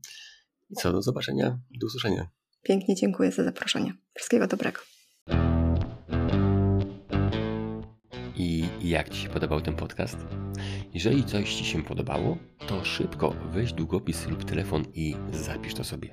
I 0.70 0.74
co, 0.74 0.92
do 0.92 1.02
zobaczenia, 1.02 1.58
do 1.80 1.86
usłyszenia. 1.86 2.28
Pięknie 2.62 2.94
dziękuję 2.94 3.32
za 3.32 3.44
zaproszenie. 3.44 3.94
Wszystkiego 4.14 4.46
dobrego. 4.46 4.80
I 8.36 8.68
jak 8.82 9.08
Ci 9.08 9.20
się 9.20 9.28
podobał 9.28 9.60
ten 9.60 9.76
podcast? 9.76 10.16
Jeżeli 10.94 11.24
coś 11.24 11.54
Ci 11.54 11.64
się 11.64 11.82
podobało, 11.82 12.38
to 12.66 12.84
szybko 12.84 13.34
weź 13.52 13.72
długopis 13.72 14.28
lub 14.28 14.44
telefon 14.44 14.84
i 14.94 15.16
zapisz 15.32 15.74
to 15.74 15.84
sobie. 15.84 16.10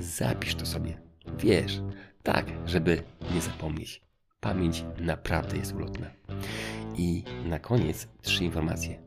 Zapisz 0.00 0.54
to 0.54 0.66
sobie. 0.66 1.00
Wiesz, 1.38 1.80
tak, 2.22 2.46
żeby 2.66 3.02
nie 3.34 3.40
zapomnieć. 3.40 4.02
Pamięć 4.40 4.84
naprawdę 5.00 5.56
jest 5.56 5.74
ulotna. 5.74 6.10
I 6.96 7.24
na 7.44 7.58
koniec 7.58 8.08
trzy 8.22 8.44
informacje. 8.44 9.02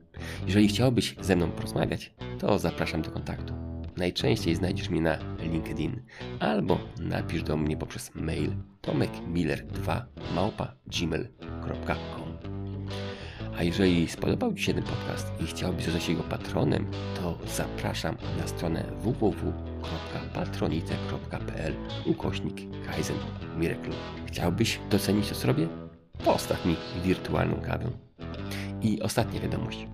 Jeżeli 0.47 0.67
chciałbyś 0.67 1.15
ze 1.21 1.35
mną 1.35 1.51
porozmawiać, 1.51 2.13
to 2.39 2.59
zapraszam 2.59 3.01
do 3.01 3.11
kontaktu. 3.11 3.66
Najczęściej 3.97 4.55
znajdziesz 4.55 4.89
mnie 4.89 5.01
na 5.01 5.17
LinkedIn 5.39 6.01
albo 6.39 6.79
napisz 6.99 7.43
do 7.43 7.57
mnie 7.57 7.77
poprzez 7.77 8.15
mail 8.15 8.51
tomekmiller2 8.81 10.01
gmail.com 10.87 12.37
A 13.57 13.63
jeżeli 13.63 14.07
spodobał 14.07 14.53
Ci 14.53 14.63
się 14.63 14.73
ten 14.73 14.83
podcast 14.83 15.31
i 15.43 15.45
chciałbyś 15.45 15.85
zostać 15.85 16.09
jego 16.09 16.23
patronem, 16.23 16.91
to 17.15 17.37
zapraszam 17.55 18.17
na 18.37 18.47
stronę 18.47 18.83
www.patronite.pl 18.97 21.73
ukośnik 22.05 22.55
Kaizen 22.85 23.17
Miracle. 23.57 23.93
Chciałbyś 24.25 24.79
docenić 24.89 25.29
to, 25.29 25.35
co 25.35 25.47
robię? 25.47 25.67
Postaw 26.25 26.65
mi 26.65 26.75
wirtualną 27.03 27.61
kawę. 27.61 27.91
I 28.81 29.01
ostatnia 29.01 29.39
wiadomość. 29.39 29.87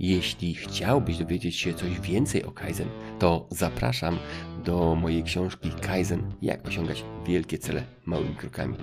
Jeśli 0.00 0.54
chciałbyś 0.54 1.18
dowiedzieć 1.18 1.56
się 1.56 1.74
coś 1.74 2.00
więcej 2.00 2.44
o 2.44 2.52
Kaizen, 2.52 2.88
to 3.18 3.46
zapraszam 3.50 4.18
do 4.64 4.94
mojej 4.94 5.22
książki 5.22 5.70
Kaizen 5.70 6.32
Jak 6.42 6.68
osiągać 6.68 7.04
wielkie 7.26 7.58
cele 7.58 7.82
małymi 8.06 8.34
krokami. 8.34 8.76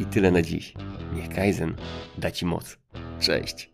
I 0.00 0.04
tyle 0.04 0.30
na 0.30 0.42
dziś. 0.42 0.74
Niech 1.14 1.28
Kaizen 1.28 1.74
da 2.18 2.30
Ci 2.30 2.46
moc. 2.46 2.78
Cześć! 3.20 3.70